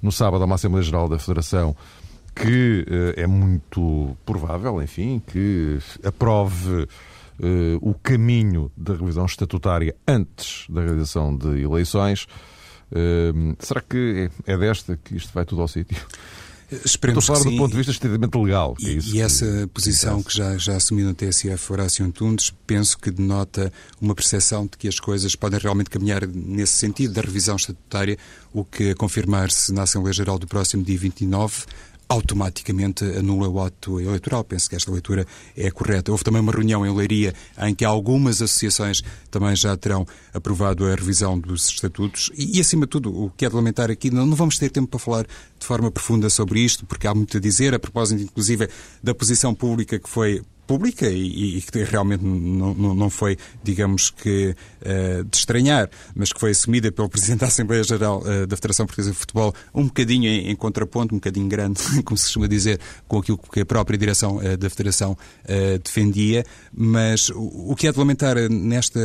no 0.00 0.10
sábado 0.10 0.42
a 0.42 0.46
uma 0.46 0.56
Assembleia 0.56 0.82
Geral 0.82 1.08
da 1.08 1.18
Federação, 1.18 1.76
que 2.34 2.86
uh, 2.88 3.20
é 3.20 3.26
muito 3.26 4.16
provável, 4.24 4.82
enfim, 4.82 5.22
que 5.26 5.78
aprove 6.02 6.88
uh, 7.40 7.78
o 7.80 7.94
caminho 7.94 8.70
da 8.76 8.94
revisão 8.94 9.26
estatutária 9.26 9.94
antes 10.06 10.66
da 10.68 10.80
realização 10.82 11.36
de 11.36 11.62
eleições. 11.62 12.26
Uh, 12.90 13.56
será 13.58 13.80
que 13.80 14.30
é, 14.46 14.52
é 14.52 14.58
desta 14.58 14.98
que 15.02 15.16
isto 15.16 15.32
vai 15.32 15.44
tudo 15.44 15.62
ao 15.62 15.68
sítio? 15.68 15.96
Esperemos 16.84 17.24
Estou 17.24 17.36
a 17.36 17.38
falar 17.38 17.50
do 17.50 17.56
ponto 17.58 17.70
de 17.72 17.76
vista 17.76 17.92
estritamente 17.92 18.38
legal. 18.38 18.74
É 18.82 18.86
e, 18.86 18.98
e 19.14 19.20
essa 19.20 19.68
posição 19.74 20.22
que 20.22 20.34
já, 20.34 20.56
já 20.56 20.76
assumiu 20.76 21.06
no 21.06 21.14
TSF 21.14 21.72
Horácio 21.72 22.04
Antunes, 22.04 22.52
penso 22.66 22.98
que 22.98 23.10
denota 23.10 23.70
uma 24.00 24.14
percepção 24.14 24.64
de 24.64 24.78
que 24.78 24.88
as 24.88 24.98
coisas 24.98 25.36
podem 25.36 25.58
realmente 25.58 25.90
caminhar 25.90 26.26
nesse 26.26 26.72
sentido 26.72 27.12
da 27.14 27.20
revisão 27.20 27.56
estatutária, 27.56 28.16
o 28.52 28.64
que 28.64 28.90
a 28.90 28.94
confirmar-se 28.94 29.72
na 29.72 29.82
Assembleia 29.82 30.14
Geral 30.14 30.38
do 30.38 30.46
próximo 30.46 30.82
dia 30.82 30.98
29 30.98 31.66
automaticamente 32.12 33.04
anula 33.04 33.48
o 33.48 33.60
ato 33.60 33.98
eleitoral. 33.98 34.44
Penso 34.44 34.68
que 34.68 34.76
esta 34.76 34.90
leitura 34.90 35.26
é 35.56 35.70
correta. 35.70 36.10
Houve 36.10 36.24
também 36.24 36.40
uma 36.40 36.52
reunião 36.52 36.86
em 36.86 36.94
Leiria 36.94 37.34
em 37.58 37.74
que 37.74 37.84
algumas 37.84 38.42
associações 38.42 39.02
também 39.30 39.56
já 39.56 39.74
terão 39.76 40.06
aprovado 40.34 40.84
a 40.84 40.94
revisão 40.94 41.38
dos 41.38 41.68
estatutos 41.68 42.30
e, 42.34 42.58
e 42.58 42.60
acima 42.60 42.84
de 42.84 42.90
tudo, 42.90 43.24
o 43.24 43.30
que 43.30 43.46
é 43.46 43.48
de 43.48 43.54
lamentar 43.54 43.90
aqui, 43.90 44.10
não, 44.10 44.26
não 44.26 44.36
vamos 44.36 44.58
ter 44.58 44.70
tempo 44.70 44.88
para 44.88 45.00
falar 45.00 45.26
de 45.58 45.66
forma 45.66 45.90
profunda 45.90 46.28
sobre 46.28 46.60
isto, 46.60 46.84
porque 46.84 47.06
há 47.06 47.14
muito 47.14 47.36
a 47.36 47.40
dizer, 47.40 47.74
a 47.74 47.78
propósito, 47.78 48.22
inclusive, 48.22 48.68
da 49.02 49.14
posição 49.14 49.54
pública 49.54 49.98
que 49.98 50.08
foi 50.08 50.42
pública 50.66 51.08
e, 51.08 51.60
que 51.60 51.82
realmente 51.84 52.24
não, 52.24 52.74
não, 52.94 53.10
foi, 53.10 53.36
digamos 53.62 54.10
que, 54.10 54.54
uh, 54.80 55.24
de 55.24 55.36
estranhar, 55.36 55.90
mas 56.14 56.32
que 56.32 56.40
foi 56.40 56.50
assumida 56.50 56.90
pelo 56.90 57.08
Presidente 57.08 57.40
da 57.40 57.46
Assembleia 57.46 57.82
Geral 57.82 58.22
uh, 58.22 58.46
da 58.46 58.56
Federação 58.56 58.86
Portuguesa 58.86 59.10
de 59.10 59.16
Futebol, 59.16 59.54
um 59.74 59.84
bocadinho 59.84 60.28
em, 60.28 60.50
em, 60.50 60.56
contraponto, 60.56 61.14
um 61.14 61.18
bocadinho 61.18 61.48
grande, 61.48 61.80
como 62.04 62.16
se 62.16 62.24
costuma 62.24 62.46
dizer, 62.46 62.80
com 63.06 63.18
aquilo 63.18 63.38
que 63.38 63.60
a 63.60 63.66
própria 63.66 63.98
direção 63.98 64.36
uh, 64.36 64.56
da 64.56 64.70
Federação 64.70 65.16
defendia, 65.84 66.44
mas 66.72 67.28
o, 67.30 67.72
o 67.72 67.76
que 67.76 67.86
é 67.86 67.92
de 67.92 67.98
lamentar 67.98 68.36
nesta 68.50 69.00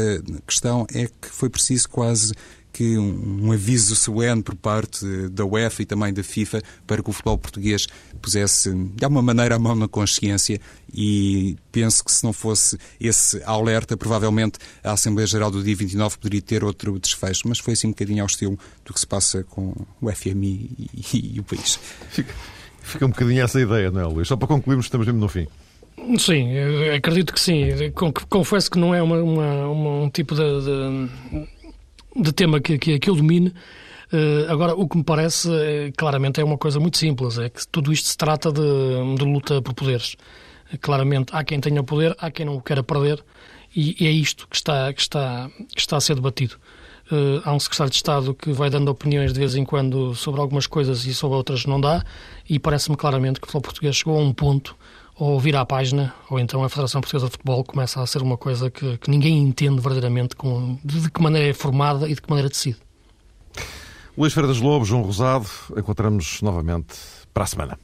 questão 0.46 0.86
é 0.94 1.08
que 1.08 1.30
foi 1.30 1.50
preciso 1.50 1.90
quase 1.90 2.34
que 2.78 2.96
um, 2.96 3.48
um, 3.48 3.52
aviso 3.52 3.96
solene 3.96 4.44
por 4.44 4.54
parte 4.54 5.04
da 5.30 5.44
UEFA 5.44 5.82
e 5.82 5.86
também 5.86 6.14
da 6.14 6.22
FIFA 6.22 6.62
para 6.86 7.02
que 7.02 7.10
o 7.10 7.12
futebol 7.12 7.36
português 7.36 7.88
pusesse, 8.22 8.72
de 8.72 9.04
alguma 9.04 9.24
maneira, 9.24 9.56
a 9.56 9.60
mão 9.60 9.74
na 9.74 9.88
consciência 9.88 10.62
e 10.94 11.58
penso 11.72 12.06
que 12.06 12.12
se 12.12 12.24
não 12.24 12.32
fosse 12.32 12.78
esse 13.02 13.42
alerta, 13.46 13.98
provavelmente 13.98 14.60
a 14.84 14.92
Assembleia 14.92 15.26
Geral 15.26 15.50
do 15.50 15.64
dia 15.64 15.76
29 15.76 16.20
poderia 16.20 16.42
ter 16.44 16.64
outro 16.64 17.00
desfecho, 17.00 17.48
mas 17.48 17.58
foi 17.58 17.74
assim 17.74 17.88
um 17.88 17.92
bocadinho 17.92 18.22
ao 18.22 18.28
estilo 18.28 18.60
do 18.86 18.94
que 18.94 19.00
se 19.00 19.08
passa 19.08 19.44
com 19.44 19.74
o 20.00 20.12
FMI 20.12 20.70
e, 20.94 21.34
e 21.34 21.40
o 21.40 21.44
país. 21.44 21.80
Fica, 22.12 22.32
fica 22.84 23.08
um 23.08 23.10
bocadinho 23.10 23.44
essa 23.44 23.60
ideia, 23.60 23.90
não 23.90 24.02
é, 24.02 24.06
Luís? 24.06 24.28
Só 24.28 24.36
para 24.36 24.48
concluirmos, 24.48 24.86
estamos 24.86 25.08
mesmo 25.08 25.20
no 25.20 25.28
fim. 25.28 25.48
Sim, 26.20 26.56
acredito 26.96 27.34
que 27.34 27.40
sim. 27.40 27.70
Confesso 28.30 28.70
que 28.70 28.78
não 28.78 28.94
é 28.94 29.02
uma, 29.02 29.18
uma, 29.18 29.68
uma 29.68 29.90
um 30.04 30.10
tipo 30.12 30.36
de, 30.36 30.42
de 30.42 31.48
de 32.22 32.32
tema 32.32 32.60
que, 32.60 32.78
que, 32.78 33.00
que 33.00 33.10
eu 33.10 33.16
domine. 33.16 33.54
Uh, 34.12 34.50
agora, 34.50 34.74
o 34.74 34.88
que 34.88 34.98
me 34.98 35.04
parece, 35.04 35.50
é, 35.52 35.92
claramente, 35.96 36.40
é 36.40 36.44
uma 36.44 36.58
coisa 36.58 36.80
muito 36.80 36.98
simples: 36.98 37.38
é 37.38 37.50
que 37.50 37.68
tudo 37.68 37.92
isto 37.92 38.08
se 38.08 38.18
trata 38.18 38.52
de, 38.52 39.16
de 39.18 39.26
luta 39.26 39.62
por 39.62 39.74
poderes. 39.74 40.16
claramente, 40.82 41.36
há 41.36 41.44
quem 41.44 41.60
tenha 41.60 41.84
poder, 41.84 42.16
há 42.20 42.32
quem 42.32 42.46
não 42.46 42.56
o 42.56 42.62
queira 42.62 42.84
perder, 42.84 43.24
e, 43.76 44.04
e 44.04 44.08
é 44.08 44.12
isto 44.12 44.48
que 44.48 44.56
está, 44.56 44.92
que, 44.94 45.02
está, 45.02 45.50
que 45.74 45.80
está 45.80 45.98
a 45.98 46.02
ser 46.02 46.16
debatido. 46.16 46.56
Uh, 47.12 47.42
há 47.46 47.54
um 47.54 47.60
secretário 47.60 47.92
de 47.92 47.96
Estado 47.96 48.34
que 48.34 48.52
vai 48.52 48.70
dando 48.70 48.90
opiniões 48.90 49.32
de 49.32 49.40
vez 49.40 49.56
em 49.56 49.64
quando 49.64 50.14
sobre 50.14 50.42
algumas 50.42 50.68
coisas 50.68 51.06
e 51.06 51.14
sobre 51.14 51.38
outras 51.38 51.66
não 51.66 51.80
dá, 51.80 52.04
e 52.50 52.60
parece-me 52.60 52.98
claramente 52.98 53.40
que 53.40 53.48
o 53.48 53.48
futebol 53.48 53.62
português 53.62 53.96
chegou 53.96 54.18
a 54.18 54.22
um 54.22 54.34
ponto 54.34 54.76
ou 55.20 55.40
vira 55.40 55.62
a 55.62 55.66
página, 55.66 56.14
ou 56.30 56.40
então 56.40 56.64
a 56.64 56.70
Federação 56.70 57.02
Portuguesa 57.02 57.26
de 57.26 57.32
Futebol 57.32 57.64
começa 57.64 58.02
a 58.02 58.06
ser 58.06 58.22
uma 58.22 58.38
coisa 58.38 58.70
que, 58.70 58.98
que 58.98 59.10
ninguém 59.10 59.38
entende 59.40 59.82
verdadeiramente 59.82 60.36
com, 60.36 60.78
de, 60.84 61.02
de 61.02 61.12
que 61.12 61.22
maneira 61.22 61.50
é 61.50 61.54
formada 61.54 62.08
e 62.08 62.14
de 62.14 62.22
que 62.22 62.30
maneira 62.30 62.50
decide. 62.50 62.78
Luís 64.18 64.34
Freitas 64.34 64.60
Lobo, 64.60 64.86
João 64.86 65.02
Rosado, 65.02 65.48
encontramos 65.76 66.42
novamente 66.42 66.96
para 67.34 67.44
a 67.44 67.48
semana. 67.48 67.80